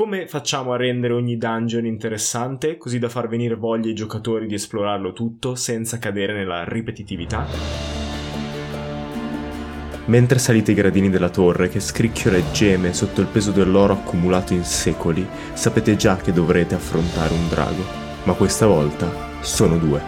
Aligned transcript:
Come 0.00 0.26
facciamo 0.26 0.72
a 0.72 0.78
rendere 0.78 1.12
ogni 1.12 1.36
dungeon 1.36 1.84
interessante 1.84 2.78
così 2.78 2.98
da 2.98 3.10
far 3.10 3.28
venire 3.28 3.54
voglia 3.54 3.88
ai 3.88 3.94
giocatori 3.94 4.46
di 4.46 4.54
esplorarlo 4.54 5.12
tutto 5.12 5.54
senza 5.54 5.98
cadere 5.98 6.32
nella 6.32 6.64
ripetitività? 6.64 7.46
Mentre 10.06 10.38
salite 10.38 10.70
i 10.72 10.74
gradini 10.74 11.10
della 11.10 11.28
torre 11.28 11.68
che 11.68 11.80
scricchiola 11.80 12.38
e 12.38 12.44
geme 12.50 12.94
sotto 12.94 13.20
il 13.20 13.26
peso 13.26 13.50
dell'oro 13.50 13.92
accumulato 13.92 14.54
in 14.54 14.64
secoli, 14.64 15.28
sapete 15.52 15.96
già 15.96 16.16
che 16.16 16.32
dovrete 16.32 16.74
affrontare 16.74 17.34
un 17.34 17.46
drago, 17.50 17.84
ma 18.22 18.32
questa 18.32 18.66
volta 18.66 19.42
sono 19.42 19.76
due. 19.76 20.00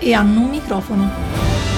E 0.00 0.12
hanno 0.12 0.40
un 0.40 0.50
microfono. 0.50 1.69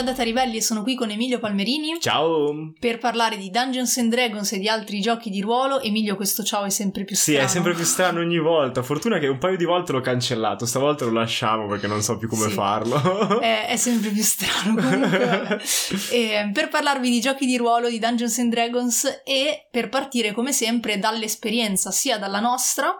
Giada 0.00 0.14
Tarivelli 0.14 0.56
e 0.56 0.62
sono 0.62 0.82
qui 0.82 0.94
con 0.94 1.10
Emilio 1.10 1.38
Palmerini. 1.38 1.98
Ciao! 2.00 2.72
Per 2.78 2.96
parlare 2.96 3.36
di 3.36 3.50
Dungeons 3.50 3.98
and 3.98 4.10
Dragons 4.10 4.50
e 4.52 4.58
di 4.58 4.66
altri 4.66 4.98
giochi 5.02 5.28
di 5.28 5.42
ruolo. 5.42 5.78
Emilio, 5.78 6.16
questo 6.16 6.42
ciao 6.42 6.64
è 6.64 6.70
sempre 6.70 7.04
più 7.04 7.14
strano. 7.14 7.40
Sì, 7.40 7.44
è 7.44 7.46
sempre 7.46 7.74
più 7.74 7.84
strano 7.84 8.20
ogni 8.20 8.38
volta. 8.38 8.82
Fortuna 8.82 9.18
che 9.18 9.26
un 9.26 9.36
paio 9.36 9.58
di 9.58 9.66
volte 9.66 9.92
l'ho 9.92 10.00
cancellato, 10.00 10.64
stavolta 10.64 11.04
lo 11.04 11.12
lasciamo 11.12 11.66
perché 11.66 11.86
non 11.86 12.00
so 12.00 12.16
più 12.16 12.28
come 12.28 12.48
sì. 12.48 12.54
farlo. 12.54 13.40
è, 13.44 13.66
è, 13.66 13.76
sempre 13.76 14.08
più 14.08 14.22
strano 14.22 14.80
comunque. 14.80 15.60
e, 16.12 16.50
per 16.50 16.70
parlarvi 16.70 17.10
di 17.10 17.20
giochi 17.20 17.44
di 17.44 17.58
ruolo, 17.58 17.90
di 17.90 17.98
Dungeons 17.98 18.38
and 18.38 18.50
Dragons 18.50 19.20
e 19.22 19.66
per 19.70 19.90
partire 19.90 20.32
come 20.32 20.52
sempre 20.52 20.98
dall'esperienza 20.98 21.90
sia 21.90 22.16
dalla 22.16 22.40
nostra 22.40 22.98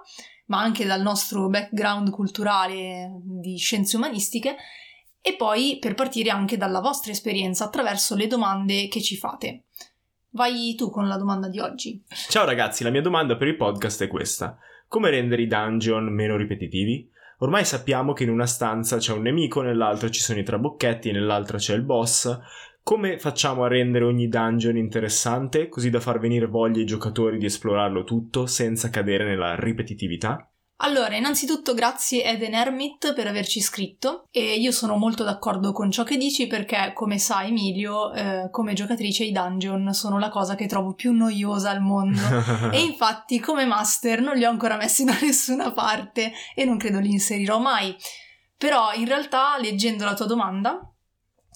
ma 0.48 0.58
anche 0.60 0.84
dal 0.84 1.00
nostro 1.00 1.48
background 1.48 2.10
culturale 2.10 3.08
di 3.22 3.56
scienze 3.56 3.96
umanistiche 3.96 4.56
e 5.22 5.36
poi 5.36 5.78
per 5.80 5.94
partire 5.94 6.30
anche 6.30 6.56
dalla 6.56 6.80
vostra 6.80 7.12
esperienza 7.12 7.64
attraverso 7.64 8.16
le 8.16 8.26
domande 8.26 8.88
che 8.88 9.00
ci 9.00 9.16
fate. 9.16 9.64
Vai 10.30 10.74
tu 10.76 10.90
con 10.90 11.08
la 11.08 11.16
domanda 11.16 11.48
di 11.48 11.58
oggi. 11.58 12.02
Ciao 12.28 12.44
ragazzi, 12.44 12.84
la 12.84 12.90
mia 12.90 13.02
domanda 13.02 13.36
per 13.36 13.48
il 13.48 13.56
podcast 13.56 14.02
è 14.02 14.06
questa. 14.06 14.56
Come 14.86 15.10
rendere 15.10 15.42
i 15.42 15.46
dungeon 15.46 16.12
meno 16.12 16.36
ripetitivi? 16.36 17.08
Ormai 17.38 17.64
sappiamo 17.64 18.12
che 18.12 18.24
in 18.24 18.30
una 18.30 18.46
stanza 18.46 18.98
c'è 18.98 19.12
un 19.12 19.22
nemico, 19.22 19.62
nell'altra 19.62 20.10
ci 20.10 20.20
sono 20.20 20.38
i 20.38 20.44
trabocchetti, 20.44 21.10
nell'altra 21.10 21.58
c'è 21.58 21.74
il 21.74 21.82
boss. 21.82 22.38
Come 22.82 23.18
facciamo 23.18 23.64
a 23.64 23.68
rendere 23.68 24.04
ogni 24.04 24.28
dungeon 24.28 24.76
interessante, 24.76 25.68
così 25.68 25.91
da 25.91 26.00
far 26.00 26.18
venire 26.18 26.46
voglia 26.46 26.78
ai 26.78 26.86
giocatori 26.86 27.38
di 27.38 27.46
esplorarlo 27.46 28.04
tutto 28.04 28.46
senza 28.46 28.91
cadere 28.91 29.24
nella 29.24 29.54
ripetitività? 29.54 30.49
Allora, 30.82 31.14
innanzitutto 31.14 31.74
grazie 31.74 32.24
Eden 32.24 32.54
Hermit 32.54 33.12
per 33.12 33.26
averci 33.26 33.60
scritto 33.60 34.28
e 34.30 34.54
io 34.54 34.72
sono 34.72 34.96
molto 34.96 35.24
d'accordo 35.24 35.72
con 35.72 35.90
ciò 35.90 36.04
che 36.04 36.16
dici 36.16 36.46
perché, 36.46 36.92
come 36.94 37.18
sa 37.18 37.44
Emilio, 37.44 38.12
eh, 38.12 38.48
come 38.50 38.72
giocatrice 38.72 39.24
i 39.24 39.32
dungeon 39.32 39.92
sono 39.92 40.18
la 40.18 40.30
cosa 40.30 40.54
che 40.54 40.66
trovo 40.66 40.94
più 40.94 41.12
noiosa 41.12 41.68
al 41.68 41.82
mondo 41.82 42.20
e 42.72 42.80
infatti 42.80 43.40
come 43.40 43.66
master 43.66 44.22
non 44.22 44.36
li 44.36 44.44
ho 44.44 44.50
ancora 44.50 44.76
messi 44.76 45.04
da 45.04 45.16
nessuna 45.20 45.70
parte 45.72 46.32
e 46.54 46.64
non 46.64 46.78
credo 46.78 46.98
li 46.98 47.10
inserirò 47.10 47.58
mai. 47.58 47.94
Però 48.56 48.92
in 48.94 49.06
realtà, 49.06 49.58
leggendo 49.58 50.04
la 50.04 50.14
tua 50.14 50.26
domanda, 50.26 50.78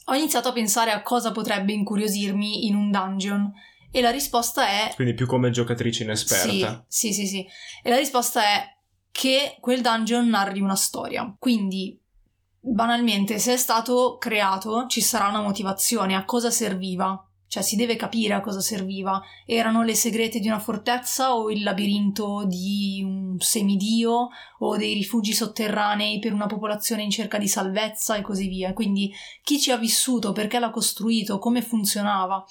ho 0.06 0.14
iniziato 0.14 0.48
a 0.48 0.52
pensare 0.52 0.90
a 0.90 1.02
cosa 1.02 1.32
potrebbe 1.32 1.72
incuriosirmi 1.72 2.66
in 2.66 2.74
un 2.74 2.90
dungeon. 2.90 3.52
E 3.90 4.00
la 4.00 4.10
risposta 4.10 4.66
è... 4.66 4.92
Quindi 4.96 5.14
più 5.14 5.26
come 5.26 5.50
giocatrice 5.50 6.02
inesperta. 6.02 6.84
Sì, 6.88 7.12
sì, 7.12 7.26
sì, 7.26 7.26
sì. 7.26 7.46
E 7.82 7.90
la 7.90 7.96
risposta 7.96 8.42
è 8.42 8.73
che 9.14 9.58
quel 9.60 9.80
dungeon 9.80 10.26
narri 10.26 10.60
una 10.60 10.74
storia. 10.74 11.32
Quindi, 11.38 11.96
banalmente, 12.58 13.38
se 13.38 13.52
è 13.52 13.56
stato 13.56 14.16
creato, 14.18 14.86
ci 14.88 15.00
sarà 15.00 15.28
una 15.28 15.40
motivazione 15.40 16.16
a 16.16 16.24
cosa 16.24 16.50
serviva. 16.50 17.24
Cioè, 17.46 17.62
si 17.62 17.76
deve 17.76 17.94
capire 17.94 18.34
a 18.34 18.40
cosa 18.40 18.60
serviva. 18.60 19.22
Erano 19.46 19.84
le 19.84 19.94
segrete 19.94 20.40
di 20.40 20.48
una 20.48 20.58
fortezza 20.58 21.36
o 21.36 21.48
il 21.48 21.62
labirinto 21.62 22.44
di 22.44 23.02
un 23.04 23.38
semidio 23.38 24.30
o 24.58 24.76
dei 24.76 24.94
rifugi 24.94 25.32
sotterranei 25.32 26.18
per 26.18 26.32
una 26.32 26.46
popolazione 26.46 27.04
in 27.04 27.10
cerca 27.10 27.38
di 27.38 27.46
salvezza 27.46 28.16
e 28.16 28.22
così 28.22 28.48
via. 28.48 28.72
Quindi 28.72 29.12
chi 29.44 29.60
ci 29.60 29.70
ha 29.70 29.76
vissuto, 29.76 30.32
perché 30.32 30.58
l'ha 30.58 30.70
costruito, 30.70 31.38
come 31.38 31.62
funzionava. 31.62 32.44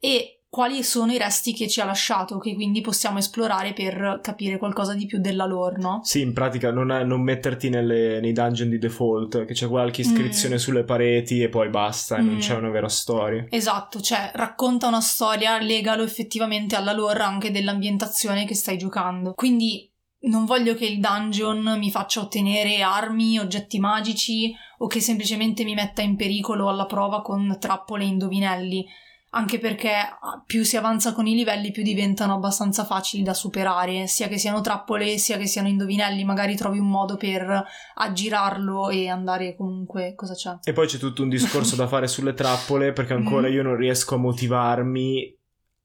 E 0.00 0.35
quali 0.48 0.82
sono 0.82 1.12
i 1.12 1.18
resti 1.18 1.52
che 1.52 1.68
ci 1.68 1.80
ha 1.80 1.84
lasciato, 1.84 2.38
che 2.38 2.54
quindi 2.54 2.80
possiamo 2.80 3.18
esplorare 3.18 3.72
per 3.72 4.20
capire 4.22 4.58
qualcosa 4.58 4.94
di 4.94 5.06
più 5.06 5.18
della 5.18 5.44
lore, 5.44 5.76
no? 5.78 6.00
Sì, 6.02 6.20
in 6.20 6.32
pratica 6.32 6.70
non, 6.70 6.86
non 6.86 7.22
metterti 7.22 7.68
nelle, 7.68 8.20
nei 8.20 8.32
dungeon 8.32 8.70
di 8.70 8.78
default, 8.78 9.44
che 9.44 9.52
c'è 9.52 9.68
qualche 9.68 10.00
iscrizione 10.00 10.54
mm. 10.54 10.58
sulle 10.58 10.84
pareti 10.84 11.42
e 11.42 11.48
poi 11.48 11.68
basta, 11.68 12.18
mm. 12.18 12.26
non 12.26 12.38
c'è 12.38 12.54
una 12.54 12.70
vera 12.70 12.88
storia. 12.88 13.44
Esatto, 13.50 14.00
cioè 14.00 14.30
racconta 14.34 14.88
una 14.88 15.00
storia, 15.00 15.58
legalo 15.60 16.02
effettivamente 16.02 16.76
alla 16.76 16.92
lore 16.92 17.22
anche 17.22 17.50
dell'ambientazione 17.50 18.46
che 18.46 18.54
stai 18.54 18.78
giocando. 18.78 19.34
Quindi 19.34 19.90
non 20.20 20.44
voglio 20.44 20.74
che 20.74 20.86
il 20.86 21.00
dungeon 21.00 21.76
mi 21.78 21.90
faccia 21.90 22.20
ottenere 22.20 22.80
armi, 22.82 23.38
oggetti 23.38 23.78
magici 23.78 24.54
o 24.78 24.86
che 24.86 25.00
semplicemente 25.00 25.64
mi 25.64 25.74
metta 25.74 26.02
in 26.02 26.16
pericolo 26.16 26.68
alla 26.68 26.86
prova 26.86 27.22
con 27.22 27.56
trappole 27.60 28.04
e 28.04 28.08
indovinelli 28.08 28.86
anche 29.30 29.58
perché 29.58 29.90
ah, 29.90 30.42
più 30.44 30.62
si 30.62 30.76
avanza 30.76 31.12
con 31.12 31.26
i 31.26 31.34
livelli 31.34 31.70
più 31.70 31.82
diventano 31.82 32.34
abbastanza 32.34 32.84
facili 32.84 33.22
da 33.22 33.34
superare, 33.34 34.06
sia 34.06 34.28
che 34.28 34.38
siano 34.38 34.60
trappole 34.60 35.18
sia 35.18 35.36
che 35.36 35.46
siano 35.46 35.68
indovinelli, 35.68 36.24
magari 36.24 36.56
trovi 36.56 36.78
un 36.78 36.88
modo 36.88 37.16
per 37.16 37.64
aggirarlo 37.94 38.88
e 38.90 39.08
andare 39.08 39.54
comunque 39.56 40.14
cosa 40.14 40.34
c'è. 40.34 40.58
E 40.62 40.72
poi 40.72 40.86
c'è 40.86 40.98
tutto 40.98 41.22
un 41.22 41.28
discorso 41.28 41.76
da 41.76 41.86
fare 41.86 42.06
sulle 42.06 42.34
trappole 42.34 42.92
perché 42.92 43.12
ancora 43.14 43.48
mm. 43.48 43.52
io 43.52 43.62
non 43.62 43.76
riesco 43.76 44.14
a 44.14 44.18
motivarmi 44.18 45.34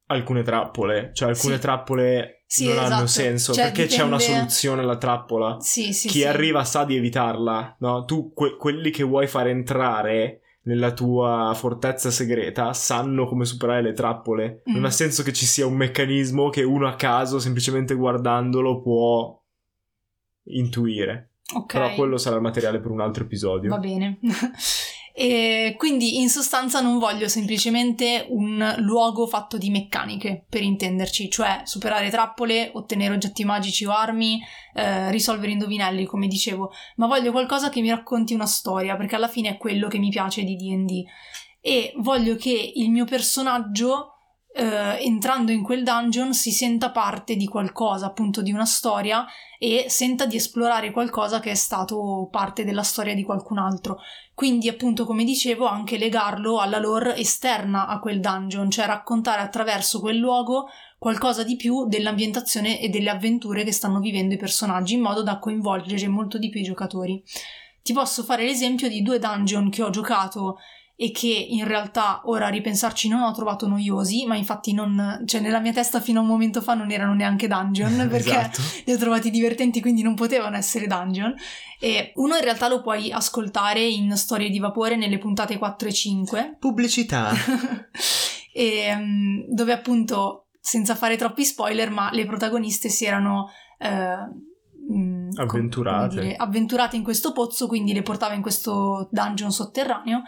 alcune 0.07 0.43
trappole, 0.43 1.11
cioè 1.13 1.29
alcune 1.29 1.55
sì. 1.55 1.61
trappole 1.61 2.43
sì, 2.45 2.65
non 2.65 2.79
esatto. 2.79 2.93
hanno 2.93 3.07
senso 3.07 3.53
cioè, 3.53 3.65
perché 3.65 3.83
dipende... 3.83 4.03
c'è 4.03 4.07
una 4.07 4.19
soluzione 4.19 4.81
alla 4.81 4.97
trappola. 4.97 5.57
Sì, 5.59 5.93
sì, 5.93 6.09
Chi 6.09 6.25
arriva 6.25 6.63
sa 6.65 6.83
di 6.83 6.97
evitarla, 6.97 7.77
no? 7.79 8.03
Tu 8.05 8.33
que- 8.33 8.57
quelli 8.57 8.91
che 8.91 9.03
vuoi 9.03 9.27
fare 9.27 9.51
entrare 9.51 10.41
nella 10.63 10.93
tua 10.93 11.53
fortezza 11.55 12.11
segreta 12.11 12.73
sanno 12.73 13.25
come 13.25 13.45
superare 13.45 13.81
le 13.81 13.93
trappole. 13.93 14.61
Mm. 14.69 14.73
Non 14.73 14.85
ha 14.85 14.91
senso 14.91 15.23
che 15.23 15.33
ci 15.33 15.45
sia 15.45 15.65
un 15.65 15.75
meccanismo 15.75 16.49
che 16.49 16.63
uno 16.63 16.87
a 16.87 16.95
caso, 16.95 17.39
semplicemente 17.39 17.95
guardandolo, 17.95 18.81
può 18.81 19.41
intuire. 20.43 21.31
Ok. 21.53 21.73
Però 21.73 21.93
quello 21.95 22.17
sarà 22.17 22.35
il 22.35 22.41
materiale 22.41 22.79
per 22.79 22.91
un 22.91 23.01
altro 23.01 23.23
episodio. 23.23 23.69
Va 23.69 23.79
bene. 23.79 24.19
E 25.13 25.75
quindi 25.77 26.19
in 26.19 26.29
sostanza 26.29 26.79
non 26.81 26.97
voglio 26.97 27.27
semplicemente 27.27 28.25
un 28.29 28.75
luogo 28.77 29.27
fatto 29.27 29.57
di 29.57 29.69
meccaniche, 29.69 30.45
per 30.49 30.61
intenderci, 30.61 31.29
cioè 31.29 31.61
superare 31.65 32.09
trappole, 32.09 32.71
ottenere 32.73 33.13
oggetti 33.13 33.43
magici 33.43 33.85
o 33.85 33.91
armi, 33.91 34.41
eh, 34.73 35.11
risolvere 35.11 35.51
indovinelli, 35.51 36.05
come 36.05 36.27
dicevo, 36.27 36.71
ma 36.95 37.07
voglio 37.07 37.31
qualcosa 37.31 37.69
che 37.69 37.81
mi 37.81 37.89
racconti 37.89 38.33
una 38.33 38.45
storia, 38.45 38.95
perché 38.95 39.15
alla 39.15 39.27
fine 39.27 39.49
è 39.49 39.57
quello 39.57 39.87
che 39.87 39.99
mi 39.99 40.09
piace 40.09 40.43
di 40.43 40.55
DD. 40.55 41.03
E 41.59 41.93
voglio 41.97 42.35
che 42.35 42.71
il 42.75 42.89
mio 42.89 43.05
personaggio 43.05 44.15
Uh, 44.53 44.97
entrando 44.99 45.53
in 45.53 45.63
quel 45.63 45.81
dungeon 45.81 46.33
si 46.33 46.51
senta 46.51 46.91
parte 46.91 47.37
di 47.37 47.47
qualcosa, 47.47 48.07
appunto 48.07 48.41
di 48.41 48.51
una 48.51 48.65
storia 48.65 49.25
e 49.57 49.85
senta 49.87 50.25
di 50.25 50.35
esplorare 50.35 50.91
qualcosa 50.91 51.39
che 51.39 51.51
è 51.51 51.55
stato 51.55 52.27
parte 52.29 52.65
della 52.65 52.83
storia 52.83 53.15
di 53.15 53.23
qualcun 53.23 53.59
altro. 53.59 53.99
Quindi, 54.41 54.69
appunto, 54.69 55.05
come 55.05 55.23
dicevo, 55.23 55.67
anche 55.67 55.99
legarlo 55.99 56.57
alla 56.57 56.79
lore 56.79 57.15
esterna 57.15 57.85
a 57.85 57.99
quel 57.99 58.19
dungeon, 58.19 58.71
cioè 58.71 58.87
raccontare 58.87 59.39
attraverso 59.39 59.99
quel 59.99 60.17
luogo 60.17 60.67
qualcosa 60.97 61.43
di 61.43 61.55
più 61.55 61.85
dell'ambientazione 61.87 62.81
e 62.81 62.89
delle 62.89 63.11
avventure 63.11 63.63
che 63.63 63.71
stanno 63.71 63.99
vivendo 63.99 64.33
i 64.33 64.37
personaggi, 64.37 64.95
in 64.95 65.01
modo 65.01 65.21
da 65.21 65.37
coinvolgere 65.37 66.07
molto 66.07 66.39
di 66.39 66.49
più 66.49 66.59
i 66.59 66.63
giocatori. 66.63 67.23
Ti 67.83 67.93
posso 67.93 68.23
fare 68.23 68.43
l'esempio 68.43 68.89
di 68.89 69.03
due 69.03 69.19
dungeon 69.19 69.69
che 69.69 69.83
ho 69.83 69.91
giocato 69.91 70.57
e 71.01 71.09
che 71.09 71.29
in 71.29 71.65
realtà 71.65 72.21
ora 72.25 72.45
a 72.45 72.49
ripensarci 72.49 73.07
non 73.07 73.23
ho 73.23 73.33
trovato 73.33 73.67
noiosi, 73.67 74.27
ma 74.27 74.35
infatti 74.35 74.71
non, 74.71 75.23
cioè 75.25 75.41
nella 75.41 75.59
mia 75.59 75.73
testa 75.73 75.99
fino 75.99 76.19
a 76.19 76.21
un 76.21 76.27
momento 76.27 76.61
fa 76.61 76.75
non 76.75 76.91
erano 76.91 77.15
neanche 77.15 77.47
dungeon 77.47 78.05
perché 78.07 78.29
esatto. 78.29 78.61
li 78.85 78.93
ho 78.93 78.97
trovati 78.99 79.31
divertenti 79.31 79.81
quindi 79.81 80.03
non 80.03 80.13
potevano 80.13 80.57
essere 80.57 80.85
dungeon 80.85 81.33
e 81.79 82.11
uno 82.17 82.35
in 82.35 82.43
realtà 82.43 82.67
lo 82.67 82.83
puoi 82.83 83.11
ascoltare 83.11 83.83
in 83.83 84.15
Storie 84.15 84.51
di 84.51 84.59
Vapore 84.59 84.95
nelle 84.95 85.17
puntate 85.17 85.57
4 85.57 85.87
e 85.87 85.91
5 85.91 86.57
pubblicità 86.59 87.31
e, 88.53 89.43
dove 89.49 89.73
appunto 89.73 90.49
senza 90.59 90.93
fare 90.93 91.15
troppi 91.15 91.43
spoiler 91.43 91.89
ma 91.89 92.11
le 92.11 92.27
protagoniste 92.27 92.89
si 92.89 93.05
erano 93.05 93.49
eh, 93.79 94.17
avventurate. 95.33 96.21
Dire, 96.21 96.35
avventurate 96.35 96.95
in 96.95 97.01
questo 97.01 97.31
pozzo 97.31 97.65
quindi 97.65 97.91
le 97.91 98.03
portava 98.03 98.35
in 98.35 98.43
questo 98.43 99.09
dungeon 99.09 99.51
sotterraneo 99.51 100.21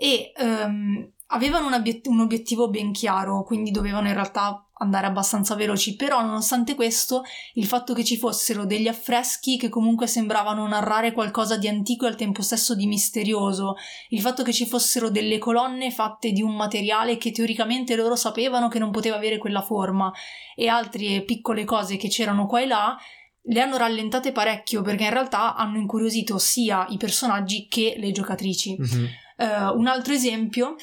e 0.00 0.30
um, 0.38 1.10
avevano 1.30 1.66
un, 1.66 1.72
obiet- 1.72 2.06
un 2.06 2.20
obiettivo 2.20 2.70
ben 2.70 2.92
chiaro, 2.92 3.42
quindi 3.42 3.72
dovevano 3.72 4.06
in 4.06 4.14
realtà 4.14 4.64
andare 4.74 5.08
abbastanza 5.08 5.56
veloci, 5.56 5.96
però 5.96 6.22
nonostante 6.22 6.76
questo 6.76 7.24
il 7.54 7.66
fatto 7.66 7.94
che 7.94 8.04
ci 8.04 8.16
fossero 8.16 8.64
degli 8.64 8.86
affreschi 8.86 9.58
che 9.58 9.68
comunque 9.68 10.06
sembravano 10.06 10.64
narrare 10.68 11.12
qualcosa 11.12 11.58
di 11.58 11.66
antico 11.66 12.04
e 12.04 12.10
al 12.10 12.14
tempo 12.14 12.42
stesso 12.42 12.76
di 12.76 12.86
misterioso, 12.86 13.74
il 14.10 14.20
fatto 14.20 14.44
che 14.44 14.52
ci 14.52 14.66
fossero 14.66 15.10
delle 15.10 15.38
colonne 15.38 15.90
fatte 15.90 16.30
di 16.30 16.42
un 16.42 16.54
materiale 16.54 17.18
che 17.18 17.32
teoricamente 17.32 17.96
loro 17.96 18.14
sapevano 18.14 18.68
che 18.68 18.78
non 18.78 18.92
poteva 18.92 19.16
avere 19.16 19.38
quella 19.38 19.62
forma 19.62 20.12
e 20.54 20.68
altre 20.68 21.22
piccole 21.22 21.64
cose 21.64 21.96
che 21.96 22.06
c'erano 22.06 22.46
qua 22.46 22.60
e 22.60 22.66
là, 22.66 22.96
le 23.42 23.60
hanno 23.60 23.78
rallentate 23.78 24.30
parecchio 24.30 24.82
perché 24.82 25.04
in 25.04 25.10
realtà 25.10 25.56
hanno 25.56 25.78
incuriosito 25.78 26.38
sia 26.38 26.86
i 26.90 26.98
personaggi 26.98 27.66
che 27.66 27.96
le 27.98 28.12
giocatrici. 28.12 28.76
Mm-hmm. 28.78 29.06
Uh, 29.38 29.78
un 29.78 29.86
altro 29.86 30.12
esempio 30.12 30.74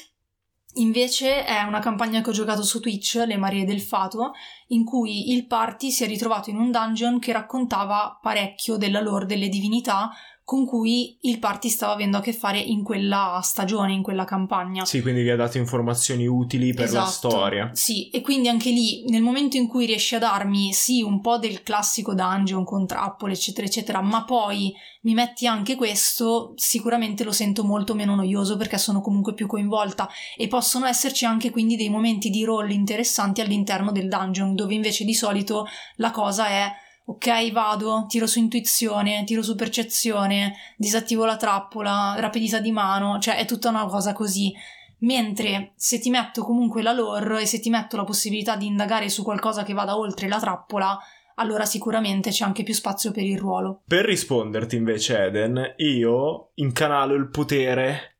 Invece 0.76 1.44
è 1.44 1.62
una 1.62 1.78
campagna 1.78 2.20
che 2.20 2.30
ho 2.30 2.34
giocato 2.34 2.62
su 2.62 2.80
Twitch, 2.80 3.22
Le 3.26 3.38
Marie 3.38 3.64
del 3.64 3.80
Fato, 3.80 4.32
in 4.68 4.84
cui 4.84 5.32
il 5.32 5.46
party 5.46 5.90
si 5.90 6.04
è 6.04 6.06
ritrovato 6.06 6.50
in 6.50 6.58
un 6.58 6.70
dungeon 6.70 7.18
che 7.18 7.32
raccontava 7.32 8.18
parecchio 8.20 8.76
della 8.76 9.00
lore 9.00 9.24
delle 9.24 9.48
divinità, 9.48 10.10
con 10.46 10.64
cui 10.64 11.18
il 11.22 11.40
party 11.40 11.68
stava 11.68 11.94
avendo 11.94 12.18
a 12.18 12.20
che 12.20 12.32
fare 12.32 12.60
in 12.60 12.84
quella 12.84 13.40
stagione, 13.42 13.92
in 13.92 14.04
quella 14.04 14.24
campagna. 14.24 14.84
Sì, 14.84 15.02
quindi 15.02 15.22
vi 15.22 15.30
ha 15.30 15.34
dato 15.34 15.58
informazioni 15.58 16.28
utili 16.28 16.72
per 16.72 16.84
esatto, 16.84 17.04
la 17.04 17.10
storia. 17.10 17.70
Sì, 17.72 18.10
e 18.10 18.20
quindi 18.20 18.46
anche 18.46 18.70
lì, 18.70 19.02
nel 19.08 19.22
momento 19.22 19.56
in 19.56 19.66
cui 19.66 19.86
riesci 19.86 20.14
a 20.14 20.20
darmi, 20.20 20.72
sì, 20.72 21.02
un 21.02 21.20
po' 21.20 21.38
del 21.38 21.64
classico 21.64 22.14
dungeon 22.14 22.62
con 22.62 22.86
trappole, 22.86 23.32
eccetera, 23.32 23.66
eccetera, 23.66 24.00
ma 24.00 24.22
poi 24.22 24.72
mi 25.00 25.14
metti 25.14 25.48
anche 25.48 25.74
questo, 25.74 26.52
sicuramente 26.54 27.24
lo 27.24 27.32
sento 27.32 27.64
molto 27.64 27.96
meno 27.96 28.14
noioso 28.14 28.56
perché 28.56 28.78
sono 28.78 29.00
comunque 29.00 29.34
più 29.34 29.48
coinvolta 29.48 30.08
e 30.36 30.46
possono 30.46 30.86
esserci 30.86 31.24
anche 31.24 31.50
quindi 31.50 31.74
dei 31.74 31.88
momenti 31.88 32.30
di 32.30 32.44
roll 32.44 32.70
interessanti 32.70 33.40
all'interno 33.40 33.90
del 33.90 34.06
dungeon, 34.06 34.54
dove 34.54 34.74
invece 34.74 35.04
di 35.04 35.14
solito 35.14 35.66
la 35.96 36.12
cosa 36.12 36.46
è 36.46 36.72
ok, 37.08 37.52
vado, 37.52 38.06
tiro 38.08 38.26
su 38.26 38.38
intuizione, 38.38 39.24
tiro 39.24 39.42
su 39.42 39.54
percezione, 39.54 40.54
disattivo 40.76 41.24
la 41.24 41.36
trappola, 41.36 42.16
rapidità 42.18 42.58
di 42.58 42.72
mano, 42.72 43.18
cioè 43.20 43.36
è 43.36 43.44
tutta 43.44 43.68
una 43.68 43.86
cosa 43.86 44.12
così. 44.12 44.52
Mentre 44.98 45.72
se 45.76 45.98
ti 45.98 46.10
metto 46.10 46.42
comunque 46.42 46.82
la 46.82 46.92
lore 46.92 47.42
e 47.42 47.46
se 47.46 47.60
ti 47.60 47.68
metto 47.68 47.96
la 47.96 48.04
possibilità 48.04 48.56
di 48.56 48.66
indagare 48.66 49.08
su 49.08 49.22
qualcosa 49.22 49.62
che 49.62 49.74
vada 49.74 49.96
oltre 49.96 50.26
la 50.26 50.40
trappola, 50.40 50.98
allora 51.36 51.66
sicuramente 51.66 52.30
c'è 52.30 52.44
anche 52.44 52.62
più 52.62 52.74
spazio 52.74 53.12
per 53.12 53.22
il 53.22 53.38
ruolo. 53.38 53.82
Per 53.86 54.04
risponderti 54.04 54.74
invece, 54.74 55.26
Eden, 55.26 55.74
io 55.76 56.50
incanalo 56.54 57.14
il 57.14 57.28
potere 57.28 58.16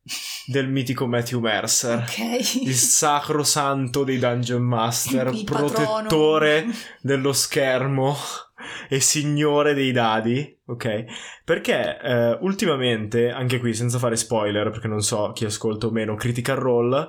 del 0.47 0.69
mitico 0.69 1.07
Matthew 1.07 1.41
Mercer, 1.41 2.05
okay. 2.09 2.41
il 2.63 2.75
sacro 2.75 3.43
santo 3.43 4.05
dei 4.05 4.19
Dungeon 4.19 4.63
Master, 4.63 5.29
il 5.33 5.45
protettore 5.45 6.67
dello 7.01 7.33
schermo 7.33 8.15
e 8.89 9.01
signore 9.01 9.75
dei 9.75 9.93
dadi, 9.93 10.59
ok? 10.67 11.05
Perché 11.45 12.01
eh, 12.01 12.39
ultimamente, 12.41 13.31
anche 13.31 13.59
qui 13.59 13.75
senza 13.75 13.99
fare 13.99 14.17
spoiler, 14.17 14.71
perché 14.71 14.89
non 14.89 15.01
so 15.01 15.33
chi 15.33 15.45
ascolta 15.45 15.87
o 15.87 15.91
meno, 15.91 16.15
Critical 16.15 16.57
Role 16.57 17.07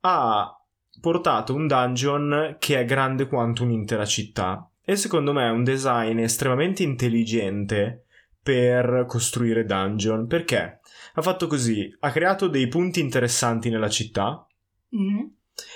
ha 0.00 0.58
portato 1.00 1.54
un 1.54 1.66
dungeon 1.66 2.56
che 2.58 2.80
è 2.80 2.84
grande 2.84 3.26
quanto 3.26 3.62
un'intera 3.64 4.04
città. 4.04 4.68
E 4.84 4.96
secondo 4.96 5.32
me 5.32 5.46
è 5.46 5.50
un 5.50 5.64
design 5.64 6.18
estremamente 6.18 6.82
intelligente 6.82 8.06
per 8.42 9.04
costruire 9.06 9.64
dungeon. 9.64 10.26
Perché? 10.26 10.80
Ha 11.14 11.22
fatto 11.22 11.46
così, 11.46 11.94
ha 12.00 12.10
creato 12.10 12.48
dei 12.48 12.68
punti 12.68 13.00
interessanti 13.00 13.70
nella 13.70 13.88
città. 13.88 14.46
Mm-hmm 14.94 15.26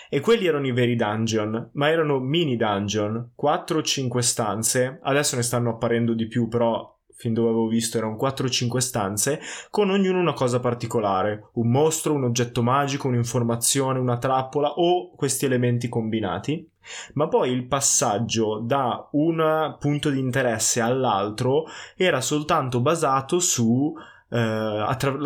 e 0.09 0.21
quelli 0.21 0.47
erano 0.47 0.67
i 0.67 0.73
veri 0.73 0.97
dungeon, 0.97 1.71
ma 1.73 1.91
erano 1.91 2.19
mini 2.19 2.57
dungeon, 2.57 3.31
4 3.35 3.79
o 3.79 3.83
5 3.83 4.23
stanze, 4.23 4.99
adesso 5.03 5.37
ne 5.37 5.43
stanno 5.43 5.71
apparendo 5.71 6.15
di 6.15 6.27
più, 6.27 6.49
però 6.49 6.97
fin 7.19 7.35
dove 7.35 7.49
avevo 7.49 7.67
visto 7.67 7.99
erano 7.99 8.17
4-5 8.17 8.79
stanze, 8.79 9.41
con 9.71 9.91
ognuno 9.91 10.21
una 10.21 10.35
cosa 10.35 10.61
particolare, 10.61 11.49
un 11.55 11.69
mostro, 11.69 12.15
un 12.15 12.23
oggetto 12.23 12.63
magico, 12.63 13.09
un'informazione, 13.09 13.99
una 13.99 14.19
trappola 14.19 14.75
o 14.75 15.11
questi 15.17 15.45
elementi 15.45 15.89
combinati. 15.89 16.67
Ma 17.15 17.27
poi 17.27 17.51
il 17.51 17.67
passaggio 17.67 18.61
da 18.61 19.09
un 19.13 19.77
punto 19.81 20.11
di 20.11 20.21
interesse 20.21 20.81
all'altro 20.81 21.65
era 21.97 22.21
soltanto 22.21 22.81
basato 22.81 23.41
su 23.41 23.93
eh, 24.31 24.39
attra- 24.39 25.17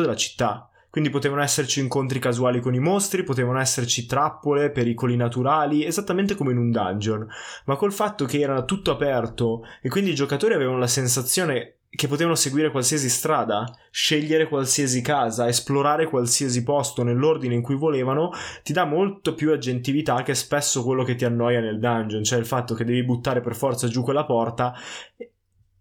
della 0.00 0.16
città. 0.16 0.67
Quindi 0.90 1.10
potevano 1.10 1.42
esserci 1.42 1.80
incontri 1.80 2.18
casuali 2.18 2.60
con 2.60 2.74
i 2.74 2.78
mostri, 2.78 3.22
potevano 3.22 3.60
esserci 3.60 4.06
trappole, 4.06 4.70
pericoli 4.70 5.16
naturali, 5.16 5.84
esattamente 5.84 6.34
come 6.34 6.52
in 6.52 6.58
un 6.58 6.70
dungeon. 6.70 7.26
Ma 7.66 7.76
col 7.76 7.92
fatto 7.92 8.24
che 8.24 8.40
era 8.40 8.64
tutto 8.64 8.90
aperto 8.90 9.62
e 9.82 9.88
quindi 9.88 10.10
i 10.10 10.14
giocatori 10.14 10.54
avevano 10.54 10.78
la 10.78 10.86
sensazione 10.86 11.74
che 11.90 12.06
potevano 12.06 12.34
seguire 12.34 12.70
qualsiasi 12.70 13.08
strada, 13.08 13.64
scegliere 13.90 14.46
qualsiasi 14.46 15.00
casa, 15.00 15.48
esplorare 15.48 16.06
qualsiasi 16.06 16.62
posto 16.62 17.02
nell'ordine 17.02 17.54
in 17.54 17.62
cui 17.62 17.76
volevano, 17.76 18.30
ti 18.62 18.72
dà 18.72 18.84
molto 18.84 19.34
più 19.34 19.52
aggentività 19.52 20.22
che 20.22 20.34
spesso 20.34 20.84
quello 20.84 21.02
che 21.02 21.14
ti 21.14 21.24
annoia 21.24 21.60
nel 21.60 21.78
dungeon, 21.78 22.22
cioè 22.22 22.38
il 22.38 22.46
fatto 22.46 22.74
che 22.74 22.84
devi 22.84 23.04
buttare 23.04 23.40
per 23.40 23.56
forza 23.56 23.88
giù 23.88 24.02
quella 24.02 24.26
porta 24.26 24.74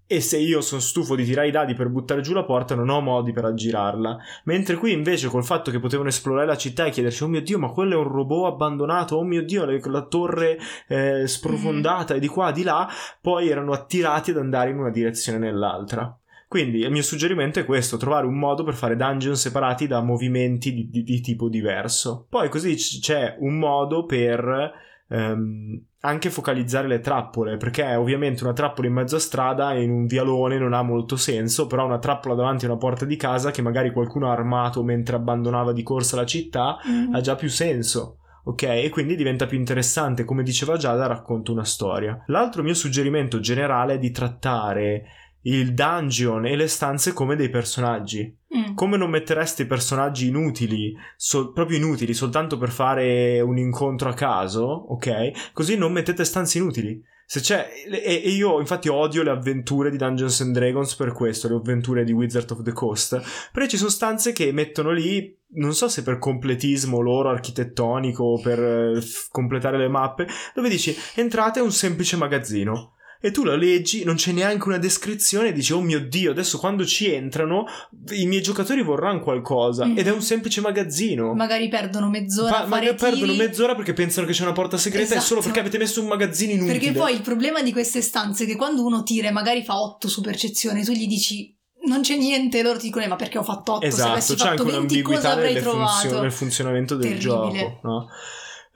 e 0.07 0.21
se 0.21 0.37
io 0.37 0.61
sono 0.61 0.79
stufo 0.79 1.15
di 1.15 1.25
tirare 1.25 1.49
i 1.49 1.51
dadi 1.51 1.73
per 1.73 1.89
buttare 1.89 2.21
giù 2.21 2.33
la 2.33 2.45
porta, 2.45 2.75
non 2.75 2.87
ho 2.87 3.01
modi 3.01 3.33
per 3.33 3.43
aggirarla. 3.43 4.17
Mentre 4.45 4.77
qui 4.77 4.93
invece, 4.93 5.27
col 5.27 5.43
fatto 5.43 5.69
che 5.69 5.79
potevano 5.79 6.07
esplorare 6.07 6.47
la 6.47 6.55
città 6.55 6.85
e 6.85 6.91
chiederci: 6.91 7.23
Oh 7.23 7.27
mio 7.27 7.41
dio, 7.41 7.59
ma 7.59 7.69
quello 7.71 7.95
è 7.95 7.97
un 7.97 8.07
robot 8.07 8.53
abbandonato, 8.53 9.17
oh 9.17 9.23
mio 9.23 9.43
dio, 9.43 9.65
la 9.65 10.01
torre 10.03 10.57
eh, 10.87 11.27
sprofondata 11.27 12.13
e 12.13 12.19
di 12.19 12.27
qua, 12.27 12.51
di 12.51 12.63
là, 12.63 12.87
poi 13.21 13.49
erano 13.49 13.73
attirati 13.73 14.31
ad 14.31 14.37
andare 14.37 14.69
in 14.69 14.79
una 14.79 14.91
direzione 14.91 15.37
o 15.37 15.41
nell'altra. 15.41 16.17
Quindi 16.47 16.79
il 16.79 16.91
mio 16.91 17.03
suggerimento 17.03 17.59
è 17.59 17.65
questo: 17.65 17.97
trovare 17.97 18.25
un 18.25 18.39
modo 18.39 18.63
per 18.63 18.75
fare 18.75 18.95
dungeon 18.95 19.35
separati 19.35 19.87
da 19.87 20.01
movimenti 20.01 20.73
di, 20.73 20.89
di, 20.89 21.03
di 21.03 21.19
tipo 21.19 21.49
diverso. 21.49 22.25
Poi 22.29 22.47
così 22.47 22.75
c'è 22.75 23.35
un 23.39 23.59
modo 23.59 24.05
per 24.05 24.71
ehm, 25.09 25.81
anche 26.01 26.29
focalizzare 26.29 26.87
le 26.87 26.99
trappole, 26.99 27.57
perché 27.57 27.95
ovviamente 27.95 28.43
una 28.43 28.53
trappola 28.53 28.87
in 28.87 28.93
mezzo 28.93 29.15
a 29.15 29.19
strada 29.19 29.73
in 29.73 29.89
un 29.89 30.05
vialone 30.05 30.57
non 30.59 30.73
ha 30.73 30.83
molto 30.83 31.15
senso, 31.15 31.65
però 31.65 31.85
una 31.85 31.97
trappola 31.97 32.35
davanti 32.35 32.65
a 32.65 32.69
una 32.69 32.77
porta 32.77 33.05
di 33.05 33.15
casa 33.15 33.51
che 33.51 33.61
magari 33.61 33.91
qualcuno 33.91 34.29
ha 34.29 34.33
armato 34.33 34.83
mentre 34.83 35.15
abbandonava 35.15 35.73
di 35.73 35.83
corsa 35.83 36.15
la 36.15 36.25
città 36.25 36.77
mm. 36.87 37.13
ha 37.13 37.21
già 37.21 37.35
più 37.35 37.49
senso. 37.49 38.19
Ok, 38.43 38.63
e 38.63 38.89
quindi 38.89 39.17
diventa 39.17 39.45
più 39.45 39.57
interessante, 39.57 40.23
come 40.23 40.43
diceva 40.43 40.77
Giada, 40.77 41.05
racconto 41.05 41.51
una 41.51 41.65
storia. 41.65 42.23
L'altro 42.27 42.63
mio 42.63 42.75
suggerimento 42.75 43.41
generale 43.41 43.95
è 43.95 43.99
di 43.99 44.11
trattare 44.11 45.03
il 45.41 45.73
dungeon 45.73 46.45
e 46.45 46.55
le 46.55 46.67
stanze 46.67 47.11
come 47.11 47.35
dei 47.35 47.49
personaggi. 47.49 48.36
Mm. 48.55 48.75
Come 48.75 48.95
non 48.95 49.09
mettereste 49.09 49.65
personaggi 49.65 50.27
inutili, 50.27 50.95
so- 51.17 51.51
proprio 51.51 51.77
inutili, 51.77 52.13
soltanto 52.13 52.57
per 52.57 52.69
fare 52.69 53.41
un 53.41 53.57
incontro 53.57 54.09
a 54.09 54.13
caso, 54.13 54.63
ok? 54.63 55.51
Così 55.51 55.75
non 55.75 55.91
mettete 55.91 56.23
stanze 56.23 56.57
inutili. 56.57 57.03
Se 57.29 57.41
c'è, 57.41 57.67
e, 57.91 58.21
e, 58.23 58.29
io 58.29 58.57
infatti 58.61 58.87
odio 58.87 59.21
le 59.21 59.31
avventure 59.31 59.91
di 59.91 59.97
Dungeons 59.97 60.39
and 60.39 60.53
Dragons 60.53 60.95
per 60.95 61.11
questo, 61.11 61.49
le 61.49 61.55
avventure 61.55 62.05
di 62.05 62.13
Wizard 62.13 62.49
of 62.51 62.61
the 62.61 62.71
Coast, 62.71 63.21
perché 63.51 63.67
ci 63.67 63.77
sono 63.77 63.89
stanze 63.89 64.31
che 64.31 64.53
mettono 64.53 64.91
lì, 64.91 65.37
non 65.55 65.73
so 65.73 65.89
se 65.89 66.03
per 66.03 66.19
completismo 66.19 67.01
loro 67.01 67.29
architettonico 67.29 68.23
o 68.23 68.39
per 68.39 68.59
eh, 68.63 69.01
completare 69.29 69.77
le 69.77 69.89
mappe, 69.89 70.25
dove 70.55 70.69
dici 70.69 70.95
entrate 71.15 71.59
un 71.59 71.73
semplice 71.73 72.15
magazzino 72.15 72.93
e 73.27 73.31
tu 73.31 73.43
la 73.43 73.57
leggi, 73.57 74.05
non 74.05 74.15
c'è 74.15 74.31
neanche 74.31 74.67
una 74.67 74.77
descrizione 74.77 75.49
e 75.49 75.51
dici 75.51 75.73
oh 75.73 75.81
mio 75.81 75.99
dio, 75.99 76.31
adesso 76.31 76.57
quando 76.57 76.85
ci 76.85 77.11
entrano 77.11 77.65
i 78.11 78.25
miei 78.25 78.41
giocatori 78.41 78.81
vorranno 78.81 79.19
qualcosa 79.19 79.85
mm. 79.85 79.97
ed 79.97 80.07
è 80.07 80.11
un 80.11 80.21
semplice 80.21 80.61
magazzino. 80.61 81.33
Magari 81.33 81.67
perdono 81.67 82.09
mezz'ora. 82.09 82.59
Ma, 82.59 82.65
magari 82.67 82.95
perdono 82.95 83.33
mezz'ora 83.33 83.75
perché 83.75 83.91
pensano 83.91 84.25
che 84.25 84.31
c'è 84.31 84.43
una 84.43 84.53
porta 84.53 84.77
segreta 84.77 85.03
esatto. 85.03 85.19
e 85.19 85.23
solo 85.25 85.41
perché 85.41 85.59
avete 85.59 85.77
messo 85.77 86.01
un 86.01 86.07
magazzino 86.07 86.53
inutile. 86.53 86.79
Perché 86.79 86.93
poi 86.93 87.13
il 87.13 87.21
problema 87.21 87.61
di 87.61 87.73
queste 87.73 88.01
stanze 88.01 88.45
è 88.45 88.47
che 88.47 88.55
quando 88.55 88.85
uno 88.85 89.03
tira 89.03 89.27
e 89.27 89.31
magari 89.31 89.61
fa 89.61 89.81
8 89.81 90.07
su 90.07 90.21
percezione, 90.21 90.85
tu 90.85 90.93
gli 90.93 91.07
dici 91.07 91.53
non 91.87 92.01
c'è 92.01 92.15
niente, 92.15 92.61
loro 92.63 92.77
ti 92.77 92.85
dicono 92.85 93.03
eh, 93.03 93.07
ma 93.09 93.15
perché 93.17 93.37
ho 93.37 93.43
fatto 93.43 93.73
8? 93.73 93.85
Esatto, 93.85 94.21
Se 94.21 94.35
c'è 94.35 94.49
anche 94.49 94.63
20, 94.63 94.75
un'ambiguità 94.77 95.35
nelle 95.35 95.61
funzioni, 95.61 96.21
nel 96.21 96.31
funzionamento 96.31 96.95
del 96.95 97.17
Terribile. 97.17 97.59
gioco, 97.59 97.79
no? 97.83 98.07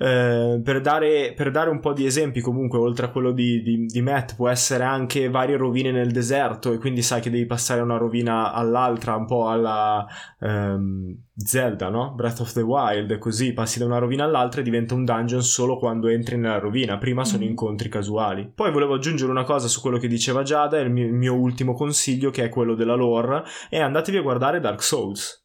Eh, 0.01 0.59
per, 0.63 0.81
dare, 0.81 1.33
per, 1.35 1.51
dare, 1.51 1.69
un 1.69 1.79
po' 1.79 1.93
di 1.93 2.07
esempi, 2.07 2.41
comunque, 2.41 2.79
oltre 2.79 3.05
a 3.05 3.09
quello 3.09 3.31
di, 3.31 3.61
di, 3.61 3.85
di, 3.85 4.01
Matt, 4.01 4.35
può 4.35 4.49
essere 4.49 4.83
anche 4.83 5.29
varie 5.29 5.57
rovine 5.57 5.91
nel 5.91 6.11
deserto, 6.11 6.73
e 6.73 6.79
quindi 6.79 7.03
sai 7.03 7.21
che 7.21 7.29
devi 7.29 7.45
passare 7.45 7.81
una 7.81 7.97
rovina 7.97 8.51
all'altra, 8.51 9.15
un 9.15 9.27
po' 9.27 9.47
alla 9.47 10.03
um, 10.39 11.15
Zelda, 11.35 11.89
no? 11.89 12.13
Breath 12.15 12.39
of 12.39 12.51
the 12.53 12.61
Wild, 12.61 13.15
così 13.19 13.53
passi 13.53 13.77
da 13.77 13.85
una 13.85 13.99
rovina 13.99 14.23
all'altra 14.23 14.61
e 14.61 14.63
diventa 14.63 14.95
un 14.95 15.05
dungeon 15.05 15.43
solo 15.43 15.77
quando 15.77 16.07
entri 16.07 16.35
nella 16.35 16.57
rovina. 16.57 16.97
Prima 16.97 17.23
sono 17.23 17.43
mm. 17.43 17.49
incontri 17.49 17.87
casuali. 17.87 18.51
Poi 18.55 18.71
volevo 18.71 18.95
aggiungere 18.95 19.29
una 19.29 19.43
cosa 19.43 19.67
su 19.67 19.81
quello 19.81 19.99
che 19.99 20.07
diceva 20.07 20.41
Giada, 20.41 20.79
il 20.79 20.89
mio, 20.89 21.05
il 21.05 21.13
mio 21.13 21.35
ultimo 21.35 21.75
consiglio, 21.75 22.31
che 22.31 22.43
è 22.43 22.49
quello 22.49 22.73
della 22.73 22.95
lore, 22.95 23.43
e 23.69 23.79
andatevi 23.79 24.17
a 24.17 24.21
guardare 24.21 24.59
Dark 24.59 24.81
Souls 24.81 25.41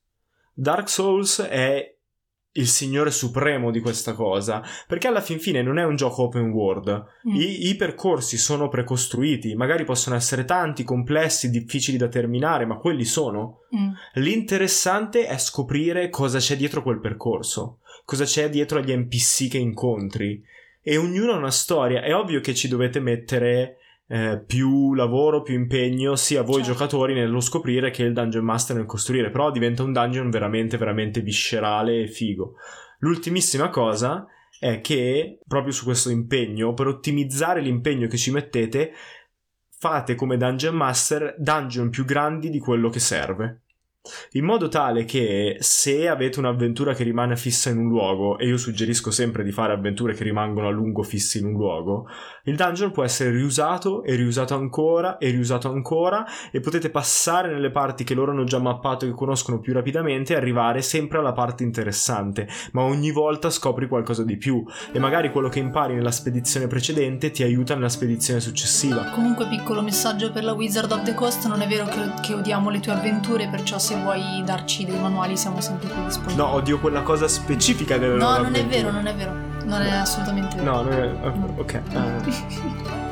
Dark 0.59 0.89
Souls 0.89 1.43
è 1.43 1.96
il 2.57 2.67
signore 2.67 3.11
supremo 3.11 3.71
di 3.71 3.81
questa 3.81 4.13
cosa, 4.13 4.63
perché 4.87 5.09
alla 5.09 5.21
fin 5.21 5.39
fine 5.39 5.63
non 5.63 5.79
è 5.79 5.85
un 5.85 5.97
gioco 5.97 6.25
open 6.25 6.51
world. 6.51 7.05
Mm. 7.29 7.35
I, 7.35 7.69
i 7.69 7.75
percorsi 7.77 8.37
sono 8.37 8.69
precostruiti, 8.69 9.55
magari 9.55 9.85
possono 9.85 10.17
essere 10.17 10.45
tanti, 10.45 10.85
complessi, 10.85 11.51
difficili 11.51 11.97
da 11.97 12.09
terminare, 12.09 12.67
ma 12.67 12.77
quelli 12.77 13.05
sono. 13.05 13.61
Mm. 13.77 13.93
L'interessante 14.15 15.27
è 15.27 15.39
scoprire 15.39 16.09
cosa 16.11 16.39
c'è 16.39 16.57
dietro 16.57 16.83
quel 16.83 17.01
percorso, 17.01 17.79
cosa 18.05 18.25
c'è 18.25 18.49
dietro 18.49 18.79
agli 18.79 18.95
NPC 18.95 19.49
che 19.49 19.59
incontri. 19.59 20.43
E 20.83 20.97
ognuno 20.97 21.33
ha 21.33 21.37
una 21.37 21.51
storia. 21.51 22.03
È 22.03 22.15
ovvio 22.15 22.41
che 22.41 22.55
ci 22.55 22.69
dovete 22.69 23.01
mettere 23.01 23.79
eh, 24.09 24.43
più 24.45 24.95
lavoro, 24.95 25.43
più 25.43 25.55
impegno, 25.55 26.15
sia 26.15 26.43
voi 26.43 26.63
Certo. 26.63 26.73
giocatori 26.73 27.15
nello 27.15 27.41
scoprire 27.41 27.91
che 27.91 28.05
il 28.05 28.13
dungeon 28.13 28.45
master 28.45 28.77
nel 28.77 28.87
costruire, 28.87 29.31
però 29.31 29.51
diventa 29.51 29.83
un 29.83 29.93
dungeon 29.93 30.31
veramente, 30.31 30.77
veramente 30.77 31.21
viscerale 31.21 32.03
e 32.03 32.07
figo. 32.09 32.55
L'ultimissima 33.01 33.69
cosa 33.69 34.27
è 34.59 34.81
che 34.81 35.39
proprio 35.47 35.73
su 35.73 35.85
questo 35.85 36.11
impegno, 36.11 36.73
per 36.73 36.87
ottimizzare 36.87 37.61
l'impegno 37.61 38.07
che 38.07 38.17
ci 38.17 38.31
mettete, 38.31 38.93
fate 39.79 40.15
come 40.15 40.37
dungeon 40.37 40.75
master 40.75 41.35
dungeon 41.39 41.91
più 41.91 42.05
grandi 42.05 42.49
di 42.49 42.59
quello 42.59 42.89
che 42.89 43.01
serve. 43.01 43.63
In 44.33 44.45
modo 44.45 44.69
tale 44.69 45.05
che 45.05 45.57
se 45.61 46.09
avete 46.09 46.39
un'avventura 46.39 46.95
che 46.95 47.05
rimane 47.05 47.37
fissa 47.37 47.71
in 47.71 47.79
un 47.79 47.89
luogo, 47.89 48.39
e 48.39 48.47
io 48.47 48.57
suggerisco 48.57 49.11
sempre 49.11 49.45
di 49.45 49.53
fare 49.53 49.73
avventure 49.73 50.15
che 50.15 50.25
rimangono 50.25 50.69
a 50.69 50.71
lungo 50.71 51.03
fisse 51.03 51.39
in 51.39 51.47
un 51.47 51.53
luogo, 51.53 52.07
il 52.45 52.57
dungeon 52.57 52.93
può 52.93 53.03
essere 53.03 53.31
riusato 53.31 54.03
e 54.03 54.15
riusato 54.15 54.55
ancora 54.55 55.19
e 55.19 55.31
riusato 55.31 55.69
ancora 55.69 56.25
e 56.51 56.61
potete 56.61 56.91
passare 56.91 57.53
nelle 57.53 57.71
parti 57.71 58.05
che 58.05 58.15
loro 58.15 58.33
hanno 58.33 58.45
già 58.45 58.59
mappato 58.59 59.05
e 59.05 59.09
che 59.09 59.15
conoscono 59.15 59.59
più 59.59 59.73
rapidamente 59.73 60.33
e 60.33 60.37
arrivare 60.37 60.83
sempre 60.83 61.19
alla 61.19 61.33
parte 61.33 61.65
interessante, 61.65 62.47
ma 62.73 62.83
ogni 62.83 63.11
volta 63.11 63.51
scopri 63.51 63.89
qualcosa 63.89 64.25
di 64.25 64.37
più 64.37 64.65
e 64.93 64.99
magari 64.99 65.31
quello 65.31 65.49
che 65.49 65.59
impari 65.59 65.95
nella 65.95 66.11
spedizione 66.11 66.67
precedente 66.67 67.31
ti 67.31 67.43
aiuta 67.43 67.75
nella 67.75 67.89
spedizione 67.89 68.41
successiva. 68.41 69.11
Comunque, 69.11 69.49
piccolo 69.49 69.83
messaggio 69.83 70.31
per 70.31 70.45
la 70.45 70.53
Wizard 70.53 70.91
of 70.93 71.03
the 71.03 71.15
Coast: 71.15 71.47
non 71.47 71.61
è 71.61 71.67
vero 71.67 71.87
che, 71.87 72.01
che 72.23 72.35
odiamo 72.35 72.71
le 72.71 72.81
tue 72.81 72.93
avventure, 72.93 73.49
perciò 73.49 73.79
se 73.79 73.96
vuoi 73.97 74.43
darci 74.45 74.85
dei 74.85 74.99
manuali 74.99 75.37
siamo 75.37 75.61
sempre 75.61 75.89
qui 75.89 76.05
disponibili. 76.05 76.37
No, 76.37 76.53
odio 76.55 76.79
quella 76.79 77.03
cosa 77.03 77.29
specifica 77.29 77.99
delle 77.99 78.17
No, 78.17 78.39
non 78.39 78.55
è 78.55 78.65
vero, 78.67 78.91
non 78.91 79.07
è 79.07 79.15
vero. 79.15 79.33
Non 79.65 79.83
è 79.83 79.91
assolutamente 79.91 80.57
vero. 80.57 80.73
No, 80.73 80.83
non 80.83 80.93
è... 80.93 81.61
ok. 81.61 81.73
eh. 81.73 83.05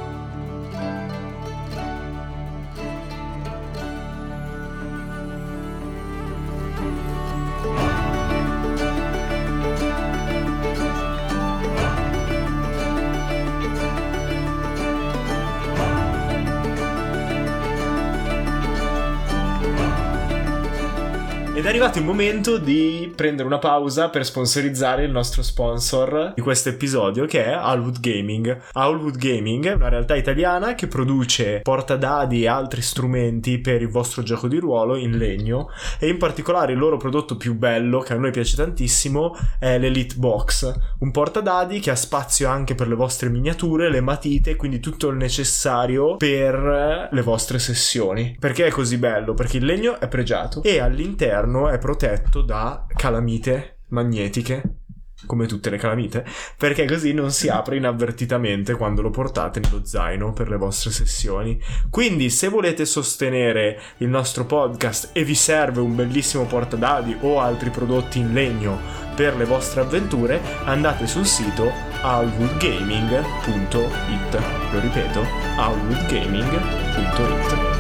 Ed 21.65 21.71
è 21.71 21.73
arrivato 21.77 21.99
il 21.99 22.05
momento 22.05 22.59
di 22.59 23.11
prendere 23.17 23.49
una 23.49 23.59
pausa 23.59 24.11
per 24.11 24.27
sponsorizzare 24.27 25.05
il 25.05 25.11
nostro 25.11 25.43
sponsor 25.43 26.35
di 26.35 26.43
questo 26.43 26.69
episodio 26.69 27.25
che 27.25 27.43
è 27.43 27.53
Hallwood 27.53 28.01
Gaming. 28.01 28.65
Hallwood 28.73 29.17
Gaming 29.17 29.69
è 29.69 29.73
una 29.73 29.89
realtà 29.89 30.15
italiana 30.15 30.75
che 30.75 30.89
produce 30.89 31.61
portadadi 31.63 32.43
e 32.43 32.49
altri 32.49 32.83
strumenti 32.83 33.61
per 33.61 33.81
il 33.81 33.89
vostro 33.89 34.23
gioco 34.23 34.47
di 34.47 34.59
ruolo 34.59 34.95
in 34.97 35.17
legno 35.17 35.71
e 35.99 36.09
in 36.09 36.19
particolare 36.19 36.73
il 36.73 36.79
loro 36.79 36.99
prodotto 36.99 37.39
più 37.39 37.55
bello 37.55 38.01
che 38.01 38.13
a 38.13 38.19
noi 38.19 38.31
piace 38.31 38.57
tantissimo 38.57 39.35
è 39.59 39.79
l'Elite 39.79 40.17
Box, 40.17 40.71
un 40.99 41.11
portadadi 41.13 41.81
che 41.81 41.91
ha 41.91 41.97
spazio 41.97 42.47
anche 42.47 42.75
per 42.75 42.89
le 42.89 42.95
vostre 42.95 43.31
miniature, 43.31 43.89
le 43.89 44.03
matite, 44.03 44.57
quindi 44.57 44.81
tutto 44.81 45.09
il 45.09 45.17
necessario 45.17 46.19
per 46.19 47.09
le 47.11 47.23
vostre 47.23 47.59
sessioni. 47.59 48.37
Perché 48.39 48.67
è 48.67 48.71
così 48.71 48.99
bello? 48.99 49.33
Perché 49.33 49.57
il 49.57 49.65
legno 49.65 49.99
è 49.99 50.09
pregiato 50.09 50.63
e 50.63 50.79
all'interno 50.79 51.53
è 51.69 51.79
protetto 51.79 52.43
da 52.43 52.87
calamite 52.95 53.79
magnetiche 53.89 54.83
come 55.27 55.47
tutte 55.47 55.71
le 55.71 55.79
calamite, 55.79 56.25
perché 56.57 56.87
così 56.87 57.13
non 57.13 57.31
si 57.31 57.49
apre 57.49 57.77
inavvertitamente 57.77 58.75
quando 58.75 59.03
lo 59.03 59.11
portate 59.11 59.61
nello 59.61 59.85
zaino 59.85 60.33
per 60.33 60.49
le 60.49 60.57
vostre 60.57 60.91
sessioni. 60.91 61.61
Quindi, 61.91 62.31
se 62.31 62.49
volete 62.49 62.85
sostenere 62.85 63.81
il 63.99 64.09
nostro 64.09 64.45
podcast 64.45 65.11
e 65.13 65.23
vi 65.25 65.35
serve 65.35 65.81
un 65.81 65.95
bellissimo 65.95 66.45
portadadi 66.45 67.17
o 67.21 67.39
altri 67.41 67.71
prodotti 67.71 68.19
in 68.19 68.33
legno 68.33 69.03
per 69.15 69.37
le 69.37 69.45
vostre 69.45 69.83
avventure, 69.83 70.41
andate 70.65 71.07
sul 71.07 71.27
sito 71.27 71.71
alwoodgaming.it. 72.03 74.41
Lo 74.73 74.81
ripeto, 74.81 75.23
alwoodgaming.it. 75.57 77.74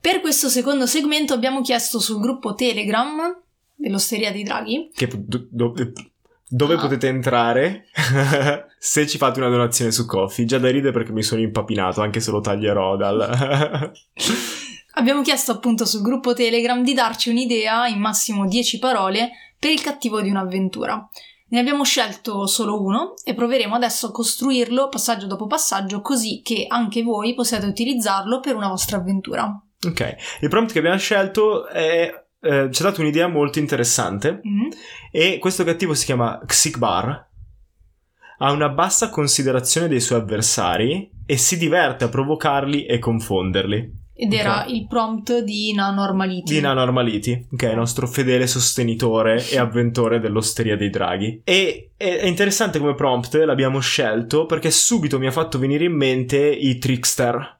Per 0.00 0.20
questo 0.20 0.48
secondo 0.48 0.86
segmento 0.86 1.34
abbiamo 1.34 1.60
chiesto 1.60 1.98
sul 1.98 2.20
gruppo 2.20 2.54
Telegram 2.54 3.36
dell'Osteria 3.74 4.32
dei 4.32 4.42
Draghi. 4.44 4.90
Che 4.94 5.06
do- 5.16 5.46
do- 5.50 5.74
dove 6.50 6.74
Ah. 6.74 6.78
potete 6.78 7.08
entrare 7.08 7.86
se 8.78 9.06
ci 9.06 9.18
fate 9.18 9.40
una 9.40 9.50
donazione 9.50 9.90
su 9.90 10.06
Coffee? 10.06 10.46
Già 10.46 10.58
da 10.58 10.70
ridere 10.70 10.92
perché 10.92 11.12
mi 11.12 11.22
sono 11.22 11.40
impapinato, 11.42 12.00
anche 12.00 12.20
se 12.20 12.30
lo 12.30 12.40
taglierò 12.40 12.96
dal... 12.96 13.92
Abbiamo 14.94 15.22
chiesto 15.22 15.52
appunto 15.52 15.84
sul 15.84 16.02
gruppo 16.02 16.32
Telegram 16.32 16.82
di 16.82 16.92
darci 16.94 17.30
un'idea, 17.30 17.86
in 17.86 18.00
massimo 18.00 18.46
10 18.46 18.78
parole, 18.78 19.30
per 19.58 19.70
il 19.70 19.80
cattivo 19.80 20.20
di 20.20 20.30
un'avventura. 20.30 21.08
Ne 21.50 21.58
abbiamo 21.60 21.84
scelto 21.84 22.46
solo 22.46 22.82
uno 22.82 23.14
e 23.24 23.34
proveremo 23.34 23.74
adesso 23.74 24.06
a 24.08 24.10
costruirlo 24.10 24.88
passaggio 24.88 25.26
dopo 25.26 25.46
passaggio 25.46 26.00
così 26.02 26.42
che 26.42 26.66
anche 26.68 27.02
voi 27.02 27.34
possiate 27.34 27.66
utilizzarlo 27.66 28.40
per 28.40 28.54
una 28.56 28.68
vostra 28.68 28.96
avventura. 28.98 29.60
Ok, 29.86 30.16
il 30.40 30.48
prompt 30.48 30.72
che 30.72 30.78
abbiamo 30.78 30.98
scelto 30.98 31.66
è... 31.68 32.10
eh, 32.40 32.68
ci 32.70 32.82
ha 32.82 32.84
dato 32.84 33.00
un'idea 33.00 33.26
molto 33.28 33.58
interessante 33.58 34.40
Mm. 34.46 34.68
e 35.10 35.38
questo 35.38 35.64
cattivo 35.64 35.94
si 35.94 36.04
chiama 36.04 36.40
Xigbar. 36.44 37.26
Ha 38.40 38.52
una 38.52 38.68
bassa 38.68 39.10
considerazione 39.10 39.88
dei 39.88 40.00
suoi 40.00 40.20
avversari 40.20 41.10
e 41.26 41.36
si 41.36 41.58
diverte 41.58 42.04
a 42.04 42.08
provocarli 42.08 42.86
e 42.86 42.98
confonderli. 43.00 43.96
Ed 44.20 44.32
era 44.32 44.62
Ok. 44.64 44.70
il 44.70 44.86
prompt 44.88 45.38
di 45.40 45.72
Nano 45.74 46.02
Armaliti. 46.02 46.52
Di 46.54 46.60
Nano 46.60 46.80
Armaliti, 46.80 47.46
che 47.56 47.66
è 47.68 47.70
il 47.70 47.76
nostro 47.76 48.06
fedele 48.06 48.46
sostenitore 48.46 49.48
e 49.48 49.58
avventore 49.58 50.18
dell'Osteria 50.20 50.76
dei 50.76 50.90
Draghi. 50.90 51.40
E 51.44 51.90
è 51.96 52.26
interessante 52.26 52.78
come 52.78 52.94
prompt, 52.94 53.34
l'abbiamo 53.34 53.78
scelto 53.80 54.46
perché 54.46 54.70
subito 54.70 55.18
mi 55.18 55.26
ha 55.26 55.32
fatto 55.32 55.58
venire 55.58 55.84
in 55.84 55.96
mente 55.96 56.38
i 56.48 56.78
trickster 56.78 57.57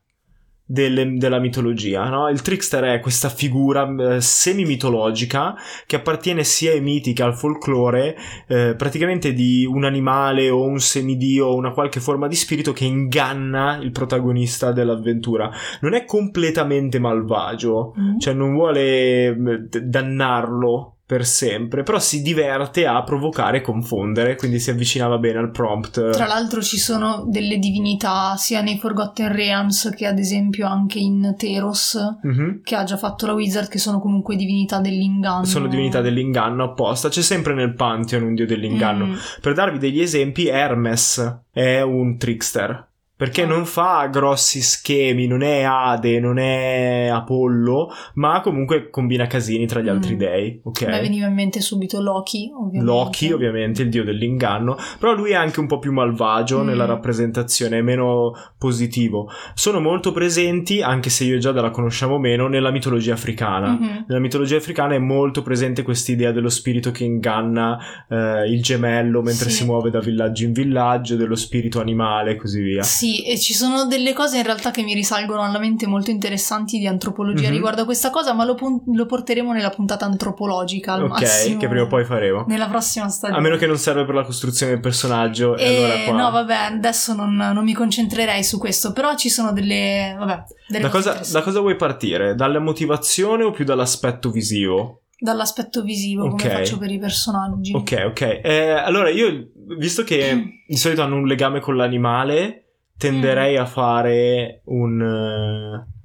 delle- 0.70 1.14
della 1.16 1.38
mitologia. 1.40 2.06
No? 2.10 2.28
Il 2.28 2.42
trickster 2.42 2.84
è 2.84 3.00
questa 3.00 3.30
figura 3.30 3.88
eh, 4.16 4.20
semi-mitologica 4.20 5.56
che 5.86 5.96
appartiene 5.96 6.44
sia 6.44 6.72
ai 6.72 6.82
miti 6.82 7.14
che 7.14 7.22
al 7.22 7.34
folklore, 7.34 8.14
eh, 8.46 8.74
praticamente 8.76 9.32
di 9.32 9.64
un 9.64 9.84
animale 9.84 10.50
o 10.50 10.62
un 10.62 10.78
semidio 10.78 11.46
o 11.46 11.54
una 11.56 11.72
qualche 11.72 12.00
forma 12.00 12.28
di 12.28 12.34
spirito 12.34 12.72
che 12.72 12.84
inganna 12.84 13.78
il 13.80 13.90
protagonista 13.92 14.70
dell'avventura. 14.72 15.50
Non 15.80 15.94
è 15.94 16.04
completamente 16.04 16.98
malvagio, 16.98 17.94
Mm. 17.98 18.18
cioè 18.18 18.34
non 18.34 18.52
vuole 18.52 19.34
d- 19.68 19.78
dannarlo 19.78 20.97
per 21.08 21.24
sempre, 21.24 21.84
però 21.84 21.98
si 21.98 22.20
diverte 22.20 22.86
a 22.86 23.02
provocare 23.02 23.56
e 23.56 23.60
confondere, 23.62 24.36
quindi 24.36 24.60
si 24.60 24.68
avvicinava 24.68 25.16
bene 25.16 25.38
al 25.38 25.50
prompt. 25.50 26.10
Tra 26.10 26.26
l'altro 26.26 26.60
ci 26.60 26.76
sono 26.76 27.24
delle 27.26 27.56
divinità 27.56 28.36
sia 28.36 28.60
nei 28.60 28.76
Forgotten 28.76 29.32
Realms 29.32 29.94
che 29.96 30.04
ad 30.04 30.18
esempio 30.18 30.66
anche 30.66 30.98
in 30.98 31.34
Teros 31.38 31.96
Mhm. 32.22 32.60
che 32.62 32.76
ha 32.76 32.84
già 32.84 32.98
fatto 32.98 33.24
la 33.24 33.32
Wizard 33.32 33.68
che 33.68 33.78
sono 33.78 34.00
comunque 34.00 34.36
divinità 34.36 34.80
dell'inganno. 34.80 35.46
Sono 35.46 35.66
divinità 35.66 36.02
dell'inganno 36.02 36.62
apposta, 36.64 37.08
c'è 37.08 37.22
sempre 37.22 37.54
nel 37.54 37.72
Pantheon 37.72 38.24
un 38.24 38.34
dio 38.34 38.44
dell'inganno. 38.44 39.06
Mm. 39.06 39.14
Per 39.40 39.54
darvi 39.54 39.78
degli 39.78 40.02
esempi, 40.02 40.48
Hermes 40.48 41.40
è 41.50 41.80
un 41.80 42.18
trickster. 42.18 42.87
Perché 43.18 43.42
Ah. 43.42 43.46
non 43.48 43.66
fa 43.66 44.06
grossi 44.06 44.60
schemi, 44.62 45.26
non 45.26 45.42
è 45.42 45.62
Ade, 45.64 46.20
non 46.20 46.38
è 46.38 47.08
Apollo, 47.12 47.90
ma 48.14 48.40
comunque 48.40 48.90
combina 48.90 49.26
casini 49.26 49.66
tra 49.66 49.80
gli 49.80 49.88
altri 49.88 50.14
Mm. 50.14 50.18
dei, 50.18 50.60
ok? 50.62 50.82
Me 50.86 51.00
veniva 51.00 51.26
in 51.26 51.34
mente 51.34 51.60
subito 51.60 52.00
Loki, 52.00 52.48
ovviamente. 52.54 52.84
Loki, 52.92 53.32
ovviamente, 53.32 53.82
il 53.82 53.88
dio 53.88 54.04
dell'inganno, 54.04 54.76
però 55.00 55.14
lui 55.14 55.32
è 55.32 55.34
anche 55.34 55.58
un 55.58 55.66
po' 55.66 55.80
più 55.80 55.90
malvagio 55.92 56.62
Mm. 56.62 56.66
nella 56.68 56.84
rappresentazione, 56.84 57.78
è 57.78 57.82
meno 57.82 58.32
positivo. 58.56 59.28
Sono 59.54 59.80
molto 59.80 60.12
presenti, 60.12 60.80
anche 60.80 61.10
se 61.10 61.24
io 61.24 61.34
e 61.34 61.38
Giada 61.38 61.60
la 61.60 61.70
conosciamo 61.70 62.18
meno, 62.18 62.46
nella 62.46 62.70
mitologia 62.70 63.14
africana. 63.14 63.70
Mhm. 63.70 64.04
Nella 64.06 64.20
mitologia 64.20 64.58
africana 64.58 64.94
è 64.94 64.98
molto 64.98 65.42
presente 65.42 65.82
quest'idea 65.82 66.30
dello 66.30 66.48
spirito 66.50 66.92
che 66.92 67.02
inganna 67.02 67.78
eh, 68.08 68.48
il 68.48 68.62
gemello 68.62 69.22
mentre 69.22 69.50
Sì. 69.50 69.56
si 69.56 69.64
muove 69.64 69.90
da 69.90 69.98
villaggio 69.98 70.44
in 70.44 70.52
villaggio, 70.52 71.16
dello 71.16 71.34
spirito 71.34 71.80
animale 71.80 72.32
e 72.32 72.36
così 72.36 72.62
via. 72.62 72.82
Sì, 72.84 73.07
e 73.24 73.38
ci 73.38 73.54
sono 73.54 73.86
delle 73.86 74.12
cose 74.12 74.36
in 74.38 74.42
realtà 74.44 74.70
che 74.70 74.82
mi 74.82 74.94
risalgono 74.94 75.42
alla 75.42 75.58
mente 75.58 75.86
molto 75.86 76.10
interessanti 76.10 76.78
di 76.78 76.86
antropologia 76.86 77.48
Mhm. 77.48 77.52
riguardo 77.54 77.82
a 77.82 77.84
questa 77.84 78.10
cosa, 78.10 78.32
ma 78.34 78.44
lo, 78.44 78.56
lo 78.92 79.06
porteremo 79.06 79.52
nella 79.52 79.70
puntata 79.70 80.04
antropologica 80.04 80.92
al 80.94 81.04
ok, 81.04 81.08
massimo. 81.20 81.58
che 81.58 81.68
prima 81.68 81.82
o 81.84 81.86
poi 81.86 82.04
faremo. 82.04 82.44
Nella 82.46 82.68
prossima 82.68 83.08
stagione. 83.08 83.38
A 83.38 83.42
meno 83.42 83.56
che 83.56 83.66
non 83.66 83.76
serve 83.78 84.04
per 84.04 84.14
la 84.14 84.24
costruzione 84.24 84.72
del 84.72 84.80
personaggio, 84.80 85.56
e, 85.56 85.64
E 85.64 85.76
allora 85.84 86.04
qua. 86.04 86.16
no, 86.16 86.30
vabbè, 86.30 86.54
adesso 86.76 87.14
non, 87.14 87.34
non 87.34 87.64
mi 87.64 87.72
concentrerei 87.74 88.44
su 88.44 88.58
questo, 88.58 88.92
però 88.92 89.14
ci 89.16 89.28
sono 89.28 89.52
delle. 89.52 90.14
Vabbè, 90.18 90.44
delle 90.68 90.84
Da 90.84 90.88
cose 90.90 91.10
cosa, 91.18 91.32
da 91.32 91.42
cosa 91.42 91.60
vuoi 91.60 91.76
partire? 91.76 92.34
Dalla 92.34 92.58
motivazione 92.60 93.44
o 93.44 93.50
più 93.50 93.64
dall'aspetto 93.64 94.30
visivo? 94.30 95.02
Dall'aspetto 95.20 95.82
visivo, 95.82 96.26
Ok. 96.26 96.30
come 96.42 96.50
faccio 96.54 96.78
per 96.78 96.90
i 96.92 96.98
personaggi. 96.98 97.72
Ok, 97.74 98.04
ok. 98.06 98.40
Eh, 98.42 98.70
allora 98.70 99.08
io, 99.10 99.48
visto 99.76 100.04
che 100.04 100.62
di 100.68 100.76
solito 100.76 101.02
hanno 101.02 101.16
un 101.16 101.26
legame 101.26 101.58
con 101.60 101.74
l'animale, 101.76 102.67
tenderei 102.98 103.56
Mm. 103.56 103.60
a 103.60 103.66
fare 103.66 104.60
un, 104.64 105.00
eh, 105.00 105.96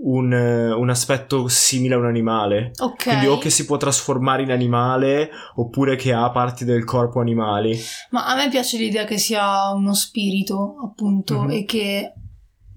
un, 0.00 0.32
eh, 0.32 0.72
un 0.72 0.90
aspetto 0.90 1.48
simile 1.48 1.94
a 1.94 1.98
un 1.98 2.06
animale. 2.06 2.70
Ok. 2.78 3.02
Quindi 3.04 3.26
o 3.26 3.38
che 3.38 3.50
si 3.50 3.64
può 3.66 3.76
trasformare 3.76 4.42
in 4.42 4.50
animale 4.50 5.30
oppure 5.56 5.96
che 5.96 6.12
ha 6.12 6.30
parti 6.30 6.64
del 6.64 6.84
corpo 6.84 7.20
animali. 7.20 7.76
Ma 8.10 8.26
a 8.26 8.34
me 8.36 8.48
piace 8.48 8.78
l'idea 8.78 9.04
che 9.04 9.18
sia 9.18 9.70
uno 9.72 9.94
spirito, 9.94 10.76
appunto, 10.82 11.42
Mhm. 11.42 11.50
e 11.50 11.64
che 11.64 12.12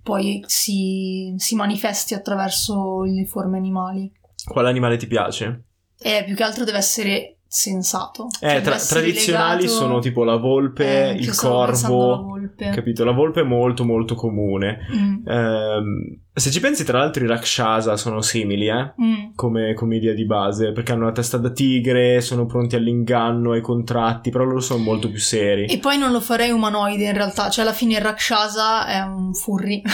poi 0.03 0.43
si, 0.47 1.33
si 1.38 1.55
manifesti 1.55 2.13
attraverso 2.15 3.03
le 3.03 3.25
forme 3.25 3.57
animali. 3.57 4.11
Quale 4.43 4.67
animale 4.69 4.97
ti 4.97 5.05
piace? 5.07 5.65
E 6.00 6.23
più 6.25 6.35
che 6.35 6.41
altro 6.43 6.63
deve 6.65 6.79
essere 6.79 7.38
sensato. 7.53 8.27
Cioè, 8.39 8.50
Eh, 8.50 8.53
deve 8.53 8.63
tra- 8.63 8.77
tradizionali 8.77 9.63
legato- 9.63 9.77
sono 9.77 10.00
tipo 10.00 10.24
la 10.24 10.38
volpe, 10.38 11.10
Eh, 11.10 11.13
il 11.15 11.36
corvo. 11.36 12.24
volpe. 12.24 12.70
Capito? 12.70 13.03
La 13.03 13.12
volpe 13.12 13.41
è 13.41 13.43
molto 13.43 13.84
molto 13.84 14.15
comune. 14.15 14.77
Mm, 14.96 15.27
Ehm, 15.27 16.20
se 16.33 16.50
ci 16.50 16.59
pensi, 16.59 16.83
tra 16.85 17.00
l'altro, 17.00 17.23
i 17.23 17.27
Rakshasa 17.27 17.97
sono 17.97 18.21
simili, 18.21 18.67
eh? 18.67 18.93
mm. 19.01 19.33
Come, 19.35 19.73
come 19.73 19.97
idea 19.97 20.13
di 20.13 20.25
base, 20.25 20.71
perché 20.71 20.93
hanno 20.93 21.05
la 21.05 21.11
testa 21.11 21.38
da 21.38 21.50
tigre, 21.50 22.21
sono 22.21 22.45
pronti 22.45 22.75
all'inganno, 22.75 23.51
ai 23.51 23.61
contratti, 23.61 24.29
però 24.29 24.43
loro 24.45 24.59
sono 24.61 24.81
molto 24.81 25.09
più 25.09 25.19
seri. 25.19 25.65
E 25.65 25.77
poi 25.79 25.97
non 25.97 26.11
lo 26.11 26.21
farei 26.21 26.51
umanoide 26.51 27.05
in 27.05 27.13
realtà, 27.13 27.50
cioè 27.50 27.63
alla 27.65 27.73
fine 27.73 27.95
il 27.95 28.01
Rakshasa 28.01 28.88
è 28.88 29.00
un 29.01 29.33
furry. 29.33 29.81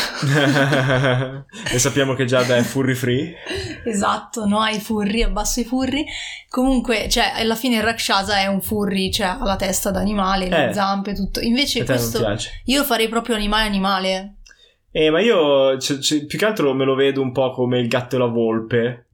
e 1.72 1.80
sappiamo 1.80 2.14
che 2.14 2.26
Giada 2.26 2.56
è 2.56 2.62
furry 2.62 2.94
free. 2.94 3.34
esatto, 3.86 4.46
no 4.46 4.60
ai 4.60 4.80
furry, 4.80 5.24
abbasso 5.24 5.60
i 5.60 5.66
furry. 5.66 6.06
Comunque, 6.50 7.08
cioè 7.10 7.34
alla 7.36 7.56
fine 7.56 7.78
il 7.78 7.84
Rakshasa 7.84 8.38
è 8.40 8.48
un 8.48 8.62
furry, 8.62 9.12
cioè 9.12 9.28
ha 9.28 9.44
la 9.44 9.56
testa 9.56 9.92
d'animale, 9.92 10.50
le 10.50 10.70
Eh. 10.70 10.74
zampe, 10.74 11.14
tutto. 11.14 11.40
Invece 11.40 11.84
questo 11.84 12.20
io 12.66 12.80
lo 12.80 12.84
farei 12.86 13.08
proprio 13.10 13.36
animale 13.36 13.66
animale. 13.68 14.37
Eh, 15.00 15.12
ma 15.12 15.20
io 15.20 15.78
c- 15.78 16.00
c- 16.00 16.26
più 16.26 16.40
che 16.40 16.46
altro 16.46 16.74
me 16.74 16.84
lo 16.84 16.96
vedo 16.96 17.22
un 17.22 17.32
po' 17.32 17.52
come 17.52 17.78
il 17.80 17.88
gatto 17.88 18.16
e 18.16 18.20
la 18.20 18.26
volpe 18.26 19.06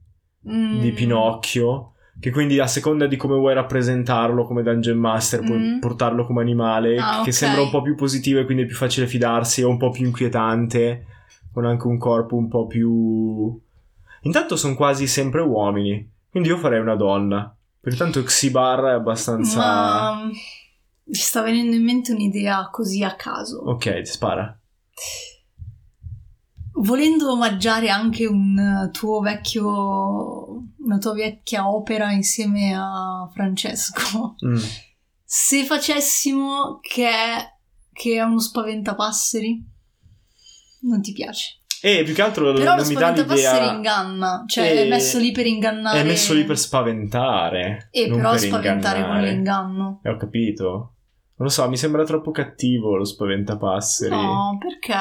Mm. 0.48 0.78
di 0.80 0.92
Pinocchio. 0.92 1.90
Che 2.18 2.30
quindi 2.30 2.58
a 2.58 2.66
seconda 2.66 3.06
di 3.06 3.16
come 3.16 3.34
vuoi 3.36 3.52
rappresentarlo 3.52 4.44
come 4.46 4.62
Dungeon 4.62 4.96
Master, 4.96 5.42
puoi 5.44 5.58
Mm. 5.58 5.80
portarlo 5.80 6.24
come 6.24 6.40
animale, 6.40 6.96
Ah, 6.96 7.20
che 7.22 7.28
ok. 7.30 7.32
sembra 7.34 7.60
un 7.60 7.68
po' 7.70 7.82
più 7.82 7.96
positivo 7.96 8.40
e 8.40 8.44
quindi 8.46 8.62
è 8.62 8.66
più 8.66 8.76
facile 8.76 9.06
fidarsi, 9.06 9.60
è 9.60 9.64
un 9.66 9.76
po' 9.76 9.90
più 9.90 10.06
inquietante, 10.06 11.06
con 11.52 11.66
anche 11.66 11.86
un 11.86 11.98
corpo 11.98 12.36
un 12.36 12.48
po' 12.48 12.66
più... 12.66 13.60
Intanto 14.22 14.56
sono 14.56 14.74
quasi 14.76 15.06
sempre 15.06 15.42
uomini, 15.42 16.10
quindi 16.30 16.48
io 16.48 16.56
farei 16.56 16.80
una 16.80 16.94
donna. 16.96 17.54
Pertanto 17.78 18.22
Xibar 18.22 18.84
è 18.84 18.92
abbastanza... 18.92 19.60
Ma 19.60 20.24
mi 20.24 21.14
sta 21.14 21.42
venendo 21.42 21.76
in 21.76 21.84
mente 21.84 22.12
un'idea 22.12 22.68
così 22.72 23.02
a 23.02 23.14
caso. 23.16 23.58
Ok, 23.66 24.00
ti 24.02 24.06
spara. 24.10 24.56
Volendo 26.76 27.30
omaggiare 27.32 27.88
anche 27.88 28.26
un 28.26 28.88
tuo 28.92 29.20
vecchio, 29.20 29.62
una 30.78 30.98
tua 30.98 31.12
vecchia 31.14 31.68
opera 31.70 32.10
insieme 32.12 32.74
a 32.76 33.28
Francesco, 33.32 34.34
Mm. 34.44 34.56
se 35.24 35.64
facessimo 35.64 36.78
che 36.80 37.08
è, 37.08 37.36
che 37.92 38.14
è 38.16 38.22
uno 38.22 38.40
spaventapasseri, 38.40 39.64
non 40.82 41.00
ti 41.00 41.12
piace. 41.12 41.60
E 41.80 42.02
più 42.02 42.14
che 42.14 42.22
altro 42.22 42.52
Però 42.52 42.74
lo 42.76 42.82
non 42.82 42.88
mi 42.88 42.94
dà 42.94 43.00
spaventapasseri 43.08 43.60
l'idea... 43.60 43.72
inganna, 43.74 44.44
cioè 44.46 44.64
E- 44.64 44.84
è 44.84 44.88
messo 44.88 45.18
lì 45.18 45.32
per 45.32 45.46
ingannare. 45.46 46.00
È 46.00 46.04
messo 46.04 46.32
lì 46.34 46.44
per 46.44 46.58
spaventare. 46.58 47.88
E 47.92 48.06
non 48.08 48.16
però 48.18 48.30
per 48.30 48.40
spaventare 48.40 49.00
con 49.00 49.08
ingannare. 49.10 49.30
l'inganno. 49.32 50.00
Eh, 50.02 50.10
ho 50.10 50.16
capito. 50.16 50.68
Non 51.36 51.46
lo 51.46 51.48
so, 51.48 51.68
mi 51.68 51.76
sembra 51.76 52.04
troppo 52.04 52.30
cattivo 52.30 52.96
lo 52.96 53.04
spaventapasseri. 53.04 54.14
No, 54.14 54.56
perché? 54.58 54.94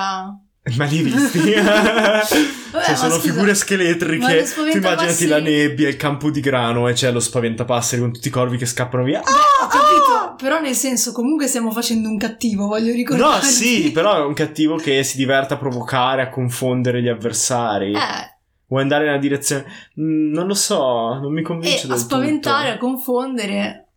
Ma 0.76 0.86
li 0.86 0.98
hai 0.98 1.04
visti? 1.04 1.40
Cioè, 2.74 2.90
ma 2.90 2.96
sono 2.96 3.16
scusa, 3.20 3.32
figure 3.32 3.54
scheletriche. 3.54 4.44
Tu 4.52 4.78
immaginati 4.78 5.28
la 5.28 5.40
nebbia, 5.40 5.88
il 5.88 5.96
campo 5.96 6.32
di 6.32 6.40
grano 6.40 6.88
e 6.88 6.94
c'è 6.94 7.12
lo 7.12 7.20
spaventapasseri 7.20 8.02
con 8.02 8.12
tutti 8.12 8.30
i 8.30 8.32
corvi 8.32 8.58
che 8.58 8.66
scappano 8.66 9.04
via. 9.04 9.20
Ho 9.20 9.68
capito, 9.68 10.44
però 10.44 10.60
nel 10.60 10.74
senso 10.74 11.12
comunque 11.12 11.46
stiamo 11.46 11.72
facendo 11.72 12.10
un 12.10 12.18
cattivo, 12.18 12.66
voglio 12.66 12.92
ricordare. 12.92 13.36
No, 13.36 13.42
sì, 13.44 13.92
però 13.92 14.16
è 14.16 14.26
un 14.26 14.34
cattivo 14.34 14.78
che 14.78 15.04
si 15.04 15.18
diverte 15.18 15.54
a 15.54 15.58
provocare, 15.58 16.24
a 16.24 16.30
confondere 16.30 17.04
gli 17.04 17.10
avversari. 17.10 17.92
Eh, 17.94 18.34
Vuoi 18.66 18.82
andare 18.82 19.06
nella 19.06 19.20
direzione... 19.20 19.66
Mm, 20.00 20.32
non 20.34 20.48
lo 20.48 20.56
so, 20.56 21.20
non 21.20 21.32
mi 21.32 21.44
convince 21.44 21.84
e 21.84 21.88
del 21.90 21.92
a 21.92 22.00
spaventare, 22.00 22.72
tutto. 22.72 22.86
a 22.86 22.90
confondere. 22.90 23.88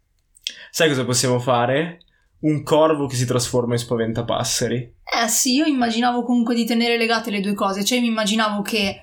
Sai 0.70 0.88
cosa 0.88 1.06
possiamo 1.06 1.38
fare? 1.38 2.02
Un 2.46 2.62
corvo 2.62 3.06
che 3.06 3.16
si 3.16 3.26
trasforma 3.26 3.72
in 3.74 3.78
spaventapasseri. 3.80 4.76
Eh 5.24 5.28
sì, 5.28 5.54
io 5.54 5.64
immaginavo 5.64 6.22
comunque 6.22 6.54
di 6.54 6.64
tenere 6.64 6.96
legate 6.96 7.30
le 7.30 7.40
due 7.40 7.54
cose, 7.54 7.84
cioè 7.84 8.00
mi 8.00 8.06
immaginavo 8.06 8.62
che 8.62 9.00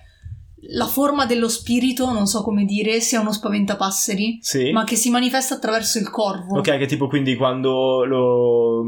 la 0.68 0.86
forma 0.86 1.26
dello 1.26 1.50
spirito, 1.50 2.10
non 2.12 2.26
so 2.26 2.42
come 2.42 2.64
dire, 2.64 3.02
sia 3.02 3.20
uno 3.20 3.34
spaventapasseri, 3.34 4.40
Sì. 4.42 4.72
ma 4.72 4.86
che 4.86 4.96
si 4.96 5.10
manifesta 5.10 5.56
attraverso 5.56 5.98
il 5.98 6.10
corvo. 6.10 6.60
Ok, 6.60 6.78
che 6.78 6.86
tipo 6.86 7.08
quindi 7.08 7.36
quando 7.36 8.06
lo... 8.06 8.84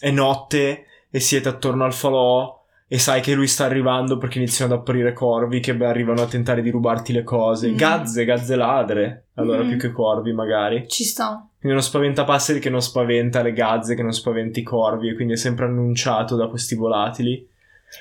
è 0.00 0.10
notte 0.10 0.86
e 1.10 1.20
siete 1.20 1.48
attorno 1.48 1.84
al 1.84 1.92
falò 1.92 2.57
e 2.90 2.98
sai 2.98 3.20
che 3.20 3.34
lui 3.34 3.46
sta 3.46 3.66
arrivando 3.66 4.16
perché 4.16 4.38
iniziano 4.38 4.72
ad 4.72 4.80
apparire 4.80 5.12
corvi 5.12 5.60
che 5.60 5.76
beh, 5.76 5.86
arrivano 5.86 6.22
a 6.22 6.26
tentare 6.26 6.62
di 6.62 6.70
rubarti 6.70 7.12
le 7.12 7.22
cose. 7.22 7.68
Mm. 7.68 7.76
Gazze, 7.76 8.24
gazze 8.24 8.56
ladre. 8.56 9.26
Allora, 9.34 9.62
Mm. 9.62 9.68
più 9.68 9.76
che 9.78 9.92
corvi 9.92 10.32
magari. 10.32 10.86
Ci 10.88 11.04
sta. 11.04 11.46
Quindi 11.60 11.76
uno 11.76 11.86
spaventapasseri 11.86 12.58
che 12.60 12.70
non 12.70 12.80
spaventa 12.80 13.42
le 13.42 13.52
gazze, 13.52 13.94
che 13.94 14.02
non 14.02 14.12
spaventa 14.12 14.58
i 14.58 14.62
corvi 14.62 15.08
e 15.10 15.14
quindi 15.14 15.34
è 15.34 15.36
sempre 15.36 15.66
annunciato 15.66 16.34
da 16.36 16.46
questi 16.48 16.74
volatili. 16.74 17.46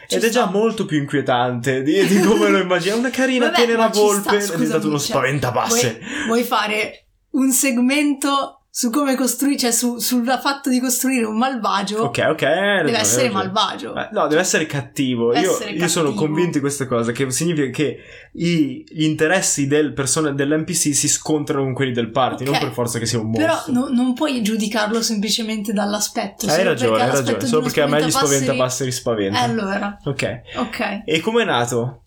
Ci 0.08 0.16
Ed 0.16 0.24
è 0.24 0.30
già 0.30 0.44
sta. 0.44 0.52
molto 0.52 0.86
più 0.86 0.98
inquietante 1.00 1.82
di, 1.82 2.06
di 2.06 2.20
come 2.20 2.50
lo 2.50 2.58
immagino. 2.60 2.96
È 2.96 3.00
una 3.00 3.10
carina 3.10 3.46
Vabbè, 3.46 3.58
tenera 3.58 3.86
ci 3.90 3.94
sta, 3.94 4.02
volpe 4.02 4.36
è 4.38 4.40
scusami, 4.42 4.58
diventato 4.60 4.88
uno 4.88 4.98
cioè, 5.00 5.08
spaventapasseri. 5.08 6.00
Vuoi 6.28 6.44
fare 6.44 7.06
un 7.32 7.52
segmento 7.52 8.57
su 8.78 8.92
come 8.92 9.16
costruire, 9.16 9.58
cioè 9.58 9.72
su- 9.72 9.98
sul 9.98 10.24
fatto 10.40 10.70
di 10.70 10.80
costruire 10.80 11.26
un 11.26 11.36
malvagio? 11.36 12.04
Ok, 12.04 12.24
ok. 12.30 12.42
ragione, 12.44 12.84
Deve 12.84 13.00
essere 13.00 13.30
malvagio. 13.32 13.96
Eh, 13.96 14.10
no, 14.12 14.28
deve 14.28 14.42
essere 14.42 14.68
cattivo. 14.68 15.32
Deve 15.34 15.46
io, 15.46 15.52
essere 15.54 15.72
io 15.72 15.88
sono 15.88 16.14
convinto 16.14 16.52
di 16.52 16.60
questa 16.60 16.86
cosa, 16.86 17.12
che 17.12 17.32
significa 17.32 17.72
che 17.72 17.98
i- 18.34 18.84
gli 18.88 19.02
interessi 19.04 19.66
del 19.66 19.94
persona, 19.94 20.30
dell'NPC 20.30 20.94
si 20.94 21.08
scontrano 21.08 21.64
con 21.64 21.74
quelli 21.74 21.92
del 21.92 22.12
party, 22.12 22.44
Ok. 22.44 22.50
non 22.52 22.60
per 22.60 22.72
forza 22.72 23.00
che 23.00 23.08
sia 23.08 23.20
un 23.20 23.32
Però 23.32 23.52
mostro. 23.54 23.74
no- 23.74 23.88
non 23.90 24.14
puoi 24.14 24.44
giudicarlo 24.44 25.02
semplicemente 25.02 25.74
dall'aspetto. 25.74 26.46
hai 26.48 26.64
ragione, 26.64 27.02
hai 27.02 27.10
ragione. 27.10 27.46
Solo 27.48 27.64
perché 27.64 27.82
a 27.82 27.88
me 27.88 28.04
gli 28.06 28.12
spaventapasseri- 28.12 28.92
spaventa. 28.92 29.40
Eh, 29.40 29.44
allora, 29.44 29.98
Ok. 30.06 30.42
ok. 30.56 31.02
E 31.04 31.20
com'è 31.22 31.46
nato? 31.46 32.04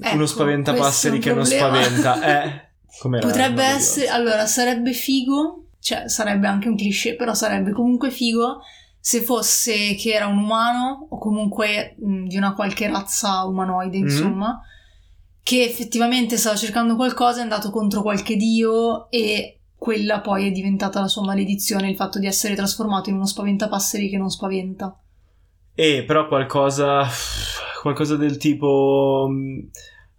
Ecco, 0.00 0.14
Uno 0.14 0.26
spaventapasseri 0.26 1.18
che 1.18 1.34
non 1.34 1.44
spaventa. 1.44 2.22
Eh? 2.44 2.68
Potrebbe 3.02 3.64
essere, 3.64 4.06
allora, 4.06 4.46
sarebbe 4.46 4.92
figo, 4.92 5.63
cioè 5.84 6.08
sarebbe 6.08 6.46
anche 6.46 6.68
un 6.68 6.76
cliché, 6.76 7.14
però 7.14 7.34
sarebbe 7.34 7.70
comunque 7.72 8.10
figo 8.10 8.62
se 8.98 9.20
fosse 9.20 9.94
che 9.96 10.12
era 10.14 10.26
un 10.26 10.38
umano 10.38 11.08
o 11.10 11.18
comunque 11.18 11.94
mh, 11.98 12.24
di 12.24 12.38
una 12.38 12.54
qualche 12.54 12.88
razza 12.88 13.44
umanoide, 13.44 13.98
Mhm. 13.98 14.02
insomma, 14.04 14.60
che 15.42 15.62
effettivamente 15.62 16.38
stava 16.38 16.56
cercando 16.56 16.96
qualcosa, 16.96 17.40
è 17.40 17.42
andato 17.42 17.70
contro 17.70 18.00
qualche 18.00 18.36
dio 18.36 19.10
e 19.10 19.58
quella 19.76 20.20
poi 20.22 20.46
è 20.46 20.50
diventata 20.52 21.00
la 21.00 21.08
sua 21.08 21.22
maledizione, 21.22 21.90
il 21.90 21.96
fatto 21.96 22.18
di 22.18 22.26
essere 22.26 22.54
trasformato 22.54 23.10
in 23.10 23.16
uno 23.16 23.26
spaventapasseri 23.26 24.08
che 24.08 24.16
non 24.16 24.30
spaventa. 24.30 24.98
E 25.74 26.04
però 26.06 26.26
qualcosa, 26.28 27.06
qualcosa 27.82 28.16
del 28.16 28.38
tipo 28.38 29.28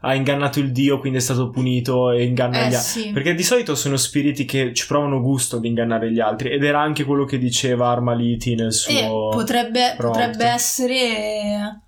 ha 0.05 0.13
ingannato 0.13 0.59
il 0.59 0.71
dio, 0.71 0.99
quindi 0.99 1.17
è 1.17 1.21
stato 1.21 1.49
punito 1.49 2.11
e 2.11 2.23
inganna 2.25 2.65
Eh 2.65 2.69
gli 2.69 2.75
altri. 2.75 3.01
sì. 3.01 3.11
Perché 3.11 3.33
di 3.33 3.43
solito 3.43 3.73
sono 3.75 3.97
spiriti 3.97 4.45
che 4.45 4.71
ci 4.73 4.85
provano 4.85 5.19
gusto 5.19 5.57
di 5.57 5.67
ingannare 5.67 6.11
gli 6.11 6.19
altri 6.19 6.51
ed 6.51 6.63
era 6.63 6.79
anche 6.79 7.03
quello 7.03 7.25
che 7.25 7.37
diceva 7.39 7.89
Armaliti 7.89 8.53
nel 8.55 8.71
suo... 8.71 9.29
potrebbe, 9.29 9.95
pronto. 9.97 10.19
potrebbe 10.19 10.45
essere. 10.45 10.95
eh, 10.95 11.79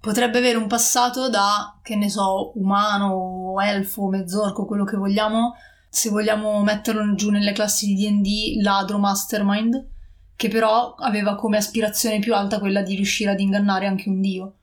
Potrebbe 0.00 0.38
avere 0.38 0.56
un 0.56 0.66
passato 0.66 1.28
da, 1.28 1.78
che 1.82 1.94
ne 1.94 2.08
so, 2.08 2.52
umano, 2.58 3.54
elfo, 3.62 4.08
mezzorco, 4.08 4.64
quello 4.64 4.84
che 4.84 4.96
vogliamo. 4.96 5.54
Se 5.88 6.08
vogliamo 6.08 6.62
metterlo 6.62 7.14
giù 7.14 7.30
nelle 7.30 7.52
classi 7.52 7.92
di 7.92 8.08
DD, 8.08 8.62
ladro 8.62 8.98
mastermind, 8.98 9.86
che 10.34 10.48
però 10.48 10.94
aveva 10.94 11.34
come 11.34 11.58
aspirazione 11.58 12.20
più 12.20 12.34
alta 12.34 12.58
quella 12.58 12.80
di 12.82 12.94
riuscire 12.94 13.30
ad 13.30 13.40
ingannare 13.40 13.86
anche 13.86 14.08
un 14.08 14.20
dio. 14.20 14.54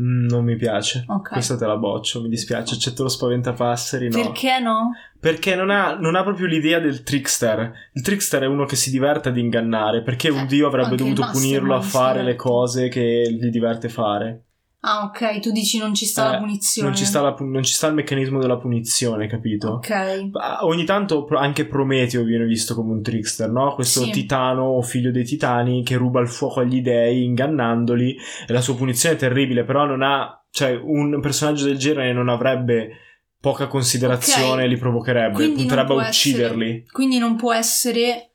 Mm, 0.00 0.26
non 0.26 0.44
mi 0.44 0.56
piace. 0.56 1.04
Ok. 1.06 1.32
Questa 1.32 1.56
te 1.56 1.66
la 1.66 1.76
boccio, 1.76 2.22
mi 2.22 2.28
dispiace. 2.28 2.74
Accetto 2.74 3.02
lo 3.02 3.08
spaventapasseri, 3.08 4.08
no. 4.08 4.22
Perché 4.22 4.58
no? 4.58 4.92
Perché 5.20 5.54
non 5.54 5.70
ha, 5.70 5.94
non 5.94 6.14
ha 6.14 6.22
proprio 6.22 6.46
l'idea 6.46 6.78
del 6.78 7.02
trickster. 7.02 7.72
Il 7.92 8.02
trickster 8.02 8.42
è 8.42 8.46
uno 8.46 8.64
che 8.64 8.76
si 8.76 8.90
diverte 8.90 9.28
ad 9.28 9.36
ingannare. 9.36 10.02
Perché 10.02 10.30
un 10.30 10.46
dio 10.46 10.66
avrebbe 10.66 10.96
dovuto 10.96 11.28
punirlo 11.30 11.74
a 11.74 11.80
fare 11.80 12.22
le 12.22 12.36
cose 12.36 12.88
che 12.88 13.30
gli 13.30 13.48
diverte 13.48 13.88
fare? 13.88 14.44
Ah, 14.84 15.04
ok, 15.04 15.38
tu 15.38 15.52
dici 15.52 15.78
non 15.78 15.94
ci 15.94 16.04
sta 16.06 16.26
Eh, 16.28 16.32
la 16.32 16.38
punizione. 16.38 16.88
Non 16.88 16.96
ci, 16.96 17.04
sta 17.04 17.20
la 17.20 17.36
non 17.38 17.62
ci 17.62 17.72
sta 17.72 17.86
il 17.86 17.94
meccanismo 17.94 18.40
della 18.40 18.56
punizione, 18.58 19.28
capito? 19.28 19.74
Ok. 19.74 20.30
Ogni 20.62 20.84
tanto 20.84 21.26
anche 21.36 21.66
Prometeo 21.66 22.24
viene 22.24 22.44
visto 22.46 22.74
come 22.74 22.90
un 22.92 23.00
trickster, 23.00 23.48
no? 23.48 23.74
Questo 23.74 24.02
Sì. 24.02 24.10
titano 24.10 24.62
o 24.64 24.82
figlio 24.82 25.12
dei 25.12 25.24
titani 25.24 25.84
che 25.84 25.94
ruba 25.96 26.20
il 26.20 26.28
fuoco 26.28 26.58
agli 26.60 26.80
dei 26.82 27.22
ingannandoli 27.24 28.16
e 28.48 28.52
la 28.52 28.60
sua 28.60 28.74
punizione 28.74 29.14
è 29.14 29.18
terribile, 29.18 29.62
però 29.62 29.84
non 29.86 30.02
ha, 30.02 30.44
cioè 30.50 30.74
un 30.74 31.20
personaggio 31.20 31.64
del 31.66 31.78
genere 31.78 32.12
non 32.12 32.28
avrebbe 32.28 32.96
poca 33.40 33.68
considerazione, 33.68 34.64
Ok. 34.64 34.68
li 34.68 34.76
provocherebbe, 34.78 35.34
Quindi 35.34 35.54
punterebbe 35.60 35.92
a 35.92 36.08
ucciderli. 36.08 36.66
essere- 36.68 36.84
quindi 36.90 37.18
non 37.18 37.36
può 37.36 37.52
essere 37.52 38.30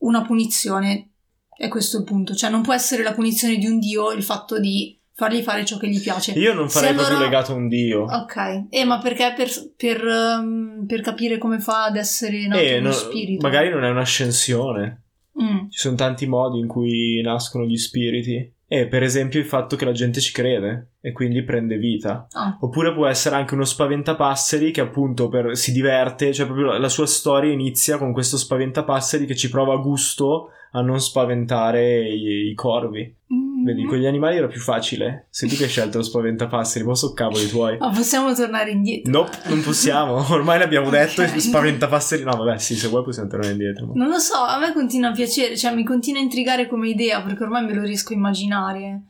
una 0.00 0.20
punizione, 0.20 1.12
è 1.56 1.68
questo 1.68 1.96
il 1.96 2.04
punto. 2.04 2.34
Cioè 2.34 2.50
non 2.50 2.60
può 2.60 2.74
essere 2.74 3.02
la 3.02 3.12
punizione 3.14 3.56
di 3.56 3.64
un 3.66 3.78
dio 3.78 4.10
il 4.12 4.22
fatto 4.22 4.58
di 4.60 4.98
fargli 5.14 5.42
fare 5.42 5.64
ciò 5.64 5.76
che 5.76 5.88
gli 5.88 6.00
piace. 6.00 6.32
Io 6.32 6.54
non 6.54 6.68
Se 6.68 6.78
farei 6.80 6.94
proprio 6.94 7.16
allora- 7.16 7.30
legato 7.30 7.52
a 7.52 7.54
un 7.56 7.68
dio. 7.68 8.02
Ok, 8.04 8.66
eh, 8.70 8.84
ma 8.84 8.98
perché 8.98 9.32
per, 9.36 9.48
per, 9.76 10.02
um, 10.04 10.84
per 10.86 11.00
capire 11.02 11.38
come 11.38 11.58
fa 11.60 11.84
ad 11.84 11.96
essere 11.96 12.46
nato 12.46 12.60
Eh, 12.60 12.78
uno 12.78 12.88
no- 12.88 12.92
spirito? 12.94 13.46
magari 13.46 13.68
non 13.70 13.84
è 13.84 13.90
un'ascensione. 13.90 15.02
Mm, 15.42 15.68
Ci 15.70 15.78
sono 15.78 15.96
tanti 15.96 16.26
modi 16.26 16.58
in 16.58 16.66
cui 16.66 17.20
nascono 17.22 17.64
gli 17.64 17.76
spiriti. 17.76 18.52
E 18.72 18.86
per 18.88 19.02
esempio 19.02 19.38
il 19.38 19.44
fatto 19.44 19.76
che 19.76 19.84
la 19.84 19.92
gente 19.92 20.18
ci 20.18 20.32
crede 20.32 20.92
e 21.02 21.12
quindi 21.12 21.42
prende 21.44 21.76
vita. 21.76 22.26
ah, 22.32 22.56
Oppure 22.60 22.94
può 22.94 23.06
essere 23.06 23.36
anche 23.36 23.52
uno 23.52 23.64
spaventapasseri 23.66 24.70
che 24.70 24.80
appunto 24.80 25.28
per- 25.28 25.56
si 25.58 25.72
diverte, 25.72 26.32
cioè 26.32 26.46
proprio 26.46 26.68
la, 26.68 26.78
la 26.78 26.88
sua 26.88 27.04
storia 27.06 27.52
inizia 27.52 27.98
con 27.98 28.12
questo 28.14 28.38
spaventapasseri 28.38 29.26
che 29.26 29.36
ci 29.36 29.50
prova 29.50 29.76
gusto 29.76 30.48
a 30.72 30.80
non 30.80 31.00
spaventare 31.00 32.08
i, 32.08 32.48
i 32.50 32.54
corvi. 32.54 33.02
mm. 33.32 33.64
Vedi, 33.64 33.84
con 33.84 33.96
gli 33.98 34.06
animali 34.06 34.36
era 34.38 34.48
più 34.48 34.58
facile. 34.60 35.26
Sei 35.30 35.48
tu 35.48 35.54
che 35.54 35.64
hai 35.64 35.68
scelto 35.68 35.98
lo 35.98 36.02
spaventapasseri, 36.04 36.84
ma 36.84 36.94
so 36.96 37.12
cavoli 37.12 37.46
tuoi. 37.46 37.78
Ma 37.78 37.90
possiamo 37.90 38.34
tornare 38.34 38.70
indietro? 38.72 39.12
Nope, 39.12 39.38
non 39.48 39.60
possiamo. 39.62 40.14
Ormai 40.32 40.58
l'abbiamo 40.58 40.90
detto. 40.90 41.22
Ok. 41.22 41.34
e 41.36 41.40
Spaventapasseri. 41.40 42.24
No, 42.24 42.34
vabbè, 42.36 42.58
sì, 42.58 42.74
se 42.74 42.88
vuoi 42.88 43.04
possiamo 43.04 43.28
tornare 43.28 43.52
indietro. 43.52 43.86
ma- 43.86 43.92
Non 43.94 44.08
lo 44.08 44.18
so, 44.18 44.34
a 44.36 44.58
me 44.58 44.72
continua 44.72 45.10
a 45.10 45.12
piacere, 45.12 45.56
cioè 45.56 45.72
mi 45.74 45.84
continua 45.84 46.18
a 46.20 46.24
intrigare 46.24 46.66
come 46.66 46.88
idea 46.88 47.22
perché 47.22 47.42
ormai 47.44 47.64
me 47.64 47.74
lo 47.74 47.82
riesco 47.82 48.12
a 48.12 48.16
immaginare. 48.16 49.02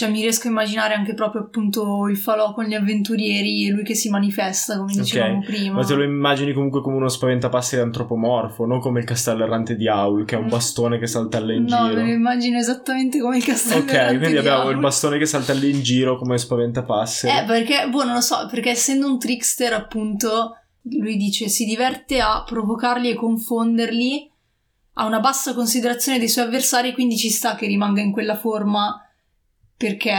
Cioè 0.00 0.08
mi 0.08 0.22
riesco 0.22 0.46
a 0.46 0.50
immaginare 0.50 0.94
anche 0.94 1.12
proprio 1.12 1.42
appunto 1.42 2.08
il 2.08 2.16
falò 2.16 2.54
con 2.54 2.64
gli 2.64 2.72
avventurieri 2.72 3.66
e 3.66 3.70
lui 3.70 3.82
che 3.82 3.94
si 3.94 4.08
manifesta 4.08 4.78
come 4.78 4.94
dicevamo 4.94 5.42
prima. 5.44 5.74
Ma 5.74 5.84
te 5.84 5.94
lo 5.94 6.02
immagini 6.02 6.54
comunque 6.54 6.80
come 6.80 6.96
uno 6.96 7.08
spaventapasseri 7.08 7.82
antropomorfo, 7.82 8.64
non 8.64 8.80
come 8.80 9.00
il 9.00 9.04
castello 9.04 9.44
errante 9.44 9.76
di 9.76 9.88
Aul, 9.88 10.24
che 10.24 10.36
è 10.36 10.38
un 10.38 10.48
bastone 10.48 10.98
che 10.98 11.06
saltella 11.06 11.52
in 11.52 11.64
no, 11.64 11.88
giro. 11.88 12.00
me 12.00 12.08
lo 12.08 12.14
immagino 12.14 12.56
esattamente 12.56 13.20
come 13.20 13.36
il 13.36 13.44
castello 13.44 13.82
Ok, 13.82 13.92
errante 13.92 14.16
quindi 14.16 14.32
di 14.32 14.38
abbiamo 14.38 14.62
Aul. 14.62 14.72
il 14.72 14.78
bastone 14.78 15.18
che 15.18 15.26
saltella 15.26 15.66
in 15.66 15.82
giro 15.82 16.16
come 16.16 16.38
spaventapasseri. 16.38 17.36
Eh, 17.36 17.44
perché, 17.44 17.86
boh, 17.90 18.04
non 18.04 18.14
lo 18.14 18.20
so, 18.22 18.48
perché 18.50 18.70
essendo 18.70 19.06
un 19.06 19.18
trickster, 19.18 19.74
appunto, 19.74 20.56
lui 20.84 21.18
dice 21.18 21.48
si 21.48 21.66
diverte 21.66 22.20
a 22.20 22.42
provocarli 22.42 23.10
e 23.10 23.14
confonderli, 23.16 24.30
ha 24.94 25.04
una 25.04 25.20
bassa 25.20 25.52
considerazione 25.52 26.18
dei 26.18 26.28
suoi 26.30 26.46
avversari, 26.46 26.94
quindi 26.94 27.18
ci 27.18 27.28
sta 27.28 27.54
che 27.54 27.66
rimanga 27.66 28.00
in 28.00 28.12
quella 28.12 28.38
forma 28.38 29.04
perché 29.80 30.10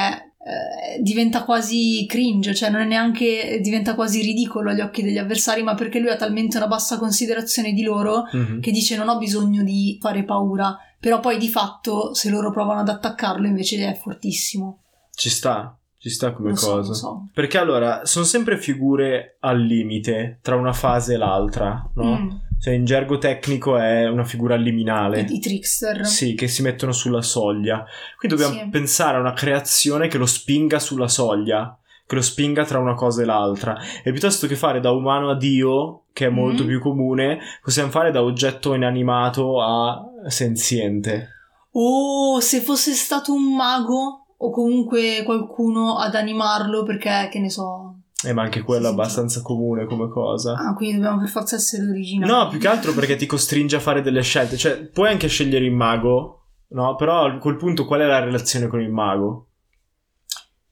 eh, 0.43 0.99
diventa 1.03 1.43
quasi 1.43 2.03
cringe, 2.09 2.55
cioè 2.55 2.71
non 2.71 2.81
è 2.81 2.85
neanche 2.85 3.59
diventa 3.61 3.93
quasi 3.93 4.23
ridicolo 4.23 4.71
agli 4.71 4.79
occhi 4.81 5.03
degli 5.03 5.19
avversari, 5.19 5.61
ma 5.61 5.75
perché 5.75 5.99
lui 5.99 6.09
ha 6.09 6.15
talmente 6.15 6.57
una 6.57 6.65
bassa 6.65 6.97
considerazione 6.97 7.73
di 7.73 7.83
loro 7.83 8.23
Mhm. 8.31 8.59
che 8.59 8.71
dice 8.71 8.97
non 8.97 9.07
ho 9.07 9.19
bisogno 9.19 9.61
di 9.61 9.99
fare 10.01 10.23
paura, 10.23 10.75
però 10.99 11.19
poi 11.19 11.37
di 11.37 11.47
fatto 11.47 12.15
se 12.15 12.31
loro 12.31 12.49
provano 12.51 12.79
ad 12.79 12.89
attaccarlo 12.89 13.45
invece 13.45 13.87
è 13.87 13.93
fortissimo. 13.93 14.79
Ci 15.13 15.29
sta, 15.29 15.77
ci 15.99 16.09
sta 16.09 16.31
come 16.31 16.49
Lo 16.49 16.55
so, 16.55 16.71
cosa. 16.77 16.87
lo 16.87 16.93
so. 16.95 17.27
Perché 17.31 17.59
allora 17.59 18.03
sono 18.05 18.25
sempre 18.25 18.57
figure 18.57 19.37
al 19.41 19.61
limite 19.61 20.39
tra 20.41 20.55
una 20.55 20.73
fase 20.73 21.13
e 21.13 21.17
l'altra, 21.17 21.87
no? 21.93 22.17
Mm. 22.17 22.29
Cioè 22.61 22.73
in 22.73 22.85
gergo 22.85 23.17
tecnico 23.17 23.77
è 23.77 24.07
una 24.07 24.23
figura 24.23 24.55
liminale. 24.55 25.21
I, 25.21 25.35
i 25.35 25.39
trickster. 25.39 26.05
Sì, 26.05 26.35
che 26.35 26.47
si 26.47 26.61
mettono 26.61 26.91
sulla 26.91 27.23
soglia. 27.23 27.83
Quindi 28.17 28.37
dobbiamo 28.37 28.61
Sì. 28.63 28.69
pensare 28.69 29.17
a 29.17 29.19
una 29.19 29.33
creazione 29.33 30.07
che 30.07 30.19
lo 30.19 30.27
spinga 30.27 30.77
sulla 30.77 31.07
soglia, 31.07 31.75
che 32.05 32.13
lo 32.15 32.21
spinga 32.21 32.63
tra 32.63 32.77
una 32.77 32.93
cosa 32.93 33.23
e 33.23 33.25
l'altra. 33.25 33.77
E 34.03 34.11
piuttosto 34.11 34.45
che 34.45 34.55
fare 34.55 34.79
da 34.79 34.91
umano 34.91 35.31
a 35.31 35.35
Dio, 35.35 36.03
che 36.13 36.27
è 36.27 36.29
molto 36.29 36.61
Mhm. 36.61 36.67
più 36.67 36.79
comune, 36.81 37.39
possiamo 37.63 37.89
fare 37.89 38.11
da 38.11 38.21
oggetto 38.21 38.75
inanimato 38.75 39.59
a 39.59 39.99
senziente. 40.27 41.29
O 41.71 42.39
se 42.41 42.59
fosse 42.59 42.91
stato 42.93 43.33
un 43.33 43.55
mago 43.55 44.25
o 44.37 44.49
comunque 44.51 45.23
qualcuno 45.23 45.97
ad 45.97 46.13
animarlo 46.15 46.83
perché, 46.83 47.29
che 47.31 47.39
ne 47.39 47.49
so... 47.49 47.95
Eh, 48.23 48.33
ma 48.33 48.43
anche 48.43 48.61
quello 48.61 48.83
è 48.83 48.89
Sì, 48.89 48.93
sì. 48.93 48.99
abbastanza 48.99 49.41
comune 49.41 49.85
come 49.85 50.07
cosa. 50.09 50.53
Ah, 50.53 50.73
quindi 50.75 50.95
dobbiamo 50.97 51.19
per 51.19 51.29
forza 51.29 51.55
essere 51.55 51.87
originali. 51.89 52.31
No, 52.31 52.47
più 52.49 52.59
che 52.59 52.67
altro 52.67 52.93
perché 52.93 53.15
ti 53.15 53.25
costringe 53.25 53.75
a 53.75 53.79
fare 53.79 54.01
delle 54.01 54.21
scelte. 54.21 54.57
Cioè, 54.57 54.77
puoi 54.89 55.09
anche 55.09 55.27
scegliere 55.27 55.65
il 55.65 55.71
mago, 55.73 56.49
no? 56.69 56.95
Però 56.95 57.25
a 57.25 57.37
quel 57.37 57.55
punto 57.57 57.85
qual 57.85 58.01
è 58.01 58.05
la 58.05 58.19
relazione 58.19 58.67
con 58.67 58.79
il 58.79 58.89
mago? 58.91 59.47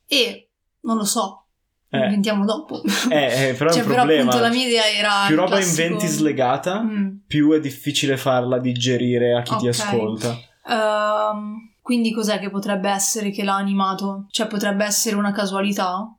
E, 0.05 0.49
non 0.81 0.97
lo 0.97 1.03
so, 1.05 1.45
Eh. 1.89 2.03
inventiamo 2.03 2.45
dopo. 2.45 2.81
Eh, 3.09 3.49
eh, 3.49 3.53
però 3.53 3.69
è 3.69 3.73
cioè, 3.73 3.81
un 3.81 3.87
però 3.87 3.95
problema. 4.03 4.21
appunto 4.29 4.39
la 4.47 4.49
mia 4.53 4.67
idea 4.67 4.85
era... 4.87 5.11
più 5.27 5.35
roba 5.35 5.55
classico- 5.57 5.81
inventi 5.81 6.07
slegata, 6.07 6.81
Mm. 6.83 7.07
più 7.27 7.51
è 7.53 7.59
difficile 7.59 8.17
farla 8.17 8.59
digerire 8.59 9.35
a 9.35 9.41
chi 9.41 9.55
ti 9.57 9.67
Ok. 9.67 9.79
ascolta. 9.79 10.35
Ehm, 10.67 11.55
quindi 11.81 12.11
cos'è 12.13 12.39
che 12.39 12.49
potrebbe 12.51 12.89
essere 12.89 13.31
che 13.31 13.43
l'ha 13.43 13.55
animato? 13.55 14.25
Cioè 14.29 14.45
potrebbe 14.47 14.85
essere 14.85 15.15
una 15.15 15.31
casualità? 15.31 16.13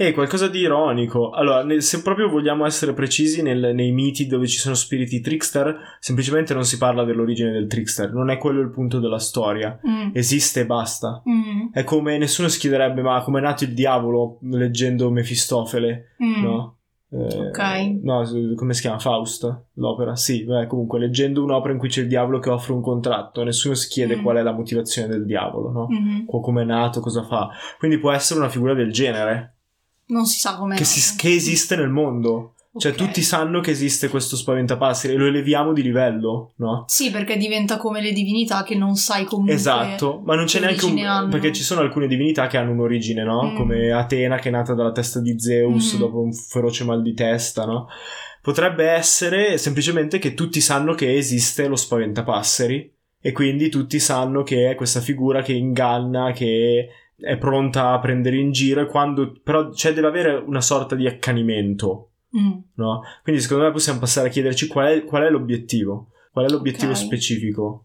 E 0.00 0.12
qualcosa 0.12 0.46
di 0.46 0.60
ironico. 0.60 1.30
Allora, 1.30 1.64
se 1.80 2.02
proprio 2.02 2.28
vogliamo 2.28 2.64
essere 2.64 2.92
precisi 2.92 3.42
nel- 3.42 3.74
nei 3.74 3.90
miti 3.90 4.26
dove 4.28 4.46
ci 4.46 4.58
sono 4.58 4.76
spiriti 4.76 5.20
trickster, 5.20 5.76
semplicemente 5.98 6.54
non 6.54 6.64
si 6.64 6.78
parla 6.78 7.02
dell'origine 7.02 7.50
del 7.50 7.66
trickster, 7.66 8.12
non 8.12 8.30
è 8.30 8.38
quello 8.38 8.60
il 8.60 8.70
punto 8.70 9.00
della 9.00 9.18
storia. 9.18 9.76
Mm. 9.84 10.10
Esiste 10.12 10.60
e 10.60 10.66
basta. 10.66 11.20
Mm. 11.28 11.72
È 11.72 11.82
come 11.82 12.16
nessuno 12.16 12.46
si 12.46 12.60
chiederebbe, 12.60 13.02
ma 13.02 13.20
come 13.22 13.40
è 13.40 13.42
nato 13.42 13.64
il 13.64 13.74
diavolo 13.74 14.38
leggendo 14.42 15.10
Mefistofele, 15.10 16.14
Mm. 16.22 16.42
no? 16.44 16.76
Eh, 17.10 17.48
Ok. 17.48 18.02
No, 18.02 18.22
come 18.54 18.74
si 18.74 18.82
chiama? 18.82 18.98
Faust, 18.98 19.64
l'opera? 19.74 20.14
Sì, 20.14 20.44
beh, 20.44 20.66
comunque 20.66 20.98
leggendo 21.00 21.42
un'opera 21.42 21.72
in 21.72 21.78
cui 21.80 21.88
c'è 21.88 22.02
il 22.02 22.06
diavolo 22.08 22.38
che 22.38 22.50
offre 22.50 22.74
un 22.74 22.82
contratto, 22.82 23.42
nessuno 23.42 23.74
si 23.74 23.88
chiede 23.88 24.16
Mm. 24.16 24.22
qual 24.22 24.36
è 24.36 24.42
la 24.42 24.52
motivazione 24.52 25.08
del 25.08 25.24
diavolo, 25.24 25.70
no? 25.72 25.86
Mhm. 25.88 26.24
O 26.28 26.40
come 26.40 26.62
è 26.62 26.64
nato, 26.66 27.00
cosa 27.00 27.22
fa. 27.24 27.48
Quindi 27.78 27.98
può 27.98 28.12
essere 28.12 28.38
una 28.38 28.48
figura 28.50 28.74
del 28.74 28.92
genere, 28.92 29.54
Non 30.08 30.26
si 30.26 30.38
sa 30.40 30.56
com'è. 30.56 30.76
che, 30.76 30.84
si- 30.84 31.16
che 31.16 31.32
esiste 31.34 31.76
nel 31.76 31.90
mondo. 31.90 32.54
Cioè, 32.78 32.92
Ok. 32.92 32.98
tutti 32.98 33.22
sanno 33.22 33.60
che 33.60 33.72
esiste 33.72 34.08
questo 34.08 34.36
spaventapasseri 34.36 35.14
e 35.14 35.16
lo 35.16 35.26
eleviamo 35.26 35.72
di 35.72 35.82
livello, 35.82 36.52
no? 36.58 36.84
Sì, 36.86 37.10
perché 37.10 37.36
diventa 37.36 37.76
come 37.76 38.00
le 38.00 38.12
divinità 38.12 38.62
che 38.62 38.76
non 38.76 38.94
sai 38.94 39.24
comunque. 39.24 39.54
Esatto, 39.54 40.22
ma 40.24 40.36
non 40.36 40.44
c'è 40.44 40.60
che 40.60 40.66
neanche 40.66 40.84
un... 40.84 40.98
hanno. 40.98 41.28
perché 41.28 41.52
ci 41.52 41.62
sono 41.64 41.80
alcune 41.80 42.06
divinità 42.06 42.46
che 42.46 42.56
hanno 42.56 42.70
un'origine, 42.72 43.24
no? 43.24 43.50
Mm. 43.50 43.56
Come 43.56 43.90
Atena 43.90 44.36
che 44.38 44.48
è 44.48 44.52
nata 44.52 44.74
dalla 44.74 44.92
testa 44.92 45.18
di 45.20 45.40
Zeus 45.40 45.94
Mm. 45.94 45.98
dopo 45.98 46.20
un 46.20 46.32
feroce 46.32 46.84
mal 46.84 47.02
di 47.02 47.14
testa, 47.14 47.64
no? 47.64 47.88
Potrebbe 48.42 48.86
essere 48.88 49.58
semplicemente 49.58 50.18
che 50.20 50.34
tutti 50.34 50.60
sanno 50.60 50.94
che 50.94 51.16
esiste 51.16 51.66
lo 51.66 51.74
spaventapasseri 51.76 52.92
e 53.20 53.32
quindi 53.32 53.68
tutti 53.70 53.98
sanno 53.98 54.42
che 54.44 54.70
è 54.70 54.74
questa 54.76 55.00
figura 55.00 55.42
che 55.42 55.52
inganna, 55.52 56.30
che 56.32 56.88
è 57.20 57.36
pronta 57.36 57.90
a 57.92 57.98
prendere 57.98 58.36
in 58.36 58.52
giro 58.52 58.86
quando... 58.86 59.32
però 59.42 59.72
cioè 59.72 59.92
deve 59.92 60.06
avere 60.06 60.34
una 60.34 60.60
sorta 60.60 60.94
di 60.94 61.06
accanimento, 61.06 62.04
Mm. 62.36 62.58
no? 62.74 63.02
Quindi 63.22 63.40
secondo 63.40 63.64
me 63.64 63.70
possiamo 63.72 63.98
passare 63.98 64.28
a 64.28 64.30
chiederci 64.30 64.66
qual 64.66 64.86
è, 64.88 65.04
qual 65.04 65.22
è 65.22 65.30
l'obiettivo, 65.30 66.08
qual 66.30 66.44
è 66.44 66.48
l'obiettivo 66.50 66.90
Ok. 66.92 66.98
specifico. 66.98 67.84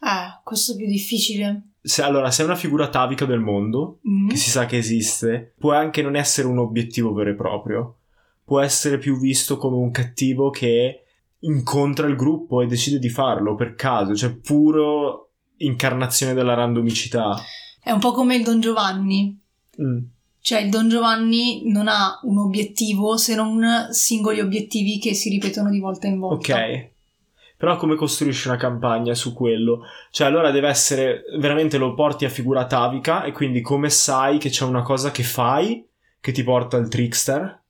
Eh, 0.00 0.40
questo 0.42 0.72
è 0.72 0.76
più 0.76 0.86
difficile. 0.86 1.68
se, 1.82 2.02
allora, 2.02 2.32
se 2.32 2.42
è 2.42 2.44
una 2.44 2.56
figura 2.56 2.86
atavica 2.86 3.26
del 3.26 3.38
mondo, 3.38 4.00
Mm. 4.08 4.28
che 4.30 4.34
si 4.36 4.50
sa 4.50 4.66
che 4.66 4.76
esiste, 4.76 5.54
può 5.56 5.72
anche 5.72 6.02
non 6.02 6.16
essere 6.16 6.48
un 6.48 6.58
obiettivo 6.58 7.12
vero 7.12 7.30
e 7.30 7.34
proprio. 7.34 7.96
Può 8.44 8.58
essere 8.60 8.98
più 8.98 9.18
visto 9.20 9.56
come 9.56 9.76
un 9.76 9.92
cattivo 9.92 10.50
che 10.50 11.02
incontra 11.40 12.08
il 12.08 12.16
gruppo 12.16 12.62
e 12.62 12.66
decide 12.66 12.98
di 12.98 13.08
farlo 13.08 13.54
per 13.54 13.76
caso, 13.76 14.16
cioè 14.16 14.30
puro 14.34 15.30
incarnazione 15.58 16.34
della 16.34 16.54
randomicità. 16.54 17.36
È 17.86 17.92
un 17.92 18.00
po' 18.00 18.10
come 18.10 18.34
il 18.34 18.42
Don 18.42 18.58
Giovanni. 18.60 19.38
Mm. 19.80 19.98
Cioè 20.40 20.60
il 20.62 20.70
Don 20.70 20.88
Giovanni 20.88 21.70
non 21.70 21.86
ha 21.86 22.18
un 22.24 22.38
obiettivo 22.38 23.16
se 23.16 23.36
non 23.36 23.88
singoli 23.90 24.40
obiettivi 24.40 24.98
che 24.98 25.14
si 25.14 25.28
ripetono 25.28 25.70
di 25.70 25.78
volta 25.78 26.08
in 26.08 26.18
volta. 26.18 26.52
Ok. 26.52 26.88
Però 27.56 27.76
come 27.76 27.94
costruisci 27.94 28.48
una 28.48 28.56
campagna 28.56 29.14
su 29.14 29.32
quello? 29.32 29.82
Cioè 30.10 30.26
allora 30.26 30.50
deve 30.50 30.66
essere, 30.68 31.22
veramente 31.38 31.78
lo 31.78 31.94
porti 31.94 32.24
a 32.24 32.28
figura 32.28 32.62
atavica 32.62 33.22
e 33.22 33.30
quindi 33.30 33.60
come 33.60 33.88
sai 33.88 34.38
che 34.38 34.48
c'è 34.48 34.64
una 34.64 34.82
cosa 34.82 35.12
che 35.12 35.22
fai 35.22 35.86
che 36.20 36.32
ti 36.32 36.42
porta 36.42 36.76
al 36.76 36.88
trickster, 36.88 37.62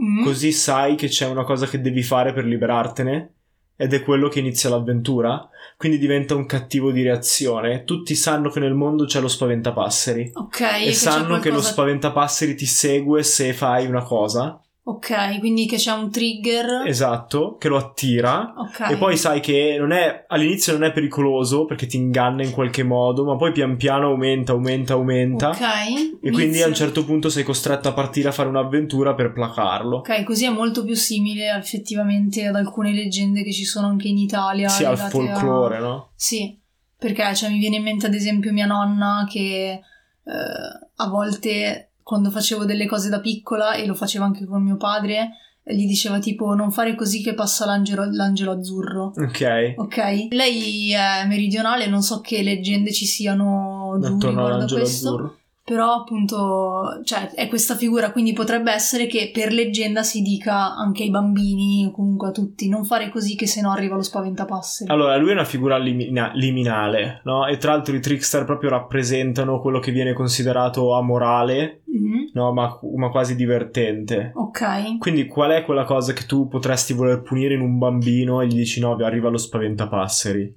Mm. 0.00 0.22
così 0.24 0.52
sai 0.52 0.94
che 0.94 1.08
c'è 1.08 1.26
una 1.26 1.42
cosa 1.44 1.66
che 1.66 1.80
devi 1.80 2.02
fare 2.02 2.34
per 2.34 2.44
liberartene 2.44 3.35
ed 3.76 3.92
è 3.92 4.02
quello 4.02 4.28
che 4.28 4.38
inizia 4.40 4.70
l'avventura, 4.70 5.48
quindi 5.76 5.98
diventa 5.98 6.34
un 6.34 6.46
cattivo 6.46 6.90
di 6.90 7.02
reazione. 7.02 7.84
Tutti 7.84 8.14
sanno 8.14 8.48
che 8.50 8.60
nel 8.60 8.74
mondo 8.74 9.04
c'è 9.04 9.20
lo 9.20 9.28
spaventapasseri 9.28 10.32
Ok. 10.34 10.60
e 10.60 10.66
c'è 10.86 10.92
sanno 10.92 11.26
che 11.38 11.48
lo 11.48 11.56
qualcosa- 11.56 11.68
spaventapasseri 11.70 12.54
ti 12.54 12.66
segue 12.66 13.22
se 13.22 13.52
fai 13.52 13.86
una 13.86 14.02
cosa, 14.02 14.58
Ok, 14.88 15.40
quindi 15.40 15.66
che 15.66 15.78
c'è 15.78 15.90
un 15.90 16.12
trigger. 16.12 16.86
esatto, 16.86 17.56
che 17.56 17.66
lo 17.66 17.76
attira 17.76 18.54
Ok. 18.56 18.90
E 18.90 18.96
poi 18.96 19.16
sai 19.16 19.40
che 19.40 19.74
non 19.80 19.90
è, 19.90 20.26
all'inizio 20.28 20.74
non 20.74 20.84
è 20.84 20.92
pericoloso 20.92 21.64
perché 21.64 21.86
ti 21.86 21.96
inganna 21.96 22.44
in 22.44 22.52
qualche 22.52 22.84
modo, 22.84 23.24
ma 23.24 23.34
poi 23.34 23.50
pian 23.50 23.76
piano 23.76 24.06
aumenta, 24.06 24.52
aumenta, 24.52 24.92
aumenta. 24.92 25.48
Ok. 25.48 25.60
E 25.60 26.30
quindi 26.30 26.42
inizia- 26.44 26.66
a 26.66 26.68
un 26.68 26.74
certo 26.74 27.04
punto 27.04 27.28
sei 27.30 27.42
costretto 27.42 27.88
a 27.88 27.92
partire 27.94 28.28
a 28.28 28.32
fare 28.32 28.48
un'avventura 28.48 29.14
per 29.14 29.32
placarlo. 29.32 29.96
Ok, 29.96 30.22
così 30.22 30.44
è 30.44 30.50
molto 30.50 30.84
più 30.84 30.94
simile 30.94 31.52
effettivamente 31.56 32.46
ad 32.46 32.54
alcune 32.54 32.92
leggende 32.92 33.42
che 33.42 33.52
ci 33.52 33.64
sono 33.64 33.88
anche 33.88 34.06
in 34.06 34.18
Italia. 34.18 34.68
Sì, 34.68 34.84
al 34.84 34.96
folklore, 34.98 35.78
a- 35.78 35.80
no? 35.80 36.10
Sì, 36.14 36.56
perché 36.96 37.34
cioè, 37.34 37.50
mi 37.50 37.58
viene 37.58 37.76
in 37.76 37.82
mente 37.82 38.06
ad 38.06 38.14
esempio 38.14 38.52
mia 38.52 38.66
nonna 38.66 39.26
che 39.28 39.70
eh, 39.72 39.80
a 40.94 41.08
volte 41.08 41.85
quando 42.06 42.30
facevo 42.30 42.64
delle 42.64 42.86
cose 42.86 43.08
da 43.08 43.18
piccola 43.18 43.74
e 43.74 43.84
lo 43.84 43.94
facevo 43.94 44.24
anche 44.24 44.44
con 44.44 44.62
mio 44.62 44.76
padre, 44.76 45.30
gli 45.64 45.88
diceva 45.88 46.20
tipo 46.20 46.54
non 46.54 46.70
fare 46.70 46.94
così 46.94 47.20
che 47.20 47.34
passa 47.34 47.66
l'angelo, 47.66 48.08
l'angelo 48.08 48.52
azzurro. 48.52 49.12
Ok. 49.16 49.74
Ok, 49.74 50.28
lei 50.30 50.92
è 50.92 51.26
meridionale, 51.26 51.88
non 51.88 52.02
so 52.02 52.20
che 52.20 52.44
leggende 52.44 52.92
ci 52.92 53.06
siano 53.06 53.98
giù 54.00 54.18
riguardo 54.20 54.66
a 54.66 54.68
questo. 54.68 55.08
azzurro. 55.08 55.38
Però 55.66 55.94
appunto, 55.94 57.00
cioè, 57.02 57.32
è 57.32 57.48
questa 57.48 57.74
figura, 57.74 58.12
quindi 58.12 58.32
potrebbe 58.32 58.70
essere 58.70 59.08
che 59.08 59.32
per 59.34 59.52
leggenda 59.52 60.04
si 60.04 60.22
dica 60.22 60.76
anche 60.76 61.02
ai 61.02 61.10
bambini 61.10 61.84
o 61.84 61.90
comunque 61.90 62.28
a 62.28 62.30
tutti, 62.30 62.68
non 62.68 62.84
fare 62.84 63.08
così 63.08 63.34
che 63.34 63.48
se 63.48 63.60
no 63.62 63.72
arriva 63.72 63.96
lo 63.96 64.02
spaventapasseri. 64.02 64.88
Allora, 64.88 65.16
lui 65.16 65.30
è 65.30 65.32
una 65.32 65.44
figura 65.44 65.76
limina- 65.76 66.30
liminale, 66.34 67.20
no? 67.24 67.46
E 67.48 67.56
tra 67.56 67.72
l'altro 67.72 67.96
i 67.96 68.00
trickster 68.00 68.44
proprio 68.44 68.70
rappresentano 68.70 69.60
quello 69.60 69.80
che 69.80 69.90
viene 69.90 70.12
considerato 70.12 70.94
amorale, 70.94 71.82
Mhm, 71.86 72.30
no? 72.34 72.52
Ma, 72.52 72.78
ma 72.94 73.08
quasi 73.08 73.34
divertente. 73.34 74.30
Ok. 74.36 74.98
Quindi 74.98 75.26
qual 75.26 75.50
è 75.50 75.64
quella 75.64 75.82
cosa 75.82 76.12
che 76.12 76.26
tu 76.26 76.46
potresti 76.46 76.92
voler 76.92 77.22
punire 77.22 77.54
in 77.54 77.60
un 77.60 77.76
bambino 77.76 78.40
e 78.40 78.46
gli 78.46 78.54
dici 78.54 78.78
no, 78.78 78.94
arriva 78.94 79.30
lo 79.30 79.36
spaventapasseri? 79.36 80.56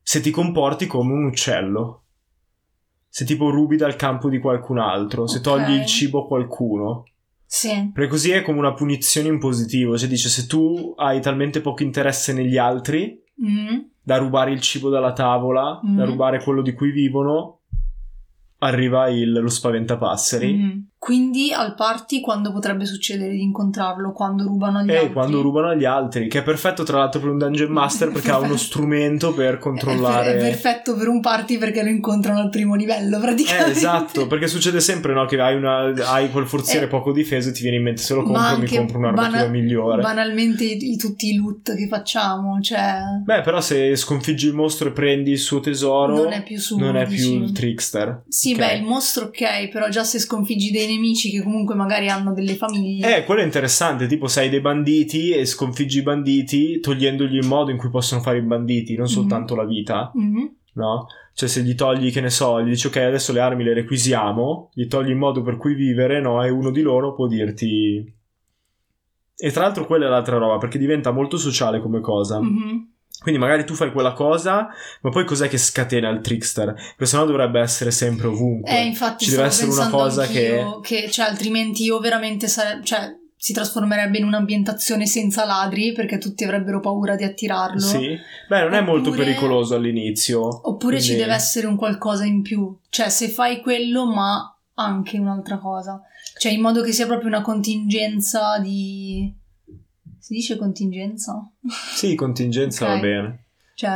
Se 0.00 0.20
ti 0.20 0.30
comporti 0.30 0.86
come 0.86 1.12
un 1.12 1.26
uccello. 1.26 2.04
Se 3.08 3.24
tipo 3.24 3.48
rubi 3.50 3.76
dal 3.76 3.96
campo 3.96 4.28
di 4.28 4.38
qualcun 4.38 4.78
altro, 4.78 5.26
se 5.26 5.38
Ok. 5.38 5.42
togli 5.42 5.72
il 5.72 5.86
cibo 5.86 6.24
a 6.24 6.26
qualcuno. 6.26 7.04
Sì. 7.48 7.90
Perché 7.94 8.10
così 8.10 8.30
è 8.32 8.42
come 8.42 8.58
una 8.58 8.74
punizione 8.74 9.28
in 9.28 9.38
positivo, 9.38 9.96
cioè 9.96 10.08
dice 10.08 10.28
se 10.28 10.46
tu 10.46 10.92
hai 10.96 11.20
talmente 11.20 11.60
poco 11.60 11.82
interesse 11.82 12.32
negli 12.32 12.56
altri 12.58 13.22
Mhm, 13.38 13.90
da 14.02 14.16
rubare 14.18 14.50
il 14.50 14.60
cibo 14.60 14.88
dalla 14.88 15.12
tavola, 15.12 15.80
da 15.82 16.02
Mhm. 16.02 16.04
rubare 16.10 16.42
quello 16.42 16.62
di 16.62 16.72
cui 16.72 16.90
vivono, 16.90 17.60
arriva 18.58 19.08
il, 19.08 19.32
lo 19.32 19.48
spaventapasseri. 19.48 20.52
mhm. 20.54 20.86
Quindi 21.06 21.52
al 21.52 21.76
party 21.76 22.20
quando 22.20 22.50
potrebbe 22.50 22.84
succedere 22.84 23.30
di 23.30 23.40
incontrarlo? 23.40 24.10
Quando 24.10 24.42
rubano 24.42 24.78
agli 24.78 24.90
E 24.90 24.96
altri? 24.96 25.12
quando 25.12 25.40
rubano 25.40 25.68
agli 25.68 25.84
altri, 25.84 26.26
che 26.26 26.40
è 26.40 26.42
perfetto 26.42 26.82
tra 26.82 26.98
l'altro 26.98 27.20
per 27.20 27.28
un 27.30 27.38
Dungeon 27.38 27.70
Master 27.70 28.10
perché 28.10 28.32
ha 28.32 28.38
uno 28.40 28.56
strumento 28.58 29.32
per 29.32 29.54
È, 29.54 29.58
controllare. 29.58 30.32
per- 30.32 30.40
è 30.42 30.48
perfetto 30.48 30.96
per 30.96 31.06
un 31.06 31.20
party 31.20 31.58
perché 31.58 31.84
lo 31.84 31.90
incontrano 31.90 32.40
al 32.40 32.50
primo 32.50 32.74
livello 32.74 33.20
praticamente. 33.20 33.68
Eh, 33.68 33.72
esatto, 33.72 34.26
perché 34.26 34.48
succede 34.48 34.80
sempre 34.80 35.14
no, 35.14 35.26
che 35.26 35.40
hai, 35.40 35.54
una, 35.54 35.92
hai 36.10 36.28
quel 36.28 36.44
forziere 36.46 36.86
Eh, 36.86 36.88
poco 36.88 37.12
difeso 37.12 37.50
e 37.50 37.52
ti 37.52 37.62
viene 37.62 37.76
in 37.76 37.84
mente 37.84 38.02
se 38.02 38.12
lo 38.14 38.24
compro 38.24 38.58
mi 38.58 38.66
compro 38.66 38.98
un'armatura 38.98 39.38
bana- 39.38 39.48
migliore. 39.48 40.02
Banalmente 40.02 40.64
i, 40.64 40.90
i- 40.90 40.96
tutti 40.96 41.28
i 41.32 41.36
loot 41.36 41.72
che 41.76 41.86
facciamo, 41.86 42.60
cioè... 42.60 42.94
Beh, 43.24 43.42
però 43.42 43.60
se 43.60 43.94
sconfiggi 43.94 44.48
il 44.48 44.54
mostro 44.54 44.88
e 44.88 44.90
prendi 44.90 45.30
il 45.30 45.38
suo 45.38 45.60
tesoro, 45.60 46.16
Non 46.16 46.32
è 46.32 46.42
più 46.42 46.58
suo, 46.58 46.78
non 46.78 46.96
è 46.96 47.06
dici. 47.06 47.30
più 47.30 47.42
il 47.44 47.52
trickster. 47.52 48.22
Sì, 48.26 48.54
Ok. 48.54 48.58
beh, 48.58 48.74
il 48.78 48.82
mostro 48.82 49.26
ok, 49.26 49.68
però 49.68 49.88
già 49.88 50.02
se 50.02 50.18
sconfiggi 50.18 50.72
dei 50.72 50.94
nemici 50.96 51.30
che 51.30 51.42
comunque 51.42 51.74
magari 51.74 52.08
hanno 52.08 52.32
delle 52.32 52.56
famiglie... 52.56 53.18
Eh, 53.18 53.24
quello 53.24 53.40
è 53.40 53.44
interessante, 53.44 54.06
tipo 54.06 54.26
sei 54.26 54.48
dei 54.48 54.60
banditi 54.60 55.30
e 55.30 55.44
sconfiggi 55.46 55.98
i 55.98 56.02
banditi 56.02 56.80
togliendogli 56.80 57.36
il 57.36 57.46
modo 57.46 57.70
in 57.70 57.76
cui 57.76 57.90
possono 57.90 58.20
fare 58.20 58.38
i 58.38 58.42
banditi, 58.42 58.94
non 58.96 59.04
Mhm. 59.06 59.10
soltanto 59.12 59.54
la 59.54 59.64
vita, 59.64 60.10
Mhm. 60.14 60.50
no? 60.74 61.06
Cioè 61.34 61.48
se 61.48 61.62
gli 61.62 61.74
togli, 61.74 62.10
che 62.10 62.20
ne 62.22 62.30
so, 62.30 62.62
gli 62.62 62.70
dici 62.70 62.86
ok 62.86 62.96
adesso 62.96 63.32
le 63.32 63.40
armi 63.40 63.62
le 63.62 63.74
requisiamo, 63.74 64.70
gli 64.74 64.86
togli 64.86 65.10
il 65.10 65.16
modo 65.16 65.42
per 65.42 65.56
cui 65.58 65.74
vivere, 65.74 66.20
no? 66.20 66.42
E 66.42 66.48
uno 66.50 66.70
di 66.70 66.80
loro 66.82 67.14
può 67.14 67.26
dirti... 67.26 68.14
E 69.38 69.50
tra 69.52 69.62
l'altro 69.64 69.84
quella 69.84 70.06
è 70.06 70.08
l'altra 70.08 70.38
roba, 70.38 70.56
perché 70.56 70.78
diventa 70.78 71.10
molto 71.10 71.36
sociale 71.36 71.80
come 71.80 72.00
cosa. 72.00 72.40
Mhm. 72.40 72.88
Quindi 73.20 73.40
magari 73.40 73.64
tu 73.64 73.74
fai 73.74 73.90
quella 73.92 74.12
cosa, 74.12 74.68
ma 75.00 75.10
poi 75.10 75.24
cos'è 75.24 75.48
che 75.48 75.58
scatena 75.58 76.08
il 76.10 76.20
trickster? 76.20 76.72
Perché 76.74 77.06
sennò 77.06 77.24
dovrebbe 77.24 77.60
essere 77.60 77.90
sempre 77.90 78.26
ovunque. 78.28 78.70
Eh, 78.70 78.84
infatti 78.84 79.24
Ci 79.24 79.30
deve 79.30 79.44
essere 79.44 79.70
una 79.70 79.88
cosa 79.88 80.26
che... 80.26 80.64
che... 80.82 81.10
cioè, 81.10 81.26
altrimenti 81.26 81.84
io 81.84 81.98
veramente 81.98 82.46
sare- 82.46 82.80
cioè, 82.84 83.14
si 83.36 83.52
trasformerebbe 83.52 84.18
in 84.18 84.24
un'ambientazione 84.24 85.06
senza 85.06 85.44
ladri 85.44 85.92
perché 85.92 86.18
tutti 86.18 86.44
avrebbero 86.44 86.80
paura 86.80 87.16
di 87.16 87.24
attirarlo. 87.24 87.80
Sì. 87.80 88.16
Beh, 88.48 88.62
non 88.62 88.74
è 88.74 88.80
molto 88.80 89.10
Oppure- 89.10 89.24
pericoloso 89.24 89.74
all'inizio. 89.74 90.68
Oppure 90.68 91.00
ci 91.00 91.08
quindi- 91.08 91.22
deve 91.24 91.34
essere 91.36 91.66
un 91.66 91.76
qualcosa 91.76 92.24
in 92.24 92.42
più. 92.42 92.76
Cioè, 92.88 93.08
se 93.08 93.28
fai 93.28 93.60
quello, 93.60 94.06
ma 94.06 94.56
anche 94.74 95.18
un'altra 95.18 95.58
cosa. 95.58 96.00
Cioè, 96.38 96.52
in 96.52 96.60
modo 96.60 96.82
che 96.82 96.92
sia 96.92 97.06
proprio 97.06 97.28
una 97.28 97.42
contingenza 97.42 98.58
di... 98.58 99.32
Si 100.26 100.34
dice 100.34 100.56
contingenza? 100.56 101.48
Sì, 101.94 102.16
contingenza 102.16 102.84
Ok. 102.86 102.90
va 102.94 102.98
bene. 102.98 103.44
Cioè... 103.76 103.92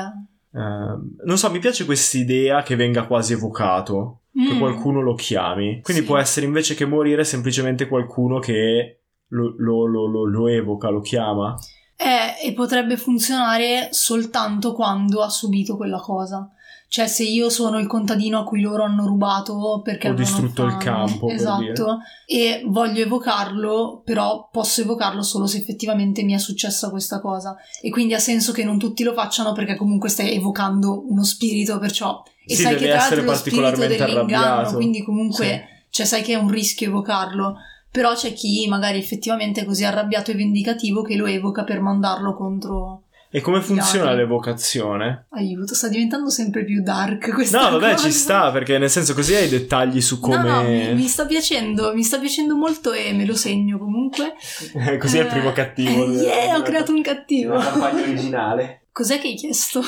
Ehm, 0.55 1.17
non 1.25 1.37
so, 1.37 1.51
mi 1.51 1.59
piace 1.59 1.85
quest'idea 1.85 2.63
che 2.63 2.77
venga 2.77 3.05
quasi 3.05 3.33
evocato, 3.33 4.21
che 4.33 4.55
mm, 4.55 4.59
qualcuno 4.61 5.01
lo 5.01 5.15
chiami. 5.15 5.81
Quindi 5.83 6.03
Sì. 6.03 6.09
può 6.09 6.19
essere 6.19 6.47
invece 6.47 6.77
che 6.77 6.85
morire 6.85 7.25
semplicemente 7.25 7.89
qualcuno 7.89 8.39
che 8.39 9.01
lo- 9.31 9.55
lo- 9.59 9.87
lo- 9.87 10.25
lo 10.25 10.47
evoca, 10.47 10.89
lo 10.89 11.01
chiama. 11.01 11.57
Eh, 11.97 12.47
e 12.49 12.53
potrebbe 12.53 12.97
funzionare 12.97 13.89
soltanto 13.91 14.73
quando 14.73 15.25
ha 15.25 15.29
subito 15.29 15.77
quella 15.77 15.99
cosa. 15.99 16.49
Cioè, 16.91 17.07
se 17.07 17.23
io 17.23 17.51
sono 17.51 17.79
il 17.79 17.87
contadino 17.87 18.41
a 18.41 18.43
cui 18.43 18.61
loro 18.61 18.83
hanno 18.83 19.07
rubato 19.07 19.81
perché 19.85 20.09
O 20.09 20.11
avevano 20.11 20.29
distrutto 20.29 20.65
il 20.65 20.73
fame, 20.73 20.83
campo, 20.83 21.27
per 21.27 21.37
esatto, 21.37 21.99
e 22.27 22.65
voglio 22.67 23.05
evocarlo, 23.05 24.03
però 24.05 24.49
posso 24.51 24.81
evocarlo 24.81 25.23
solo 25.23 25.47
se 25.47 25.59
effettivamente 25.59 26.25
mi 26.25 26.33
è 26.33 26.39
successa 26.39 26.91
questa 26.91 27.21
cosa. 27.21 27.55
E 27.81 27.91
quindi 27.91 28.15
ha 28.15 28.19
senso 28.19 28.51
che 28.51 28.65
non 28.65 28.77
tutti 28.77 29.05
lo 29.05 29.13
facciano 29.13 29.53
perché 29.53 29.77
comunque 29.77 30.09
stai 30.09 30.35
evocando 30.35 31.05
uno 31.09 31.23
spirito, 31.23 31.79
perciò. 31.79 32.25
E 32.45 32.57
Sì, 32.57 32.63
sai 32.63 32.75
che 32.75 32.89
tra 32.89 32.97
l'altro 32.97 33.23
lo 33.23 33.35
spirito 33.35 33.77
dell'inganno, 33.77 34.13
arrabbiato. 34.13 34.75
quindi 34.75 35.05
comunque 35.05 35.85
cioè, 35.91 36.07
sai 36.07 36.23
che 36.23 36.33
è 36.33 36.37
un 36.37 36.51
rischio 36.51 36.89
evocarlo. 36.89 37.55
Però 37.89 38.15
c'è 38.15 38.33
chi 38.33 38.67
magari 38.67 38.99
effettivamente 38.99 39.61
è 39.61 39.65
così 39.65 39.85
arrabbiato 39.85 40.33
e 40.33 40.35
vendicativo 40.35 41.03
che 41.03 41.15
lo 41.15 41.27
evoca 41.27 41.63
per 41.63 41.81
mandarlo 41.81 42.35
contro. 42.35 43.03
E 43.33 43.41
come 43.41 43.61
funziona 43.61 44.13
l'evocazione? 44.13 45.27
Aiuto, 45.31 45.75
sta 45.75 45.87
diventando 45.89 46.31
sempre 46.31 46.65
più 46.65 46.83
dark 46.83 47.33
questa 47.33 47.61
No, 47.63 47.79
vabbè, 47.79 47.93
cosa. 47.95 48.07
ci 48.07 48.13
sta, 48.13 48.51
perché 48.51 48.77
nel 48.79 48.91
senso 48.91 49.15
così 49.15 49.35
hai 49.37 49.49
dettagli 49.49 50.01
su 50.01 50.19
come... 50.19 50.37
No, 50.37 50.43
no, 50.43 50.63
mi, 50.69 50.95
mi 50.95 51.07
sta 51.07 51.27
piacendo, 51.27 51.95
mi 51.95 52.03
sta 52.03 52.19
piacendo 52.19 52.57
molto 52.57 52.93
e 52.93 53.13
me 53.13 53.25
lo 53.25 53.37
segno 53.37 53.79
comunque. 53.79 54.35
Eh, 54.75 54.97
così 54.99 55.19
è 55.19 55.23
il 55.23 55.27
primo 55.29 55.51
Eh, 55.51 55.53
cattivo. 55.53 56.05
eh, 56.07 56.17
yeah, 56.23 56.57
ho 56.57 56.63
creato 56.63 56.93
un 56.93 57.03
cattivo. 57.03 57.55
Una 57.55 57.65
campagna 57.71 58.03
originale. 58.03 58.83
Cos'è 58.91 59.21
che 59.21 59.29
hai 59.29 59.35
chiesto? 59.35 59.81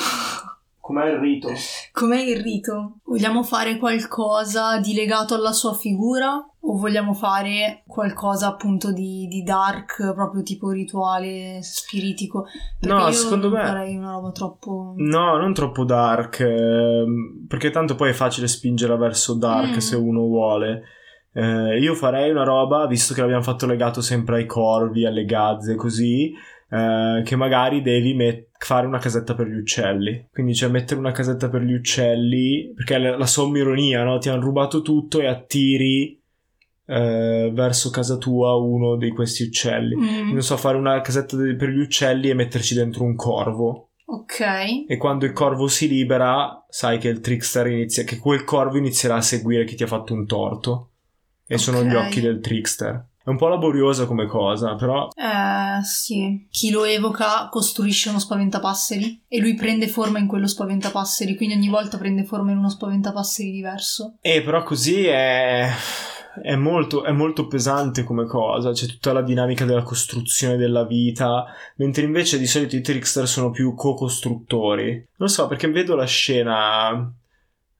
Com'è 0.83 1.05
il 1.11 1.17
rito? 1.17 1.47
Com'è 1.93 2.19
il 2.19 2.41
rito? 2.41 2.95
Vogliamo 3.05 3.41
fare 3.43 3.77
qualcosa 3.77 4.79
di 4.79 4.93
legato 4.93 5.33
alla 5.33 5.53
sua 5.53 5.73
figura 5.73 6.45
O 6.65 6.77
vogliamo 6.77 7.13
fare 7.13 7.83
qualcosa 7.87 8.47
appunto 8.47 8.91
di, 8.91 9.27
di 9.29 9.43
dark, 9.43 10.13
proprio 10.13 10.43
tipo 10.43 10.71
rituale 10.71 11.59
spiritico? 11.61 12.47
Perché 12.79 12.93
No, 12.95 13.05
io 13.07 13.11
secondo 13.13 13.47
non 13.49 13.59
me- 13.59 13.65
farei 13.65 13.95
una 13.95 14.11
roba 14.11 14.31
troppo... 14.31 14.93
No, 14.97 15.37
non 15.37 15.53
troppo 15.53 15.85
dark, 15.85 16.39
ehm, 16.41 17.45
perché 17.47 17.69
tanto 17.69 17.95
poi 17.95 18.09
è 18.09 18.13
facile 18.13 18.47
spingere 18.47 18.95
verso 18.97 19.33
dark 19.35 19.75
Mm. 19.75 19.77
se 19.77 19.95
uno 19.95 20.21
vuole. 20.21 20.83
Eh, 21.33 21.79
io 21.79 21.95
farei 21.95 22.29
una 22.29 22.43
roba, 22.43 22.85
visto 22.87 23.13
che 23.13 23.21
l'abbiamo 23.21 23.41
fatto 23.41 23.65
legato 23.65 24.01
sempre 24.01 24.35
ai 24.37 24.45
corvi, 24.45 25.05
alle 25.05 25.25
gazze, 25.25 25.75
così, 25.75 26.33
eh, 26.73 27.21
che 27.23 27.35
magari 27.35 27.81
devi 27.81 28.13
met- 28.13 28.49
fare 28.57 28.87
una 28.87 28.97
casetta 28.99 29.35
per 29.35 29.47
gli 29.47 29.57
uccelli. 29.57 30.27
Quindi, 30.31 30.55
cioè, 30.55 30.69
mettere 30.69 30.99
una 30.99 31.11
casetta 31.11 31.49
per 31.49 31.61
gli 31.61 31.73
uccelli, 31.73 32.71
perché 32.75 32.95
è 32.95 32.99
la, 32.99 33.17
la 33.17 33.25
somma 33.25 33.57
ironia, 33.59 34.03
no? 34.03 34.17
Ti 34.17 34.29
hanno 34.29 34.41
rubato 34.41 34.81
tutto 34.81 35.19
e 35.21 35.27
attiri 35.27 36.19
eh, 36.85 37.51
verso 37.53 37.89
casa 37.89 38.17
tua 38.17 38.55
uno 38.55 38.95
di 38.97 39.09
questi 39.11 39.43
uccelli. 39.43 39.95
Mm, 39.95 40.31
Non 40.31 40.41
so, 40.41 40.57
fare 40.57 40.77
una 40.77 40.99
casetta 41.01 41.35
de- 41.37 41.55
per 41.55 41.69
gli 41.69 41.79
uccelli 41.79 42.29
e 42.29 42.33
metterci 42.33 42.73
dentro 42.73 43.03
un 43.03 43.15
corvo. 43.15 43.89
Ok. 44.05 44.39
E 44.87 44.97
quando 44.97 45.25
il 45.25 45.31
corvo 45.31 45.67
si 45.67 45.87
libera, 45.87 46.65
sai 46.69 46.97
che 46.97 47.07
il 47.07 47.19
trickster 47.21 47.67
inizia, 47.67 48.03
che 48.03 48.17
quel 48.17 48.43
corvo 48.43 48.77
inizierà 48.77 49.15
a 49.15 49.21
seguire 49.21 49.63
chi 49.65 49.75
ti 49.75 49.83
ha 49.83 49.87
fatto 49.87 50.13
un 50.13 50.25
torto. 50.25 50.89
E 51.47 51.57
sono 51.57 51.79
Ok. 51.79 51.85
gli 51.85 51.95
occhi 51.95 52.21
del 52.21 52.39
trickster. 52.39 53.05
È 53.25 53.29
un 53.29 53.37
po' 53.37 53.47
laboriosa 53.47 54.05
come 54.05 54.27
cosa, 54.27 54.75
però. 54.75 55.07
Eh, 55.15 55.81
sì. 55.83 56.45
Chi 56.49 56.71
lo 56.71 56.83
evoca 56.83 57.47
costruisce 57.49 58.09
uno 58.09 58.19
spaventapasseri 58.19 59.23
e 59.29 59.39
lui 59.39 59.55
prende 59.55 59.87
forma 59.87 60.19
in 60.19 60.27
quello 60.27 60.45
spaventapasseri, 60.45 61.37
quindi 61.37 61.55
ogni 61.55 61.69
volta 61.69 61.97
prende 61.97 62.25
forma 62.25 62.51
in 62.51 62.57
uno 62.57 62.69
spaventapasseri 62.69 63.49
diverso. 63.51 64.17
Eh, 64.19 64.41
però 64.43 64.63
così 64.63 65.05
è. 65.05 65.69
È 66.41 66.55
molto, 66.55 67.03
è 67.03 67.11
molto 67.11 67.45
pesante 67.45 68.03
come 68.03 68.25
cosa, 68.25 68.71
c'è 68.71 68.87
tutta 68.87 69.13
la 69.13 69.21
dinamica 69.21 69.65
della 69.65 69.83
costruzione 69.83 70.57
della 70.57 70.83
vita, 70.83 71.45
mentre 71.75 72.05
invece 72.05 72.39
di 72.39 72.47
solito 72.47 72.75
i 72.75 72.81
trickster 72.81 73.27
sono 73.27 73.51
più 73.51 73.75
co-costruttori. 73.75 75.09
Non 75.17 75.29
so, 75.29 75.45
perché 75.45 75.69
vedo 75.69 75.93
la 75.95 76.07
scena 76.07 76.89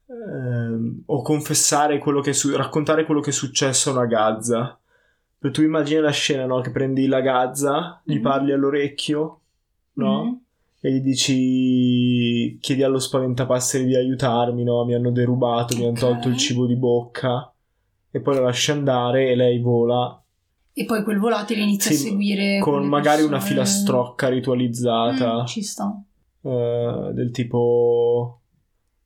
ehm, 0.05 1.03
o 1.07 1.21
confessare 1.23 1.97
quello 1.97 2.21
che 2.21 2.29
è 2.29 2.33
su- 2.33 2.55
raccontare 2.55 3.05
quello 3.05 3.21
che 3.21 3.31
è 3.31 3.33
successo 3.33 3.89
a 3.89 3.93
una 3.93 4.05
gazza. 4.05 4.77
Per 5.43 5.51
tu 5.51 5.61
immagini 5.61 5.99
la 5.99 6.09
scena, 6.11 6.45
no? 6.45 6.61
Che 6.61 6.71
prendi 6.71 7.05
la 7.05 7.19
gazza, 7.19 8.01
gli 8.05 8.15
Mhm. 8.15 8.21
parli 8.21 8.53
all'orecchio, 8.53 9.39
no? 9.95 10.23
Mhm. 10.23 10.39
E 10.79 10.91
gli 10.93 10.99
dici 11.01 12.57
chiedi 12.61 12.81
allo 12.81 12.97
spaventapasseri 12.97 13.83
di 13.83 13.93
aiutarmi, 13.97 14.63
no? 14.63 14.85
Mi 14.85 14.93
hanno 14.93 15.11
derubato, 15.11 15.75
mi 15.75 15.85
hanno 15.85 15.99
tolto 15.99 16.29
il 16.29 16.37
cibo 16.37 16.65
di 16.65 16.77
bocca. 16.77 17.51
E 18.09 18.21
poi 18.21 18.35
la 18.35 18.41
lasci 18.43 18.71
andare 18.71 19.31
e 19.31 19.35
lei 19.35 19.59
vola 19.59 20.17
E 20.71 20.85
poi 20.85 21.03
quel 21.03 21.19
volatile 21.19 21.61
inizia 21.61 21.91
Sì, 21.91 22.07
a 22.07 22.09
seguire. 22.11 22.59
con 22.59 22.85
magari 22.85 23.21
una 23.23 23.31
persone. 23.31 23.51
filastrocca 23.53 24.29
ritualizzata. 24.29 25.41
Mm, 25.41 25.45
ci 25.45 25.61
sta. 25.61 26.01
eh, 26.45 27.09
del 27.13 27.31
tipo 27.31 28.39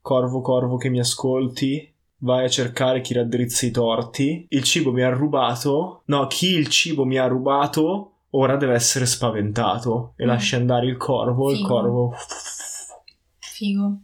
corvo 0.01 0.41
corvo 0.41 0.77
che 0.77 0.89
mi 0.89 0.99
ascolti 0.99 1.91
vai 2.19 2.45
a 2.45 2.49
cercare 2.49 3.01
chi 3.01 3.13
raddrizza 3.13 3.65
i 3.65 3.71
torti 3.71 4.45
il 4.49 4.63
cibo 4.63 4.91
mi 4.91 5.03
ha 5.03 5.09
rubato 5.09 6.01
no 6.05 6.25
chi 6.27 6.47
il 6.55 6.67
cibo 6.67 7.05
mi 7.05 7.17
ha 7.17 7.27
rubato 7.27 8.13
ora 8.31 8.55
deve 8.57 8.73
essere 8.73 9.05
spaventato 9.05 10.13
e 10.17 10.23
Mm. 10.25 10.27
lasci 10.27 10.55
andare 10.55 10.87
il 10.87 10.97
corvo 10.97 11.51
il 11.51 11.57
Figo. 11.57 11.67
corvo 11.67 12.13
Figo. 13.39 13.97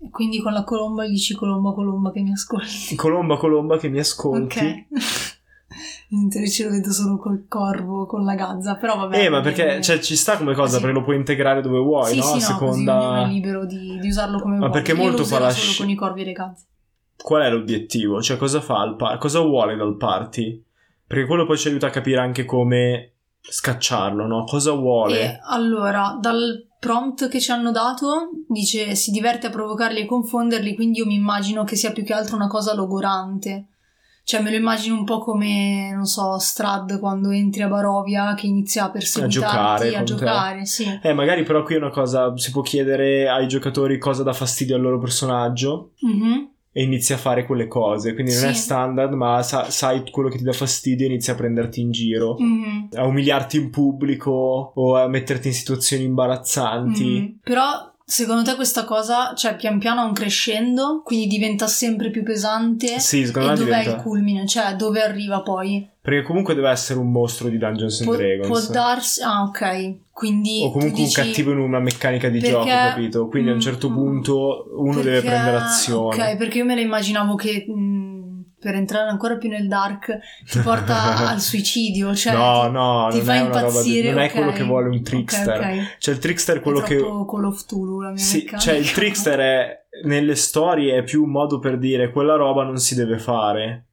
E 0.00 0.10
quindi 0.10 0.40
con 0.42 0.52
la 0.52 0.64
colomba 0.64 1.04
gli 1.06 1.10
dici 1.12 1.34
colomba 1.34 1.72
colomba 1.72 2.10
che 2.12 2.20
mi 2.20 2.32
ascolti. 2.32 2.94
colomba 2.94 3.36
colomba 3.38 3.78
che 3.78 3.88
mi 3.88 3.98
ascolti 3.98 4.58
Ok. 4.58 4.84
Invece 6.10 6.64
lo 6.64 6.70
vedo 6.70 6.92
solo 6.92 7.16
col 7.18 7.46
corvo, 7.48 8.06
con 8.06 8.22
la 8.24 8.34
gazza, 8.34 8.76
però 8.76 8.96
vabbè. 8.96 9.24
eh 9.24 9.28
ma 9.28 9.40
perché 9.40 9.80
cioè, 9.82 9.98
ci 9.98 10.14
sta 10.14 10.36
come 10.36 10.54
cosa 10.54 10.74
Sì. 10.76 10.80
perché 10.82 10.94
lo 10.98 11.02
puoi 11.02 11.16
integrare 11.16 11.60
dove 11.62 11.78
vuoi 11.80 12.10
sì, 12.12 12.16
no? 12.18 12.22
sì, 12.22 12.32
no, 12.34 12.38
seconda 12.40 13.24
libero 13.26 13.64
di, 13.66 13.98
di 13.98 14.06
usarlo 14.08 14.38
come 14.40 14.52
Ma 14.58 14.66
vuole. 14.66 14.72
perché 14.72 14.92
Io 14.92 14.96
molto 14.98 15.24
fa 15.24 15.38
la 15.40 15.50
solo 15.50 15.70
sci- 15.72 15.78
con 15.80 15.90
i 15.90 15.94
corvi 15.96 16.20
e 16.22 16.24
le 16.26 16.32
gazze. 16.32 16.66
Qual 17.16 17.42
è 17.42 17.50
l'obiettivo? 17.50 18.20
Cioè, 18.22 18.36
cosa 18.36 18.60
fa 18.60 18.82
il 18.84 18.96
party? 18.96 19.18
Cosa 19.18 19.40
vuole 19.40 19.76
dal 19.76 19.96
party? 19.96 20.62
Perché 21.06 21.26
quello 21.26 21.46
poi 21.46 21.58
ci 21.58 21.68
aiuta 21.68 21.88
a 21.88 21.90
capire 21.90 22.20
anche 22.20 22.44
come 22.44 23.12
scacciarlo, 23.40 24.26
no? 24.26 24.44
Cosa 24.44 24.72
vuole? 24.72 25.20
E 25.20 25.38
allora, 25.48 26.16
dal 26.20 26.66
prompt 26.78 27.28
che 27.28 27.40
ci 27.40 27.50
hanno 27.50 27.70
dato, 27.70 28.30
dice 28.48 28.94
si 28.94 29.10
diverte 29.10 29.46
a 29.46 29.50
provocarli 29.50 30.00
e 30.00 30.06
confonderli, 30.06 30.74
quindi 30.74 30.98
io 30.98 31.06
mi 31.06 31.14
immagino 31.14 31.64
che 31.64 31.76
sia 31.76 31.92
più 31.92 32.04
che 32.04 32.12
altro 32.12 32.36
una 32.36 32.48
cosa 32.48 32.74
logorante. 32.74 33.66
Cioè 34.26 34.40
me 34.40 34.48
lo 34.50 34.56
immagino 34.56 34.94
un 34.96 35.04
po' 35.04 35.18
come, 35.18 35.90
non 35.92 36.06
so, 36.06 36.38
Strad 36.38 36.98
quando 36.98 37.28
entri 37.30 37.60
a 37.60 37.68
Barovia 37.68 38.32
che 38.32 38.46
inizia 38.46 38.84
a 38.84 38.90
perseguitarti, 38.90 39.30
giocare 39.50 39.88
a 39.88 39.96
con 39.98 40.04
te. 40.06 40.14
giocare, 40.14 40.64
sì. 40.64 40.98
Eh, 41.02 41.12
magari 41.12 41.42
però 41.42 41.62
qui 41.62 41.74
è 41.74 41.78
una 41.78 41.90
cosa, 41.90 42.34
si 42.38 42.50
può 42.50 42.62
chiedere 42.62 43.28
ai 43.28 43.46
giocatori 43.46 43.98
cosa 43.98 44.22
dà 44.22 44.32
fastidio 44.32 44.76
al 44.76 44.80
loro 44.80 44.98
personaggio 44.98 45.90
Mhm. 46.00 46.52
E 46.76 46.82
inizi 46.82 47.12
a 47.12 47.16
fare 47.16 47.46
quelle 47.46 47.68
cose. 47.68 48.14
Quindi 48.14 48.32
non 48.32 48.40
Sì. 48.40 48.46
è 48.48 48.52
standard, 48.52 49.12
ma 49.12 49.40
sa- 49.44 49.70
sai 49.70 50.02
quello 50.10 50.28
che 50.28 50.38
ti 50.38 50.42
dà 50.44 50.52
fastidio 50.52 51.06
e 51.06 51.10
inizi 51.10 51.30
a 51.30 51.36
prenderti 51.36 51.80
in 51.80 51.92
giro. 51.92 52.34
Mhm. 52.36 52.88
A 52.94 53.04
umiliarti 53.06 53.56
in 53.58 53.70
pubblico 53.70 54.72
o 54.74 54.96
a 54.96 55.06
metterti 55.06 55.46
in 55.46 55.54
situazioni 55.54 56.02
imbarazzanti. 56.02 57.04
Mhm. 57.04 57.38
Però 57.44 57.93
secondo 58.04 58.42
te 58.42 58.54
questa 58.54 58.84
cosa, 58.84 59.32
cioè 59.34 59.56
pian 59.56 59.78
piano 59.78 60.02
ha 60.02 60.04
un 60.04 60.12
crescendo, 60.12 61.02
quindi 61.04 61.26
diventa 61.26 61.66
sempre 61.66 62.10
più 62.10 62.22
pesante? 62.22 62.98
Sì, 63.00 63.24
secondo 63.26 63.48
e 63.48 63.50
me 63.52 63.58
dov'è 63.58 63.78
diventa... 63.80 63.96
il 63.96 64.02
culmine? 64.02 64.46
Cioè 64.46 64.74
dove 64.76 65.02
arriva 65.02 65.40
poi? 65.42 65.88
Perché 66.04 66.22
comunque 66.22 66.54
deve 66.54 66.68
essere 66.68 66.98
un 67.00 67.10
mostro 67.10 67.48
di 67.48 67.56
Dungeons 67.56 68.02
and 68.02 68.14
Dragons. 68.14 68.46
può 68.46 68.60
darsi... 68.72 69.22
Ah 69.22 69.42
ok, 69.44 69.94
quindi... 70.12 70.60
o 70.62 70.70
comunque 70.70 71.02
dici... 71.02 71.18
un 71.18 71.26
cattivo 71.26 71.52
in 71.52 71.58
una 71.58 71.78
meccanica 71.80 72.28
di 72.28 72.40
Perché- 72.40 72.54
gioco, 72.54 72.66
capito? 72.68 73.28
Quindi 73.28 73.48
a 73.48 73.52
un 73.52 73.58
Mm, 73.58 73.62
certo 73.62 73.88
mm, 73.88 73.94
punto 73.94 74.66
uno 74.76 74.96
deve 74.96 75.20
perché- 75.22 75.28
prendere 75.28 75.56
azione. 75.56 76.22
Ok, 76.22 76.36
perché 76.36 76.58
io 76.58 76.64
me 76.66 76.74
la 76.74 76.82
immaginavo 76.82 77.34
che... 77.36 77.64
mh, 77.66 77.72
per 78.64 78.74
entrare 78.76 79.10
ancora 79.10 79.36
più 79.36 79.50
nel 79.50 79.68
dark 79.68 80.18
ti 80.50 80.58
porta 80.60 81.28
al 81.28 81.40
suicidio, 81.40 82.14
cioè 82.14 82.32
no, 82.32 82.62
ti, 82.64 82.70
no, 82.72 83.08
ti 83.12 83.20
fa 83.20 83.34
è 83.34 83.38
roba 83.42 83.60
di- 83.60 83.66
impazzire. 83.66 84.10
non 84.10 84.20
è 84.22 84.26
ok. 84.26 84.32
quello 84.32 84.52
che 84.52 84.62
vuole 84.64 84.88
un 84.88 85.02
trickster. 85.02 85.60
ok. 85.60 85.96
Cioè 85.98 86.14
il 86.14 86.20
trickster 86.20 86.56
è 86.56 86.60
quello 86.60 86.80
è 86.80 86.82
che 86.84 86.96
Call 86.96 87.44
of 87.44 87.62
Cthulhu 87.64 88.00
la 88.00 88.10
mia 88.10 88.16
Sì, 88.22 88.38
meccanica. 88.38 88.58
cioè 88.58 88.74
il 88.74 88.90
trickster 88.92 89.38
è 89.38 89.86
nelle 90.04 90.34
storie 90.34 90.96
è 90.96 91.02
più 91.04 91.22
un 91.22 91.30
modo 91.30 91.58
per 91.58 91.78
dire 91.78 92.10
quella 92.10 92.34
roba 92.36 92.64
non 92.64 92.78
si 92.78 92.94
deve 92.94 93.18
fare. 93.18 93.86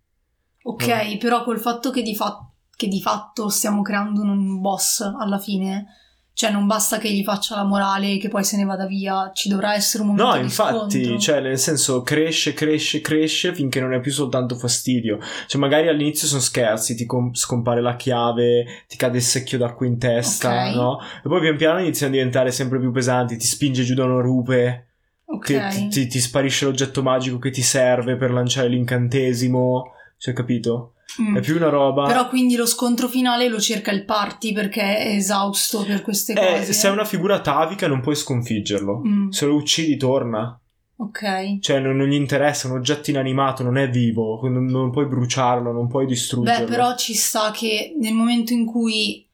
Ok, 0.63 1.17
però 1.17 1.43
col 1.43 1.59
fatto 1.59 1.91
che 1.91 2.01
di, 2.01 2.15
fa- 2.15 2.47
che 2.75 2.87
di 2.87 3.01
fatto 3.01 3.49
stiamo 3.49 3.81
creando 3.81 4.21
un 4.21 4.61
boss 4.61 5.01
alla 5.01 5.37
fine, 5.39 5.85
cioè 6.33 6.49
non 6.51 6.65
basta 6.65 6.97
che 6.97 7.11
gli 7.11 7.23
faccia 7.23 7.55
la 7.55 7.63
morale 7.63 8.13
e 8.13 8.17
che 8.17 8.29
poi 8.29 8.43
se 8.43 8.57
ne 8.57 8.63
vada 8.63 8.85
via, 8.87 9.31
ci 9.33 9.49
dovrà 9.49 9.73
essere 9.75 10.01
un 10.03 10.09
momento 10.09 10.31
No, 10.31 10.37
di 10.37 10.43
infatti, 10.43 11.19
cioè 11.19 11.39
nel 11.41 11.59
senso 11.59 12.01
cresce, 12.01 12.53
cresce, 12.53 13.01
cresce 13.01 13.53
finché 13.53 13.79
non 13.79 13.93
è 13.93 13.99
più 13.99 14.11
soltanto 14.11 14.55
fastidio. 14.55 15.19
Cioè 15.47 15.59
magari 15.59 15.87
all'inizio 15.87 16.27
sono 16.27 16.41
scherzi, 16.41 16.95
ti 16.95 17.05
com- 17.05 17.33
scompare 17.33 17.81
la 17.81 17.95
chiave, 17.95 18.65
ti 18.87 18.97
cade 18.97 19.17
il 19.17 19.23
secchio 19.23 19.57
d'acqua 19.57 19.85
in 19.85 19.97
testa, 19.99 20.67
Ok. 20.67 20.73
no? 20.75 20.99
E 21.23 21.27
poi 21.27 21.41
pian 21.41 21.57
piano 21.57 21.79
iniziano 21.79 22.11
a 22.13 22.15
diventare 22.15 22.51
sempre 22.51 22.79
più 22.79 22.91
pesanti, 22.91 23.37
ti 23.37 23.45
spinge 23.45 23.83
giù 23.83 23.93
da 23.93 24.05
una 24.05 24.21
rupe. 24.21 24.87
Ok. 25.25 25.45
Ti, 25.45 25.59
ti- 25.69 25.87
ti- 25.89 26.07
ti 26.07 26.19
sparisce 26.19 26.65
l'oggetto 26.65 27.03
magico 27.03 27.37
che 27.39 27.51
ti 27.51 27.61
serve 27.61 28.15
per 28.15 28.31
lanciare 28.31 28.67
l'incantesimo. 28.67 29.93
Cioè, 30.17 30.33
capito? 30.33 30.93
Mm. 31.21 31.37
È 31.37 31.39
più 31.41 31.55
una 31.55 31.69
roba. 31.69 32.05
Però 32.05 32.27
quindi 32.29 32.55
lo 32.55 32.65
scontro 32.65 33.07
finale 33.07 33.47
lo 33.47 33.59
cerca 33.59 33.91
il 33.91 34.05
party 34.05 34.53
perché 34.53 34.97
è 34.97 35.07
esausto 35.15 35.83
per 35.83 36.01
queste 36.01 36.33
Eh, 36.33 36.59
cose. 36.59 36.73
se 36.73 36.87
è 36.87 36.91
una 36.91 37.05
figura 37.05 37.35
atavica 37.35 37.87
non 37.87 38.01
puoi 38.01 38.15
sconfiggerlo. 38.15 39.01
Mm, 39.05 39.29
Se 39.29 39.45
lo 39.45 39.55
uccidi 39.55 39.97
torna. 39.97 40.57
ok. 40.97 41.59
Cioè, 41.59 41.79
non, 41.79 41.95
non 41.97 42.07
gli 42.07 42.13
interessa, 42.13 42.67
è 42.67 42.71
un 42.71 42.77
oggetto 42.77 43.09
inanimato, 43.09 43.63
non 43.63 43.77
è 43.77 43.89
vivo. 43.89 44.39
Non, 44.43 44.65
non 44.65 44.91
puoi 44.91 45.07
bruciarlo, 45.07 45.71
non 45.71 45.87
puoi 45.87 46.05
distruggerlo. 46.05 46.65
Beh, 46.65 46.69
però 46.71 46.95
ci 46.95 47.13
sta 47.13 47.51
che 47.51 47.95
nel 47.99 48.13
momento 48.13 48.53
in 48.53 48.65
cui 48.65 49.25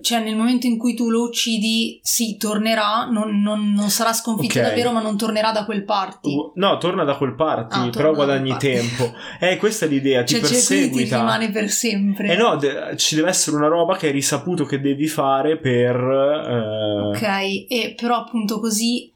cioè 0.00 0.20
nel 0.22 0.36
momento 0.36 0.66
in 0.66 0.78
cui 0.78 0.94
tu 0.94 1.08
lo 1.10 1.22
uccidi, 1.22 1.98
sì, 2.02 2.36
tornerà, 2.36 3.04
non, 3.10 3.40
non- 3.40 3.72
non 3.72 3.88
sarà 3.90 4.12
sconfitto 4.12 4.58
Ok. 4.58 4.64
davvero, 4.66 4.92
ma 4.92 5.00
non 5.00 5.16
tornerà 5.16 5.52
da 5.52 5.64
quel 5.64 5.84
party. 5.84 6.34
Uh, 6.34 6.52
No, 6.56 6.78
torna 6.78 7.04
da 7.04 7.16
quel 7.16 7.34
party, 7.34 7.78
Ah, 7.86 7.90
però 7.90 8.10
da 8.10 8.14
guadagni 8.16 8.50
party. 8.50 8.72
tempo. 8.72 9.12
Eh, 9.40 9.56
questa 9.56 9.86
è 9.86 9.88
l'idea, 9.88 10.22
ti 10.24 10.34
cioè, 10.34 10.40
cioè, 10.44 10.48
quindi 10.48 10.64
ti 10.84 10.88
perseguita. 10.88 11.18
rimane 11.18 11.50
per 11.50 11.68
sempre. 11.70 12.32
Eh 12.32 12.36
no, 12.36 12.56
de- 12.56 12.96
ci 12.96 13.14
deve 13.14 13.28
essere 13.28 13.56
una 13.56 13.68
roba 13.68 13.96
che 13.96 14.06
hai 14.06 14.12
risaputo 14.12 14.64
che 14.64 14.80
devi 14.80 15.06
fare 15.08 15.58
per... 15.58 15.94
eh, 15.96 17.00
Ok, 17.08 17.22
e 17.68 17.94
però 17.96 18.16
appunto 18.16 18.58
così 18.60 19.12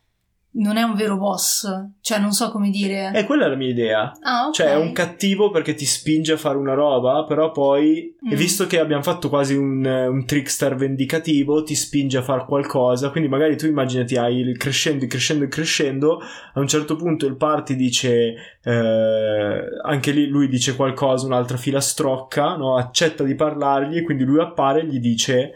non 0.53 0.77
è 0.77 0.83
un 0.83 0.95
vero 0.97 1.17
boss, 1.17 1.65
cioè 2.01 2.19
non 2.19 2.33
so 2.33 2.51
come 2.51 2.71
dire. 2.71 3.13
E 3.15 3.25
quella 3.25 3.47
è 3.47 3.49
la 3.49 3.55
mia 3.57 3.69
idea. 3.69 4.13
Ah, 4.21 4.47
ok. 4.49 4.55
Cioè, 4.55 4.67
è 4.73 4.77
un 4.77 4.93
cattivo 4.93 5.51
perché 5.51 5.75
ti 5.75 5.85
spinge 5.85 6.33
a 6.33 6.37
fare 6.37 6.57
una 6.59 6.75
roba, 6.75 7.25
però 7.25 7.53
poi, 7.53 8.17
Mm. 8.27 8.35
visto 8.35 8.67
che 8.67 8.79
abbiamo 8.79 9.03
fatto 9.03 9.29
quasi 9.29 9.55
un, 9.55 9.85
un 9.85 10.27
trickster 10.27 10.75
vendicativo, 10.75 11.63
ti 11.63 11.75
spinge 11.75 12.19
a 12.19 12.23
fare 12.23 12.45
qualcosa. 12.47 13.11
Quindi, 13.11 13.31
magari 13.31 13.57
tu 13.57 13.67
immaginati, 13.67 14.17
hai 14.17 14.39
il 14.41 14.57
crescendo, 14.59 15.05
il 15.05 15.11
crescendo, 15.11 15.45
il 15.45 15.51
crescendo. 15.51 16.21
A 16.55 16.61
un 16.61 16.67
certo 16.69 16.97
punto 16.97 17.27
il 17.27 17.37
party 17.37 17.77
dice, 17.77 18.35
eh, 18.63 19.61
anche 19.83 20.11
lì 20.11 20.27
lui 20.27 20.49
dice 20.49 20.75
qualcosa, 20.77 21.27
un'altra 21.27 21.57
filastrocca, 21.57 22.57
no? 22.57 22.77
accetta 22.77 23.23
di 23.25 23.35
parlargli, 23.35 23.99
e 23.99 24.03
quindi 24.03 24.25
lui 24.25 24.41
appare 24.41 24.81
e 24.81 24.87
gli 24.87 24.99
dice, 24.99 25.53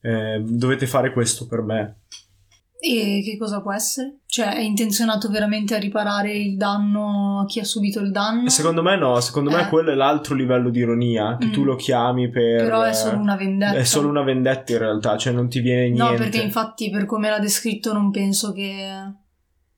eh, 0.00 0.42
dovete 0.44 0.86
fare 0.86 1.12
questo 1.12 1.46
per 1.46 1.62
me. 1.62 1.96
E 2.84 3.22
che 3.24 3.36
cosa 3.38 3.62
può 3.62 3.72
essere? 3.72 4.22
Cioè, 4.26 4.54
è 4.56 4.60
intenzionato 4.60 5.28
veramente 5.28 5.76
a 5.76 5.78
riparare 5.78 6.36
il 6.36 6.56
danno 6.56 7.38
a 7.38 7.44
chi 7.46 7.60
ha 7.60 7.64
subito 7.64 8.00
il 8.00 8.10
danno? 8.10 8.48
Secondo 8.48 8.82
me 8.82 8.96
no, 8.96 9.20
secondo 9.20 9.50
me 9.50 9.60
Eh. 9.62 9.68
quello 9.68 9.92
è 9.92 9.94
l'altro 9.94 10.34
livello 10.34 10.68
di 10.68 10.80
ironia, 10.80 11.36
che 11.38 11.46
Mm. 11.46 11.52
tu 11.52 11.62
lo 11.62 11.76
chiami 11.76 12.28
per... 12.28 12.64
Però 12.64 12.82
è 12.82 12.92
solo 12.92 13.18
una 13.18 13.36
vendetta. 13.36 13.78
È 13.78 13.84
solo 13.84 14.08
una 14.08 14.24
vendetta 14.24 14.72
in 14.72 14.78
realtà, 14.78 15.16
cioè 15.16 15.32
non 15.32 15.48
ti 15.48 15.60
viene 15.60 15.90
niente. 15.90 16.02
No, 16.02 16.14
perché 16.18 16.42
infatti 16.42 16.90
per 16.90 17.06
come 17.06 17.30
l'ha 17.30 17.38
descritto 17.38 17.92
non 17.92 18.10
penso 18.10 18.50
che 18.50 18.84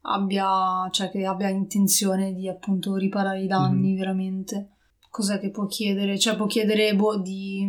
abbia, 0.00 0.88
cioè 0.90 1.11
che 1.11 1.26
abbia 1.26 1.50
intenzione 1.50 2.32
di 2.32 2.48
appunto 2.48 2.94
riparare 2.96 3.42
i 3.42 3.46
danni 3.46 3.90
Mhm. 3.92 3.98
veramente. 3.98 4.68
Cos'è 5.11 5.38
che 5.38 5.50
può 5.50 5.66
chiedere? 5.66 6.18
Cioè 6.18 6.36
può 6.36 6.46
chiedere 6.46 6.94
boh, 6.96 7.20
di 7.20 7.68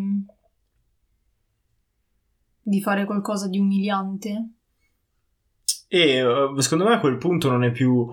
di 2.61 2.81
fare 2.81 3.03
qualcosa 3.05 3.47
di 3.49 3.59
umiliante? 3.59 4.49
E 5.87 5.99
eh, 6.17 6.25
secondo 6.61 6.85
me 6.85 6.93
a 6.95 6.99
quel 6.99 7.17
punto 7.17 7.49
non 7.49 7.63
è 7.63 7.71
più 7.71 8.07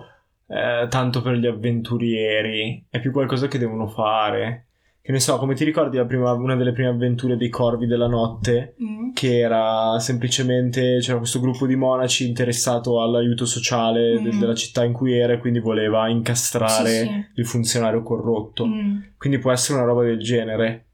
eh, 0.47 0.87
tanto 0.89 1.21
per 1.21 1.35
gli 1.35 1.47
avventurieri, 1.47 2.85
è 2.89 2.99
più 2.99 3.11
qualcosa 3.11 3.47
che 3.47 3.57
devono 3.57 3.87
fare. 3.87 4.67
Che 5.03 5.11
ne 5.11 5.19
so, 5.19 5.37
come 5.37 5.53
ti 5.53 5.65
ricordi 5.65 5.97
la 5.97 6.05
prima- 6.05 6.31
una 6.31 6.55
delle 6.55 6.71
prime 6.71 6.87
avventure 6.87 7.35
dei 7.35 7.49
Corvi 7.49 7.87
della 7.87 8.07
Notte? 8.07 8.75
Mm? 8.81 9.11
Che 9.11 9.37
era 9.39 9.99
semplicemente 9.99 10.99
c'era 11.01 11.17
questo 11.17 11.41
gruppo 11.41 11.67
di 11.67 11.75
monaci 11.75 12.25
interessato 12.25 13.01
all'aiuto 13.01 13.45
sociale 13.45 14.21
de- 14.21 14.31
Mm. 14.31 14.39
della 14.39 14.55
città 14.55 14.85
in 14.85 14.93
cui 14.93 15.17
era 15.17 15.33
e 15.33 15.39
quindi 15.39 15.59
voleva 15.59 16.07
incastrare 16.07 16.89
Sì, 16.89 17.05
sì. 17.05 17.25
il 17.35 17.45
funzionario 17.45 18.01
corrotto. 18.01 18.65
Mm. 18.65 18.99
Quindi 19.17 19.39
può 19.39 19.51
essere 19.51 19.77
una 19.77 19.87
roba 19.87 20.03
del 20.03 20.19
genere. 20.19 20.85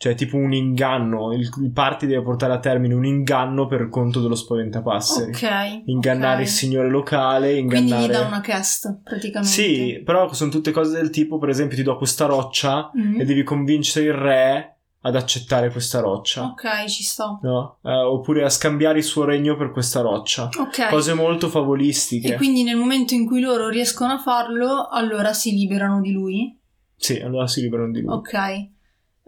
Cioè, 0.00 0.14
tipo 0.14 0.38
un 0.38 0.54
inganno. 0.54 1.30
Il, 1.34 1.50
il 1.60 1.72
party 1.72 2.06
deve 2.06 2.22
portare 2.22 2.54
a 2.54 2.58
termine 2.58 2.94
un 2.94 3.04
inganno 3.04 3.66
per 3.66 3.90
conto 3.90 4.22
dello 4.22 4.34
spaventapasseri. 4.34 5.30
Ok. 5.32 5.82
Ingannare 5.84 6.36
ok. 6.36 6.40
il 6.40 6.48
signore 6.48 6.88
locale, 6.88 7.58
ingannare... 7.58 7.86
Quindi 7.86 8.06
gli 8.06 8.10
dà 8.10 8.26
una 8.26 8.40
cast 8.40 9.00
praticamente. 9.04 9.52
Sì, 9.52 10.00
però 10.02 10.32
sono 10.32 10.50
tutte 10.50 10.70
cose 10.70 10.96
del 10.96 11.10
tipo, 11.10 11.36
per 11.36 11.50
esempio, 11.50 11.76
ti 11.76 11.82
do 11.82 11.98
questa 11.98 12.24
roccia 12.24 12.90
Mm. 12.96 13.20
e 13.20 13.24
devi 13.26 13.42
convincere 13.42 14.06
il 14.06 14.14
re 14.14 14.78
ad 15.02 15.16
accettare 15.16 15.70
questa 15.70 16.00
roccia. 16.00 16.44
Ok, 16.44 16.86
ci 16.86 17.02
sto. 17.02 17.38
No? 17.42 17.76
Eh, 17.82 17.92
oppure 17.92 18.42
a 18.42 18.48
scambiare 18.48 18.96
il 18.98 19.04
suo 19.04 19.24
regno 19.24 19.54
per 19.54 19.70
questa 19.70 20.00
roccia. 20.00 20.48
Ok. 20.58 20.88
Cose 20.88 21.12
molto 21.12 21.50
favolistiche. 21.50 22.32
E 22.32 22.36
quindi 22.36 22.62
nel 22.62 22.76
momento 22.76 23.12
in 23.12 23.26
cui 23.26 23.42
loro 23.42 23.68
riescono 23.68 24.14
a 24.14 24.18
farlo, 24.18 24.88
allora 24.88 25.34
si 25.34 25.52
liberano 25.52 26.00
di 26.00 26.10
lui. 26.10 26.58
Sì, 26.96 27.18
allora 27.18 27.46
si 27.46 27.60
liberano 27.60 27.92
di 27.92 28.00
lui. 28.00 28.14
Ok. 28.14 28.68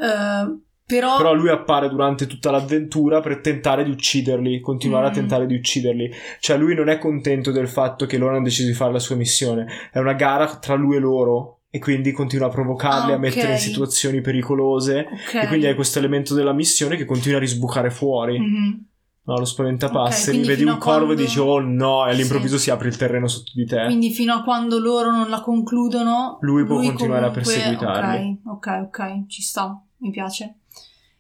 Eh, 0.03 0.61
però, 0.85 1.17
Però 1.17 1.33
lui 1.33 1.49
appare 1.49 1.89
durante 1.89 2.27
tutta 2.27 2.51
l'avventura 2.51 3.21
per 3.21 3.41
tentare 3.41 3.85
di 3.85 3.91
ucciderli, 3.91 4.61
continuare 4.61 5.07
a 5.07 5.11
Mm. 5.11 5.15
tentare 5.15 5.47
di 5.47 5.55
ucciderli. 5.55 6.11
Cioè 6.41 6.59
lui 6.59 6.75
non 6.75 6.89
è 6.89 6.99
contento 6.99 7.51
del 7.51 7.69
fatto 7.69 8.05
che 8.05 8.19
loro 8.19 8.35
hanno 8.35 8.43
deciso 8.45 8.67
di 8.67 8.75
fare 8.75 8.93
la 8.93 8.99
sua 8.99 9.17
missione. 9.17 9.67
È 9.93 9.99
una 9.99 10.13
gara 10.15 10.47
tra 10.57 10.75
lui 10.75 10.97
e 10.97 10.99
loro 10.99 11.61
e 11.71 11.79
quindi 11.79 12.13
continua 12.13 12.49
a 12.49 12.51
provocarli, 12.51 13.13
Ah, 13.13 13.15
a 13.15 13.19
mettere 13.19 13.53
in 13.53 13.59
situazioni 13.59 14.21
pericolose. 14.21 15.07
ok. 15.11 15.35
E 15.43 15.47
quindi 15.47 15.67
hai 15.67 15.75
questo 15.75 15.99
elemento 15.99 16.35
della 16.35 16.53
missione 16.53 16.97
che 16.97 17.07
continua 17.07 17.39
a 17.39 17.41
risbucare 17.41 17.89
fuori. 17.91 18.39
Mhm. 18.39 18.87
No, 19.25 19.39
lo 19.39 19.45
spaventapasseri, 19.45 20.39
Ok, 20.39 20.43
quindi 20.43 20.49
vedi 20.49 20.63
un 20.65 20.69
a 20.77 20.79
corvo 20.79 21.05
quando- 21.05 21.23
e 21.23 21.25
dici 21.25 21.39
oh 21.39 21.61
no, 21.61 22.05
e 22.05 22.09
Sì. 22.13 22.17
all'improvviso 22.17 22.59
si 22.59 22.71
apre 22.71 22.89
il 22.89 22.97
terreno 22.97 23.29
sotto 23.29 23.53
di 23.55 23.65
te. 23.65 23.85
Quindi 23.85 24.11
fino 24.11 24.35
a 24.35 24.43
quando 24.43 24.81
loro 24.81 25.13
non 25.13 25.31
la 25.31 25.41
concludono, 25.41 26.39
Lui 26.41 26.67
può 26.67 26.81
continuare 26.81 27.27
a 27.27 27.31
comunque- 27.31 27.53
perseguitarli. 27.55 28.41
Ok, 28.45 28.67
ok, 28.69 28.83
ok, 28.99 29.27
ci 29.29 29.41
sta, 29.43 29.81
mi 30.03 30.11
piace. 30.11 30.57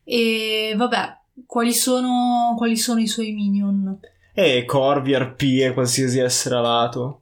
E 0.04 0.74
vabbè, 0.76 1.18
quali 1.46 1.72
sono, 1.72 2.54
quali 2.56 2.76
sono 2.76 3.00
i 3.00 3.06
suoi 3.06 3.32
minion? 3.32 3.98
E 4.34 4.64
corvi, 4.64 5.14
arpie, 5.14 5.72
qualsiasi 5.72 6.18
essere 6.18 6.56
alato. 6.56 7.18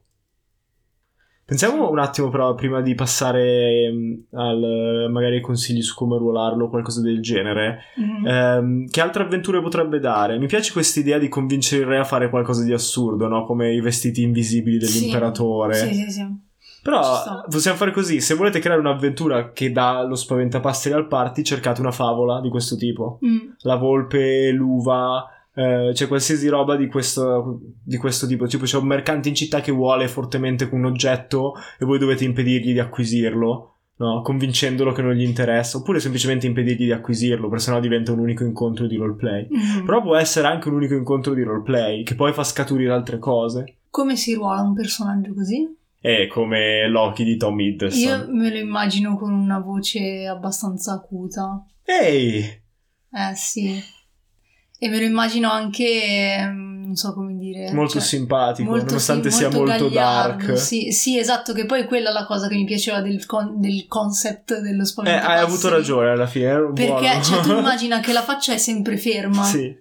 Pensiamo 1.51 1.89
un 1.89 1.99
attimo 1.99 2.29
però 2.29 2.55
prima 2.55 2.79
di 2.79 2.95
passare 2.95 3.83
ehm, 3.83 4.23
al 4.31 5.09
magari 5.11 5.35
ai 5.35 5.41
consigli 5.41 5.81
su 5.81 5.95
come 5.95 6.17
ruolarlo 6.17 6.65
o 6.65 6.69
qualcosa 6.69 7.01
del 7.01 7.21
genere. 7.21 7.79
Mhm. 7.97 8.25
Ehm, 8.25 8.89
che 8.89 9.01
altre 9.01 9.23
avventure 9.23 9.61
potrebbe 9.61 9.99
dare? 9.99 10.39
Mi 10.39 10.47
piace 10.47 10.71
questa 10.71 11.01
idea 11.01 11.17
di 11.17 11.27
convincere 11.27 11.81
il 11.81 11.87
re 11.89 11.97
a 11.97 12.05
fare 12.05 12.29
qualcosa 12.29 12.63
di 12.63 12.71
assurdo, 12.71 13.27
no? 13.27 13.43
Come 13.43 13.73
i 13.73 13.81
vestiti 13.81 14.21
invisibili 14.21 14.77
dell'imperatore. 14.77 15.73
Sì, 15.73 15.93
sì, 15.93 16.11
sì. 16.11 16.19
Ci 16.19 16.50
Però 16.83 17.43
possiamo 17.49 17.77
fare 17.77 17.91
così: 17.91 18.19
se 18.21 18.33
volete 18.33 18.59
creare 18.59 18.79
un'avventura 18.79 19.51
che 19.51 19.71
dà 19.71 20.03
lo 20.03 20.15
spaventapasseri 20.15 20.95
al 20.95 21.07
party, 21.07 21.43
cercate 21.43 21.81
una 21.81 21.91
favola 21.91 22.41
di 22.41 22.49
questo 22.49 22.75
tipo. 22.75 23.19
Mm, 23.25 23.49
La 23.61 23.75
volpe, 23.75 24.49
l'uva, 24.51 25.25
eh, 25.53 25.91
c'è 25.93 26.07
qualsiasi 26.07 26.47
roba 26.47 26.75
di 26.75 26.87
questo, 26.87 27.59
di 27.83 27.97
questo 27.97 28.25
tipo. 28.25 28.47
Tipo, 28.47 28.65
c'è 28.65 28.77
un 28.77 28.87
mercante 28.87 29.29
in 29.29 29.35
città 29.35 29.61
che 29.61 29.71
vuole 29.71 30.07
fortemente 30.07 30.67
un 30.71 30.85
oggetto 30.85 31.53
e 31.77 31.85
voi 31.85 31.99
dovete 31.99 32.23
impedirgli 32.23 32.73
di 32.73 32.79
acquisirlo. 32.79 33.67
No, 34.01 34.21
convincendolo 34.23 34.93
che 34.93 35.03
non 35.03 35.13
gli 35.13 35.21
interessa, 35.21 35.77
oppure 35.77 35.99
semplicemente 35.99 36.47
impedirgli 36.47 36.85
di 36.85 36.91
acquisirlo, 36.91 37.49
perché 37.49 37.65
sennò 37.65 37.79
diventa 37.79 38.11
un 38.11 38.17
unico 38.17 38.43
incontro 38.43 38.87
di 38.87 38.95
roleplay. 38.95 39.47
mhm. 39.47 39.85
Però 39.85 40.01
può 40.01 40.15
essere 40.15 40.47
anche 40.47 40.69
un 40.69 40.73
unico 40.73 40.95
incontro 40.95 41.35
di 41.35 41.43
roleplay, 41.43 42.01
che 42.01 42.15
poi 42.15 42.33
fa 42.33 42.43
scaturire 42.43 42.91
altre 42.91 43.19
cose. 43.19 43.75
Come 43.91 44.15
si 44.15 44.33
ruola 44.33 44.61
un 44.61 44.73
personaggio 44.73 45.35
così? 45.35 45.77
È 46.01 46.25
come 46.27 46.87
Loki 46.87 47.23
di 47.23 47.37
Tom 47.37 47.59
Hiddleston. 47.59 48.01
Io 48.01 48.33
me 48.33 48.49
lo 48.49 48.57
immagino 48.57 49.15
con 49.17 49.31
una 49.33 49.59
voce 49.59 50.25
abbastanza 50.25 50.93
acuta. 50.93 51.63
Ehi! 51.85 52.39
Eh 52.39 53.35
sì. 53.35 53.79
E 54.83 54.89
me 54.89 54.97
lo 54.97 55.03
immagino 55.05 55.51
anche, 55.51 56.37
ehm, 56.39 56.85
non 56.85 56.95
so 56.95 57.13
come 57.13 57.35
dire. 57.37 57.71
Molto 57.71 57.93
cioè, 57.99 58.01
simpatico, 58.01 58.67
molto, 58.71 58.85
nonostante 58.85 59.29
sì, 59.29 59.37
sia 59.37 59.49
molto 59.51 59.89
gagliardo, 59.89 60.45
dark. 60.47 60.57
Sì, 60.57 60.91
sì, 60.91 61.19
esatto, 61.19 61.53
che 61.53 61.65
poi 61.67 61.85
quella 61.85 62.09
è 62.09 62.13
la 62.13 62.25
cosa 62.25 62.47
che 62.47 62.55
mi 62.55 62.65
piaceva 62.65 62.99
del, 63.01 63.23
con- 63.27 63.59
del 63.61 63.85
concept 63.87 64.59
dello 64.59 64.81
Eh, 64.81 64.85
spaventapasseri. 64.85 65.37
hai 65.39 65.45
avuto 65.45 65.69
ragione 65.69 66.09
alla 66.09 66.25
fine, 66.25 66.71
Perché 66.73 66.87
buono. 66.99 67.21
cioè, 67.23 67.41
tu 67.41 67.51
immagina 67.59 67.99
che 67.99 68.11
la 68.11 68.23
faccia 68.23 68.53
è 68.53 68.57
sempre 68.57 68.97
ferma. 68.97 69.43
sì. 69.43 69.77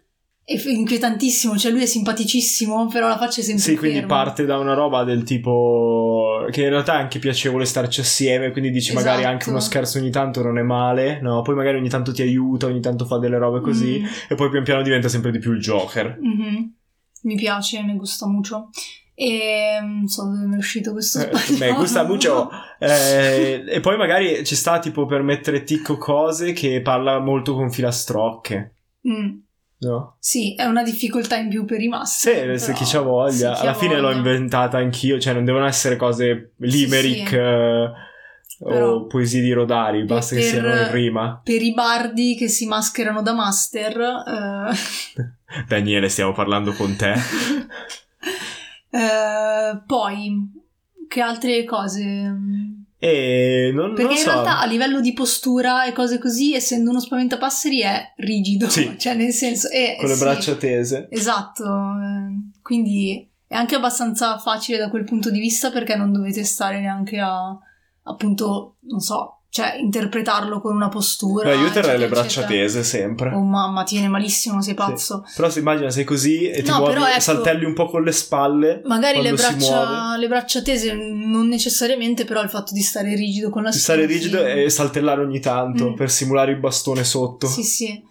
È 0.52 0.60
inquietantissimo, 0.68 1.56
cioè 1.56 1.70
lui 1.70 1.82
è 1.82 1.86
simpaticissimo, 1.86 2.88
però 2.88 3.06
la 3.06 3.16
faccia 3.16 3.40
è 3.40 3.44
sempre 3.44 3.62
Sì, 3.62 3.70
ferma. 3.76 3.80
quindi 3.88 4.06
parte 4.06 4.44
da 4.46 4.58
una 4.58 4.74
roba 4.74 5.04
del 5.04 5.22
tipo 5.22 6.44
che 6.50 6.62
in 6.62 6.70
realtà 6.70 6.94
è 6.94 7.02
anche 7.02 7.20
piacevole 7.20 7.64
starci 7.64 8.00
assieme, 8.00 8.50
quindi 8.50 8.70
dici 8.70 8.92
magari 8.92 9.18
Esatto. 9.20 9.32
anche 9.32 9.48
uno 9.50 9.60
scherzo 9.60 9.98
ogni 9.98 10.10
tanto 10.10 10.42
non 10.42 10.58
è 10.58 10.62
male, 10.62 11.20
no? 11.20 11.42
Poi 11.42 11.54
magari 11.54 11.76
ogni 11.76 11.88
tanto 11.88 12.12
ti 12.12 12.22
aiuta, 12.22 12.66
ogni 12.66 12.80
tanto 12.80 13.04
fa 13.04 13.18
delle 13.18 13.38
robe 13.38 13.60
così 13.60 14.00
Mm, 14.00 14.06
e 14.28 14.34
poi 14.34 14.50
pian 14.50 14.64
piano 14.64 14.82
diventa 14.82 15.08
sempre 15.08 15.30
di 15.30 15.38
più 15.38 15.52
il 15.52 15.60
Joker. 15.60 16.18
mhm. 16.20 16.74
Mi 17.22 17.34
piace, 17.36 17.82
mi 17.82 17.94
gusta 17.96 18.26
mucho. 18.26 18.70
E 19.14 19.78
non 19.82 20.08
so 20.08 20.24
dove 20.24 20.46
mi 20.46 20.54
è 20.54 20.58
uscito 20.58 20.92
questo 20.92 21.18
Eh, 21.20 21.36
spagnolo. 21.36 21.58
beh, 21.58 21.78
gusta 21.78 22.02
mucho. 22.04 22.50
Eh, 22.80 23.62
e 23.68 23.80
poi 23.80 23.96
magari 23.98 24.44
ci 24.44 24.56
sta 24.56 24.78
tipo 24.78 25.04
per 25.06 25.22
mettere 25.22 25.62
ticco 25.64 25.96
cose 25.98 26.52
che 26.52 26.80
parla 26.80 27.20
molto 27.20 27.54
con 27.54 27.70
filastrocche, 27.70 28.74
Mm, 29.06 29.38
no? 29.80 30.16
Sì, 30.18 30.54
è 30.54 30.64
una 30.64 30.82
difficoltà 30.82 31.36
in 31.36 31.48
più 31.48 31.64
per 31.64 31.78
i 31.80 31.84
Sì, 31.84 31.88
master. 31.88 32.58
se 32.60 32.72
chi 32.72 32.84
c'ha 32.84 33.00
voglia. 33.00 33.54
sì, 33.54 33.62
Alla 33.62 33.74
fine 33.74 33.96
l'ho 33.96 34.02
voglia. 34.08 34.16
inventata 34.16 34.78
anch'io, 34.78 35.18
cioè 35.18 35.32
non 35.34 35.44
devono 35.44 35.66
essere 35.66 35.96
cose 35.96 36.52
limerick 36.56 37.28
sì. 37.28 37.34
eh, 37.36 37.90
Però- 38.58 38.92
o 38.94 39.06
poesie 39.06 39.40
di 39.40 39.52
Rodari, 39.52 40.04
basta 40.04 40.34
che 40.34 40.42
siano 40.42 40.68
in 40.74 40.90
rima. 40.92 41.40
Per 41.42 41.62
i 41.62 41.72
bardi 41.72 42.34
che 42.36 42.48
si 42.48 42.66
mascherano 42.66 43.22
da 43.22 43.32
master, 43.32 43.98
eh, 43.98 45.24
Daniele, 45.66 46.08
stiamo 46.08 46.32
parlando 46.32 46.72
con 46.72 46.94
te. 46.96 47.14
eh, 48.90 49.80
poi 49.86 50.50
che 51.08 51.20
altre 51.20 51.64
cose? 51.64 52.34
E 53.02 53.70
non, 53.72 53.94
Perché 53.94 54.02
non 54.02 54.12
in 54.12 54.18
so. 54.18 54.30
realtà 54.30 54.60
a 54.60 54.66
livello 54.66 55.00
di 55.00 55.14
postura 55.14 55.86
e 55.86 55.92
cose 55.92 56.18
così, 56.18 56.54
essendo 56.54 56.90
uno 56.90 57.00
spaventapasseri, 57.00 57.80
è 57.80 58.12
rigido. 58.16 58.68
Sì. 58.68 58.94
Cioè, 59.00 59.14
nel 59.14 59.32
senso. 59.32 59.70
eh, 59.70 59.96
con 59.98 60.06
le 60.08 60.14
sì, 60.14 60.20
braccia 60.22 60.54
tese. 60.56 61.08
Esatto. 61.10 61.64
eh, 61.64 62.58
quindi 62.60 63.26
è 63.46 63.54
anche 63.54 63.74
abbastanza 63.74 64.36
facile 64.38 64.76
da 64.76 64.90
quel 64.90 65.04
punto 65.04 65.30
di 65.30 65.40
vista 65.40 65.70
perché 65.70 65.96
non 65.96 66.12
dovete 66.12 66.44
stare 66.44 66.78
neanche 66.78 67.18
a 67.18 67.58
appunto, 68.02 68.76
non 68.80 69.00
so, 69.00 69.39
cioè 69.50 69.76
interpretarlo 69.80 70.60
con 70.60 70.74
una 70.74 70.88
postura. 70.88 71.50
Beh, 71.50 71.56
io 71.60 71.70
terrei 71.70 71.98
le 71.98 72.06
braccia 72.08 72.40
eccetera. 72.42 72.48
tese 72.62 72.84
sempre. 72.84 73.32
Oh 73.34 73.42
mamma, 73.42 73.82
ti 73.82 73.94
viene 73.96 74.08
malissimo, 74.08 74.62
sei 74.62 74.74
pazzo. 74.74 75.24
Sì. 75.26 75.34
Però 75.36 75.50
si 75.50 75.58
immagina 75.58 75.90
sei 75.90 76.04
così 76.04 76.48
e 76.48 76.62
ti 76.62 76.70
No, 76.70 76.78
muovi, 76.78 76.94
ecco- 77.02 77.20
saltelli 77.20 77.64
un 77.64 77.74
po' 77.74 77.86
con 77.88 78.02
le 78.04 78.12
spalle. 78.12 78.80
Magari 78.84 79.20
le 79.20 79.32
braccia, 79.32 80.16
le 80.16 80.28
braccia 80.28 80.62
tese 80.62 80.92
non 80.94 81.48
necessariamente, 81.48 82.24
però 82.24 82.42
il 82.42 82.48
fatto 82.48 82.72
di 82.72 82.80
stare 82.82 83.14
rigido 83.16 83.50
con 83.50 83.64
la 83.64 83.72
schiena. 83.72 84.00
stare 84.00 84.06
rigido 84.06 84.44
e 84.46 84.70
saltellare 84.70 85.20
ogni 85.20 85.40
tanto 85.40 85.90
Mm. 85.90 85.94
per 85.94 86.10
simulare 86.10 86.52
il 86.52 86.58
bastone 86.60 87.02
sotto. 87.04 87.46
Sì, 87.48 87.62
sì. 87.64 88.02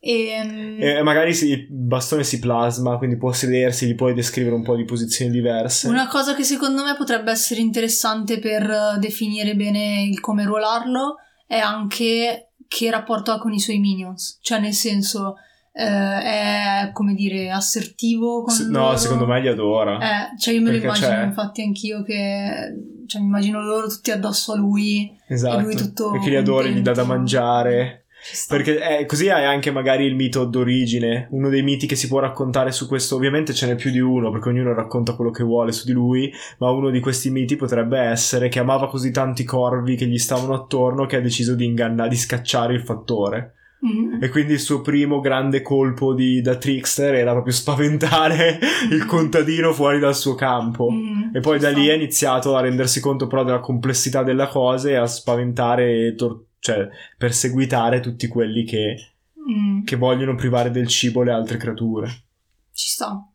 E, 0.00 0.76
E 0.78 1.02
magari 1.02 1.30
il 1.30 1.66
bastone 1.70 2.22
si 2.22 2.38
plasma, 2.38 2.98
quindi 2.98 3.16
può 3.16 3.32
sedersi, 3.32 3.86
gli 3.86 3.94
puoi 3.94 4.14
descrivere 4.14 4.54
un 4.54 4.62
po' 4.62 4.76
di 4.76 4.84
posizioni 4.84 5.30
diverse. 5.30 5.88
Una 5.88 6.06
cosa 6.06 6.34
che 6.34 6.44
secondo 6.44 6.84
me 6.84 6.94
potrebbe 6.96 7.30
essere 7.30 7.60
interessante 7.60 8.38
per 8.38 8.62
eh, 8.62 8.98
definire 8.98 9.54
bene 9.54 10.04
il 10.04 10.20
come 10.20 10.44
ruolarlo 10.44 11.16
è 11.46 11.58
anche 11.58 12.50
che 12.68 12.90
rapporto 12.90 13.32
ha 13.32 13.38
con 13.38 13.52
i 13.52 13.58
suoi 13.60 13.78
minions. 13.78 14.38
Cioè, 14.42 14.60
nel 14.60 14.74
senso, 14.74 15.36
eh, 15.72 15.84
è 15.84 16.90
come 16.92 17.14
dire 17.14 17.50
assertivo 17.50 18.42
con 18.42 18.52
Se- 18.54 18.66
no, 18.68 18.96
secondo 18.96 19.26
me 19.26 19.40
li 19.40 19.48
adora. 19.48 19.98
Eh, 20.32 20.38
cioè 20.38 20.54
io 20.54 20.60
me 20.60 20.70
lo 20.72 20.76
immagino 20.76 21.08
c'è- 21.08 21.22
infatti 21.24 21.62
anch'io 21.62 22.02
che 22.02 22.74
cioè 23.06 23.20
mi 23.20 23.26
immagino 23.26 23.62
loro 23.62 23.88
tutti 23.88 24.10
addosso 24.10 24.52
a 24.52 24.56
lui 24.56 25.10
esatto. 25.28 25.58
e 25.58 25.62
lui 25.62 25.74
tutto 25.76 26.10
Perché 26.10 26.28
li 26.28 26.36
adori, 26.36 26.72
gli 26.74 26.80
dà 26.80 26.92
da 26.92 27.04
mangiare. 27.04 28.04
Perché 28.48 29.00
eh, 29.00 29.06
così 29.06 29.28
hai 29.28 29.44
anche 29.44 29.70
magari 29.70 30.04
il 30.04 30.14
mito 30.14 30.44
d'origine, 30.44 31.28
uno 31.30 31.48
dei 31.48 31.62
miti 31.62 31.86
che 31.86 31.96
si 31.96 32.08
può 32.08 32.18
raccontare 32.18 32.72
su 32.72 32.86
questo. 32.86 33.16
Ovviamente 33.16 33.52
ce 33.52 33.66
n'è 33.66 33.74
più 33.74 33.90
di 33.90 34.00
uno, 34.00 34.30
perché 34.30 34.48
ognuno 34.48 34.74
racconta 34.74 35.14
quello 35.14 35.30
che 35.30 35.44
vuole 35.44 35.72
su 35.72 35.86
di 35.86 35.92
lui. 35.92 36.32
Ma 36.58 36.70
uno 36.70 36.90
di 36.90 37.00
questi 37.00 37.30
miti 37.30 37.56
potrebbe 37.56 37.98
essere 37.98 38.48
che 38.48 38.58
amava 38.58 38.88
così 38.88 39.10
tanti 39.10 39.44
corvi 39.44 39.96
che 39.96 40.06
gli 40.06 40.18
stavano 40.18 40.54
attorno 40.54 41.06
che 41.06 41.16
ha 41.16 41.20
deciso 41.20 41.54
di 41.54 41.64
ingannare, 41.64 42.08
di 42.08 42.16
scacciare 42.16 42.74
il 42.74 42.82
fattore. 42.82 43.54
Mhm. 43.80 44.18
E 44.20 44.28
quindi 44.28 44.54
il 44.54 44.60
suo 44.60 44.80
primo 44.80 45.20
grande 45.20 45.62
colpo 45.62 46.12
di, 46.12 46.40
da 46.40 46.56
trickster 46.56 47.14
era 47.14 47.30
proprio 47.32 47.52
spaventare 47.52 48.58
il 48.90 49.06
contadino 49.06 49.72
fuori 49.72 50.00
dal 50.00 50.16
suo 50.16 50.34
campo. 50.34 50.90
Mhm. 50.90 51.30
E 51.32 51.40
poi 51.40 51.58
da 51.58 51.70
lì 51.70 51.86
è 51.86 51.94
iniziato 51.94 52.56
a 52.56 52.60
rendersi 52.60 53.00
conto 53.00 53.26
però 53.26 53.44
della 53.44 53.60
complessità 53.60 54.22
della 54.22 54.48
cosa 54.48 54.88
e 54.88 54.94
a 54.96 55.06
spaventare 55.06 56.06
e 56.06 56.14
tor- 56.16 56.46
cioè 56.58 56.88
perseguitare 57.16 58.00
tutti 58.00 58.26
quelli 58.28 58.64
che, 58.64 59.12
Mhm. 59.34 59.84
che 59.84 59.96
vogliono 59.96 60.34
privare 60.34 60.70
del 60.70 60.88
cibo 60.88 61.22
le 61.22 61.32
altre 61.32 61.56
creature. 61.56 62.08
Ci 62.72 62.88
sta. 62.90 63.26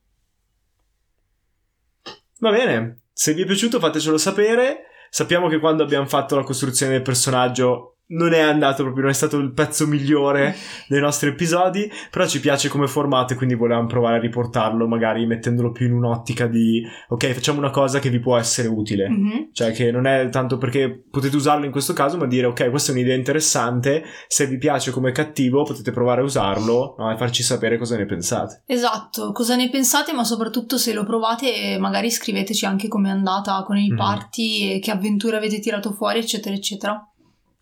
Va 2.39 2.51
bene, 2.51 3.03
se 3.13 3.34
vi 3.34 3.41
è 3.43 3.45
piaciuto 3.45 3.80
fatecelo 3.80 4.17
sapere. 4.17 4.86
Sappiamo 5.09 5.47
che 5.47 5.59
quando 5.59 5.84
abbiamo 5.84 6.07
fatto 6.07 6.36
la 6.36 6.43
costruzione 6.43 6.93
del 6.93 7.01
personaggio 7.03 7.92
non 8.14 8.34
è 8.34 8.39
andato 8.39 8.84
proprio, 8.84 9.03
non 9.03 9.11
è 9.11 9.16
stato 9.16 9.38
il 9.38 9.53
pezzo 9.53 9.88
migliore 9.88 10.55
dei 10.88 10.99
nostri 10.99 11.30
episodi, 11.30 11.89
però 12.09 12.26
ci 12.28 12.39
piace 12.39 12.70
come 12.70 12.88
formato 12.88 13.34
e 13.34 13.36
quindi 13.36 13.55
volevamo 13.55 13.88
provare 13.88 14.18
a 14.18 14.20
riportarlo, 14.20 14.88
magari 14.88 15.26
mettendolo 15.26 15.72
più 15.72 15.86
in 15.88 15.93
un'ottica 15.93 16.47
di 16.47 16.84
ok, 17.09 17.32
facciamo 17.32 17.59
una 17.59 17.70
cosa 17.72 17.99
che 17.99 18.09
vi 18.09 18.20
può 18.20 18.38
essere 18.38 18.68
utile. 18.68 19.09
Mhm. 19.09 19.49
Cioè 19.51 19.72
che 19.72 19.91
non 19.91 20.05
è 20.05 20.30
tanto 20.30 20.57
perché 20.57 21.03
potete 21.09 21.36
usarlo 21.36 21.66
in 21.66 21.72
questo 21.72 21.93
caso, 21.93 22.18
ma 22.18 22.26
dire 22.28 22.47
ok, 22.47 22.70
questa 22.70 22.91
è 22.91 22.95
un'idea 22.95 23.16
interessante, 23.16 24.03
se 24.28 24.47
vi 24.47 24.57
piace 24.57 24.91
come 24.91 25.11
cattivo 25.11 25.64
potete 25.64 25.91
provare 25.91 26.22
a 26.22 26.24
usarlo 26.24 26.95
no, 26.97 27.11
e 27.11 27.18
farci 27.18 27.43
sapere 27.43 27.78
cosa 27.78 27.97
ne 27.97 28.05
pensate. 28.05 28.64
Esatto, 28.66 29.32
cosa 29.32 29.55
ne 29.55 29.70
pensate, 29.70 30.14
ma 30.14 30.24
soprattutto 30.24 30.78
se 30.78 30.93
lo 30.93 31.03
provate, 31.03 31.78
magari 31.80 32.09
scriveteci 32.11 32.66
anche 32.66 32.88
com'è 32.88 33.09
andata 33.09 33.64
con 33.64 33.78
il 33.78 33.91
Mhm. 33.91 33.97
party 33.97 34.72
e 34.74 34.80
che 34.80 34.91
avventure 34.91 35.38
avete 35.38 35.59
tirato 35.59 35.91
fuori, 35.93 36.20
eccetera, 36.20 36.55
eccetera. 36.55 37.07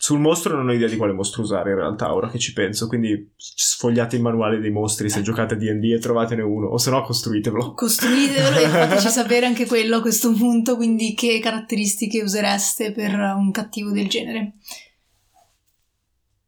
Sul 0.01 0.19
mostro 0.19 0.55
non 0.55 0.67
ho 0.67 0.73
idea 0.73 0.87
di 0.87 0.97
quale 0.97 1.13
mostro 1.13 1.43
usare 1.43 1.69
in 1.69 1.75
realtà, 1.75 2.15
ora 2.15 2.27
che 2.27 2.39
ci 2.39 2.53
penso, 2.53 2.87
quindi 2.87 3.33
sfogliate 3.35 4.15
il 4.15 4.23
manuale 4.23 4.59
dei 4.59 4.71
mostri 4.71 5.11
se 5.11 5.21
giocate 5.21 5.53
a 5.53 5.57
D&D 5.57 5.91
e 5.91 5.99
trovatene 5.99 6.41
uno, 6.41 6.69
o 6.69 6.79
se 6.79 6.89
no 6.89 7.03
costruitevelo. 7.03 7.75
Costruitevelo 7.75 8.57
e 8.57 8.67
fateci 8.67 9.09
sapere 9.09 9.45
anche 9.45 9.67
quello 9.67 9.97
a 9.97 10.01
questo 10.01 10.33
punto, 10.33 10.75
quindi 10.75 11.13
che 11.13 11.39
caratteristiche 11.39 12.23
usereste 12.23 12.93
per 12.93 13.13
un 13.13 13.51
cattivo 13.51 13.91
del 13.91 14.07
genere. 14.07 14.53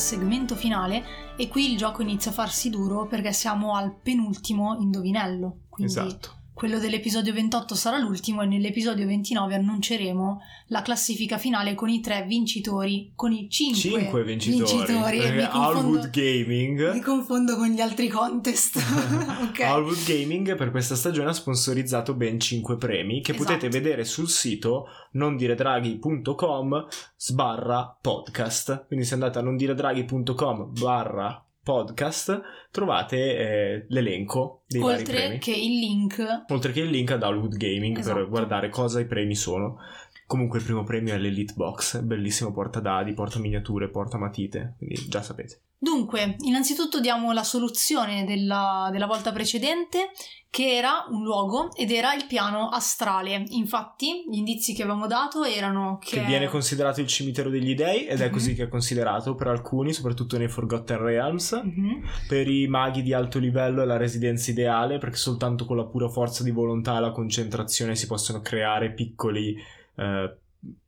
segmento 0.06 0.56
finale 0.56 1.04
e 1.36 1.48
qui 1.48 1.72
il 1.72 1.78
gioco 1.78 2.02
inizia 2.04 2.32
a 2.32 2.34
farsi 2.34 2.70
duro 2.70 3.08
perché 3.08 3.34
siamo 3.34 3.76
al 3.76 3.94
penultimo 3.94 4.78
indovinello. 4.80 5.62
Quindi 5.68 5.92
esatto 5.92 6.44
quello 6.56 6.80
dell'episodio 6.80 7.34
28 7.34 7.76
sarà 7.76 7.98
l'ultimo 7.98 8.42
e 8.42 8.46
nell'episodio 8.46 9.06
29 9.06 9.56
annunceremo 9.56 10.42
la 10.68 10.82
classifica 10.82 11.38
finale 11.38 11.76
con 11.76 11.90
i 11.90 12.00
tre 12.00 12.24
vincitori, 12.26 13.12
con 13.14 13.34
i 13.34 13.50
cinque, 13.50 14.00
5 14.00 14.24
vincitori, 14.24 15.20
e 15.20 15.32
mi 15.32 15.48
confondo, 15.50 15.60
Allwood 15.60 16.10
Gaming 16.12 16.94
mi 16.94 17.02
confondo 17.02 17.58
con 17.58 17.68
gli 17.68 17.82
altri 17.82 18.08
contest. 18.08 18.78
ok. 19.50 19.60
Allwood 19.60 20.06
Gaming 20.06 20.56
per 20.56 20.72
questa 20.72 20.96
stagione 20.96 21.30
ha 21.30 21.34
sponsorizzato 21.34 22.14
ben 22.14 22.40
5 22.40 22.78
premi 22.78 23.20
che 23.20 23.34
potete 23.34 23.68
Esatto. 23.68 23.84
vedere 23.84 24.06
sul 24.06 24.30
sito 24.30 24.88
nondiredraghi.com 25.12 26.88
sbarra 27.18 27.98
podcast. 28.02 28.86
Quindi 28.88 29.04
se 29.06 29.14
andate 29.16 29.40
a 29.40 29.42
nondiredraghi.com 29.42 30.72
barra 30.72 31.46
podcast 31.66 32.42
trovate 32.70 33.18
eh, 33.38 33.86
l'elenco 33.90 34.62
dei 34.68 34.82
vari 34.82 35.00
Oltre 35.00 35.16
premi. 35.16 35.38
che 35.40 35.52
il 35.52 35.80
link 35.80 36.46
Oltre 36.50 36.72
che 36.72 36.82
il 36.82 36.90
link 36.90 37.10
ad 37.12 37.24
Allwood 37.24 37.58
Gaming 37.58 37.96
per 37.96 38.04
Esatto. 38.04 38.28
guardare 38.28 38.70
cosa 38.70 39.00
i 39.00 39.06
premi 39.08 39.34
sono. 39.34 39.80
Comunque 40.28 40.58
il 40.58 40.66
primo 40.66 40.84
premio 40.84 41.14
è 41.14 41.18
l'Elite 41.18 41.54
Box, 41.56 42.00
bellissimo 42.02 42.52
porta 42.52 42.80
dadi, 42.80 43.14
porta 43.14 43.38
miniature, 43.40 43.90
porta 43.90 44.18
matite, 44.18 44.74
quindi 44.78 45.08
già 45.08 45.22
sapete. 45.22 45.60
Dunque, 45.78 46.36
innanzitutto 46.40 47.00
diamo 47.00 47.32
la 47.32 47.44
soluzione 47.44 48.26
della, 48.26 48.90
della 48.92 49.06
volta 49.06 49.32
precedente, 49.32 50.10
che 50.50 50.78
era 50.78 51.06
un 51.12 51.22
luogo 51.22 51.76
ed 51.76 51.92
era 51.92 52.16
il 52.16 52.26
piano 52.28 52.70
astrale. 52.70 53.44
Infatti, 53.50 54.24
gli 54.28 54.38
indizi 54.38 54.74
che 54.74 54.82
avevamo 54.82 55.06
dato 55.06 55.44
erano 55.44 56.00
che... 56.02 56.22
che 56.22 56.26
viene 56.26 56.48
considerato 56.48 57.02
il 57.02 57.08
cimitero 57.08 57.50
degli 57.50 57.76
dei 57.76 58.08
ed 58.08 58.22
è 58.22 58.28
Mhm. 58.28 58.32
così 58.32 58.56
che 58.56 58.64
è 58.64 58.68
considerato 58.68 59.36
per 59.36 59.48
alcuni, 59.48 59.94
soprattutto 59.94 60.38
nei 60.40 60.48
Forgotten 60.48 60.98
Realms. 60.98 61.62
Mhm. 61.62 62.02
Per 62.28 62.48
i 62.48 62.68
maghi 62.68 63.04
di 63.04 63.14
alto 63.14 63.38
livello 63.38 63.84
è 63.84 63.86
la 63.86 63.98
residenza 63.98 64.50
ideale 64.50 64.98
perché 64.98 65.18
soltanto 65.18 65.66
con 65.66 65.76
la 65.78 65.86
pura 65.86 66.08
forza 66.08 66.42
di 66.42 66.52
volontà 66.52 66.98
e 66.98 67.02
la 67.02 67.12
concentrazione 67.12 67.96
si 67.96 68.08
possono 68.08 68.40
creare 68.40 68.92
piccoli 68.94 69.56
eh, 69.96 70.38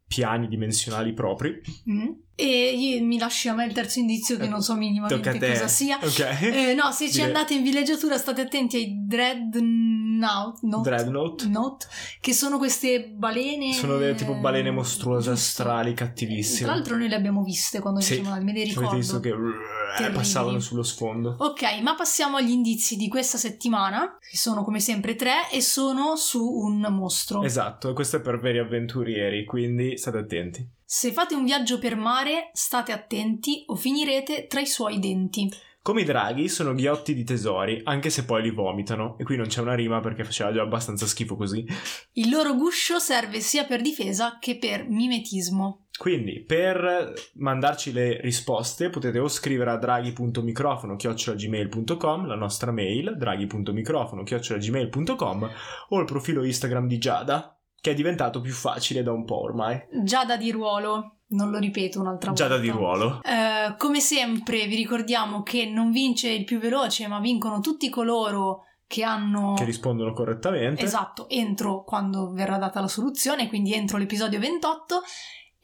piani 0.07 0.47
dimensionali 0.47 1.13
propri. 1.13 1.61
Mhm. 1.85 2.15
E 2.39 2.99
mi 3.01 3.17
lasci 3.17 3.47
a 3.47 3.55
me 3.55 3.65
il 3.65 3.73
terzo 3.73 3.97
indizio 3.97 4.37
che 4.37 4.47
non 4.47 4.61
so 4.61 4.75
minimamente 4.75 5.39
cosa 5.39 5.67
sia. 5.67 5.97
Ok. 5.99 6.19
Eh, 6.41 6.75
no, 6.75 6.91
se 6.91 7.09
ci 7.09 7.23
andate 7.23 7.55
in 7.55 7.63
villeggiatura 7.63 8.15
state 8.15 8.41
attenti 8.41 8.75
ai 8.77 8.93
Dreadnought, 9.07 10.61
Note, 10.61 10.89
Dreadnought. 10.89 11.45
Note, 11.47 11.87
che 12.21 12.33
sono 12.33 12.59
queste 12.59 13.07
balene... 13.09 13.73
Sono 13.73 13.97
delle 13.97 14.13
tipo 14.13 14.35
balene 14.35 14.69
mostruose, 14.69 15.31
Giusto. 15.31 15.31
astrali, 15.63 15.95
Tra 15.95 16.05
cattivissime. 16.05 16.67
l'altro 16.69 16.95
noi 16.95 17.07
le 17.07 17.15
abbiamo 17.15 17.41
viste 17.43 17.79
quando 17.79 18.01
Sì. 18.01 18.17
andati, 18.19 18.43
me 18.43 18.53
le 18.53 18.63
ricordo. 18.65 18.89
avete 18.89 18.97
visto 19.01 19.19
che 19.19 19.29
Terribili. 19.29 20.15
passavano 20.15 20.59
sullo 20.59 20.83
sfondo. 20.83 21.35
Ok, 21.39 21.81
ma 21.81 21.95
passiamo 21.95 22.37
agli 22.37 22.51
indizi 22.51 22.97
di 22.97 23.07
questa 23.07 23.37
settimana, 23.39 24.15
che 24.19 24.37
sono 24.37 24.63
come 24.63 24.79
sempre 24.79 25.15
tre 25.15 25.49
e 25.51 25.59
sono 25.61 26.15
su 26.15 26.43
un 26.45 26.81
mostro. 26.91 27.41
Esatto, 27.41 27.89
e 27.89 27.93
questo 27.93 28.17
è 28.17 28.21
per 28.21 28.39
veri 28.39 28.59
avventurieri, 28.59 29.43
quindi 29.43 29.97
state 29.97 30.17
attenti. 30.19 30.75
Se 30.89 31.11
fate 31.11 31.35
un 31.35 31.43
viaggio 31.43 31.79
per 31.79 31.97
mare, 31.97 32.49
state 32.53 32.93
attenti 32.93 33.63
o 33.65 33.75
finirete 33.75 34.47
tra 34.47 34.61
i 34.61 34.65
suoi 34.65 34.99
denti. 34.99 35.51
Come 35.81 36.03
i 36.03 36.05
draghi 36.05 36.47
sono 36.47 36.73
ghiotti 36.73 37.13
di 37.13 37.25
tesori, 37.25 37.81
anche 37.83 38.09
se 38.09 38.23
poi 38.23 38.41
li 38.41 38.51
vomitano. 38.51 39.17
E 39.17 39.25
qui 39.25 39.35
non 39.35 39.47
c'è 39.47 39.59
una 39.59 39.75
rima 39.75 39.99
perché 39.99 40.23
faceva 40.23 40.53
già 40.53 40.61
abbastanza 40.61 41.05
schifo 41.05 41.35
così. 41.35 41.65
Il 42.13 42.29
loro 42.29 42.55
guscio 42.55 42.99
serve 42.99 43.41
sia 43.41 43.65
per 43.65 43.81
difesa 43.81 44.37
che 44.39 44.57
per 44.57 44.87
mimetismo. 44.87 45.87
Quindi 45.97 46.45
per 46.45 47.15
mandarci 47.33 47.91
le 47.91 48.21
risposte 48.21 48.89
potete 48.89 49.19
o 49.19 49.27
scrivere 49.27 49.71
a 49.71 49.77
draghi.microfono-gmail.com 49.77 52.27
la 52.27 52.35
nostra 52.35 52.71
mail 52.71 53.17
draghi.microfono-gmail.com 53.17 55.49
o 55.89 55.99
il 55.99 56.05
profilo 56.05 56.45
Instagram 56.45 56.87
di 56.87 56.97
Giada 56.97 57.56
che 57.79 57.91
è 57.91 57.93
diventato 57.93 58.41
più 58.41 58.53
facile 58.53 59.03
da 59.03 59.11
un 59.11 59.25
po' 59.25 59.41
ormai. 59.41 59.81
Giada 60.03 60.37
di 60.37 60.51
ruolo, 60.51 61.17
non 61.29 61.49
lo 61.49 61.59
ripeto 61.59 61.99
un'altra 61.99 62.29
volta. 62.29 62.43
Giada 62.47 62.59
di 62.59 62.69
ruolo. 62.69 63.21
Eh, 63.23 63.75
come 63.77 63.99
sempre 63.99 64.65
vi 64.67 64.75
ricordiamo 64.75 65.43
che 65.43 65.65
non 65.65 65.91
vince 65.91 66.29
il 66.29 66.43
più 66.43 66.59
veloce 66.59 67.07
ma 67.07 67.19
vincono 67.19 67.59
tutti 67.59 67.89
coloro 67.89 68.63
che 68.87 69.03
hanno... 69.03 69.53
Che 69.55 69.65
rispondono 69.65 70.13
correttamente. 70.13 70.81
Esatto, 70.81 71.27
entro 71.27 71.83
quando 71.83 72.31
verrà 72.31 72.57
data 72.57 72.79
la 72.79 72.87
soluzione, 72.87 73.49
quindi 73.49 73.73
entro 73.73 73.97
l'episodio 73.97 74.39
28 74.39 75.01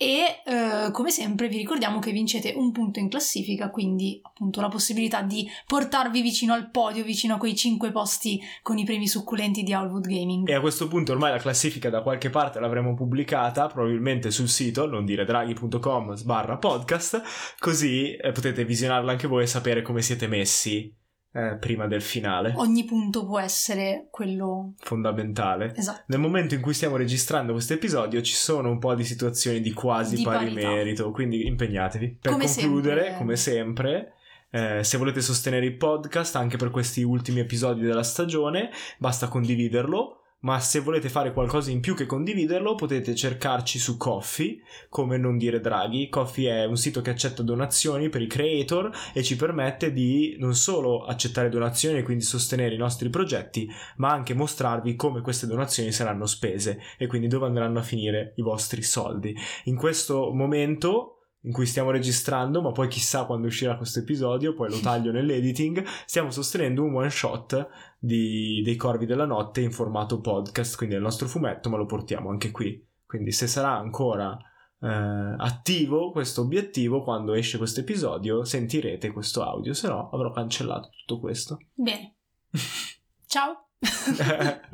e 0.03 0.41
eh, 0.45 0.91
come 0.91 1.11
sempre 1.11 1.47
vi 1.47 1.55
ricordiamo 1.55 1.99
che 1.99 2.11
vincete 2.11 2.51
un 2.57 2.73
punto 2.73 2.99
in 2.99 3.07
classifica, 3.07 3.69
quindi 3.69 4.19
appunto 4.21 4.59
la 4.59 4.67
possibilità 4.67 5.21
di 5.21 5.49
portarvi 5.65 6.21
vicino 6.21 6.53
al 6.53 6.69
podio, 6.71 7.05
vicino 7.05 7.35
a 7.35 7.37
quei 7.37 7.55
5 7.55 7.89
posti 7.91 8.41
con 8.61 8.77
i 8.77 8.83
premi 8.83 9.07
succulenti 9.07 9.63
di 9.63 9.73
Howlwood 9.73 10.05
Gaming. 10.05 10.49
E 10.49 10.55
a 10.55 10.59
questo 10.59 10.89
punto 10.89 11.13
ormai 11.13 11.31
la 11.31 11.37
classifica 11.37 11.89
da 11.89 12.01
qualche 12.01 12.29
parte 12.29 12.59
l'avremo 12.59 12.93
pubblicata, 12.93 13.67
probabilmente 13.67 14.29
sul 14.29 14.49
sito, 14.49 14.85
non 14.87 15.05
dire 15.05 15.23
draghi.com 15.23 16.15
sbarra 16.15 16.57
podcast, 16.57 17.21
così 17.59 18.13
eh, 18.13 18.33
potete 18.33 18.65
visionarla 18.65 19.11
anche 19.11 19.27
voi 19.27 19.43
e 19.43 19.47
sapere 19.47 19.81
come 19.81 20.01
siete 20.01 20.27
messi 20.27 21.01
eh, 21.33 21.57
prima 21.59 21.87
del 21.87 22.01
finale. 22.01 22.53
Ogni 22.55 22.85
punto 22.85 23.25
può 23.25 23.39
essere 23.39 24.07
quello 24.11 24.73
fondamentale. 24.77 25.73
Esatto. 25.75 26.03
Nel 26.07 26.19
momento 26.19 26.53
in 26.53 26.61
cui 26.61 26.73
stiamo 26.73 26.95
registrando 26.95 27.53
questo 27.53 27.73
episodio 27.73 28.21
ci 28.21 28.35
sono 28.35 28.69
un 28.69 28.79
po' 28.79 28.93
di 28.93 29.03
situazioni 29.03 29.59
di 29.59 29.73
quasi 29.73 30.15
Di 30.17 30.23
pari 30.23 30.49
parità. 30.51 30.69
merito, 30.69 31.11
quindi 31.11 31.45
impegnatevi. 31.47 32.17
Per 32.21 32.31
Come 32.31 32.45
concludere, 32.45 33.01
sempre. 33.01 33.17
come 33.17 33.35
sempre, 33.35 34.13
eh, 34.51 34.83
se 34.83 34.97
volete 34.97 35.21
sostenere 35.21 35.65
il 35.65 35.75
podcast 35.75 36.35
anche 36.35 36.57
per 36.57 36.69
questi 36.69 37.01
ultimi 37.01 37.39
episodi 37.39 37.81
della 37.81 38.03
stagione, 38.03 38.69
basta 38.99 39.27
condividerlo. 39.27 40.19
Ma 40.43 40.59
se 40.59 40.79
volete 40.79 41.07
fare 41.07 41.31
qualcosa 41.31 41.71
in 41.71 41.79
più 41.79 41.95
che 41.95 42.05
condividerlo, 42.05 42.75
potete 42.75 43.15
cercarci 43.15 43.79
su 43.79 43.95
Coffee, 43.95 44.59
come 44.89 45.17
non 45.17 45.37
dire 45.37 45.61
Draghi. 45.61 46.09
Coffee 46.09 46.63
è 46.63 46.65
un 46.65 46.75
sito 46.75 47.01
che 47.01 47.11
accetta 47.11 47.43
donazioni 47.43 48.09
per 48.09 48.21
i 48.21 48.27
creator 48.27 48.91
e 49.13 49.23
ci 49.23 49.37
permette 49.37 49.93
di 49.93 50.35
non 50.39 50.53
solo 50.53 51.05
accettare 51.05 51.47
donazioni 51.47 51.99
e 51.99 52.03
quindi 52.03 52.25
sostenere 52.25 52.75
i 52.75 52.77
nostri 52.77 53.09
progetti, 53.09 53.69
ma 53.97 54.11
anche 54.11 54.33
mostrarvi 54.33 54.97
come 54.97 55.21
queste 55.21 55.47
donazioni 55.47 55.93
saranno 55.93 56.25
spese 56.25 56.81
e 56.97 57.07
quindi 57.07 57.27
dove 57.27 57.45
andranno 57.45 57.79
a 57.79 57.83
finire 57.83 58.33
i 58.35 58.41
vostri 58.41 58.81
soldi. 58.81 59.33
In 59.65 59.77
questo 59.77 60.33
momento 60.33 61.12
in 61.45 61.51
cui 61.51 61.65
stiamo 61.65 61.91
registrando, 61.91 62.61
ma 62.61 62.71
poi 62.71 62.87
chissà 62.87 63.25
quando 63.25 63.47
uscirà 63.47 63.75
questo 63.75 63.99
episodio, 63.99 64.53
poi 64.53 64.69
lo 64.69 64.79
taglio 64.81 65.11
nell'editing, 65.11 65.83
stiamo 66.05 66.31
sostenendo 66.31 66.83
un 66.83 66.95
one 66.95 67.09
shot 67.09 67.67
di- 67.99 68.61
dei 68.63 68.75
Corvi 68.75 69.05
della 69.05 69.25
Notte 69.25 69.61
in 69.61 69.71
formato 69.71 70.19
podcast, 70.19 70.77
quindi 70.77 70.95
è 70.95 70.97
il 70.97 71.03
nostro 71.03 71.27
fumetto, 71.27 71.69
ma 71.69 71.77
lo 71.77 71.85
portiamo 71.85 72.29
anche 72.29 72.51
qui. 72.51 72.85
Quindi 73.05 73.31
se 73.31 73.47
sarà 73.47 73.77
ancora 73.77 74.37
eh, 74.79 75.35
attivo 75.37 76.11
questo 76.11 76.41
obiettivo, 76.41 77.03
quando 77.03 77.33
esce 77.33 77.57
questo 77.57 77.81
episodio, 77.81 78.43
sentirete 78.43 79.11
questo 79.11 79.43
audio, 79.43 79.73
se 79.73 79.87
no 79.87 80.09
avrò 80.11 80.31
cancellato 80.31 80.89
tutto 81.05 81.19
questo. 81.19 81.59
Bene. 81.73 82.15
Ciao. 83.25 83.67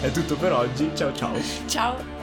è 0.00 0.10
tutto 0.10 0.36
per 0.36 0.52
oggi, 0.52 0.90
ciao 0.94 1.12
ciao. 1.12 1.34
Ciao. 1.66 2.15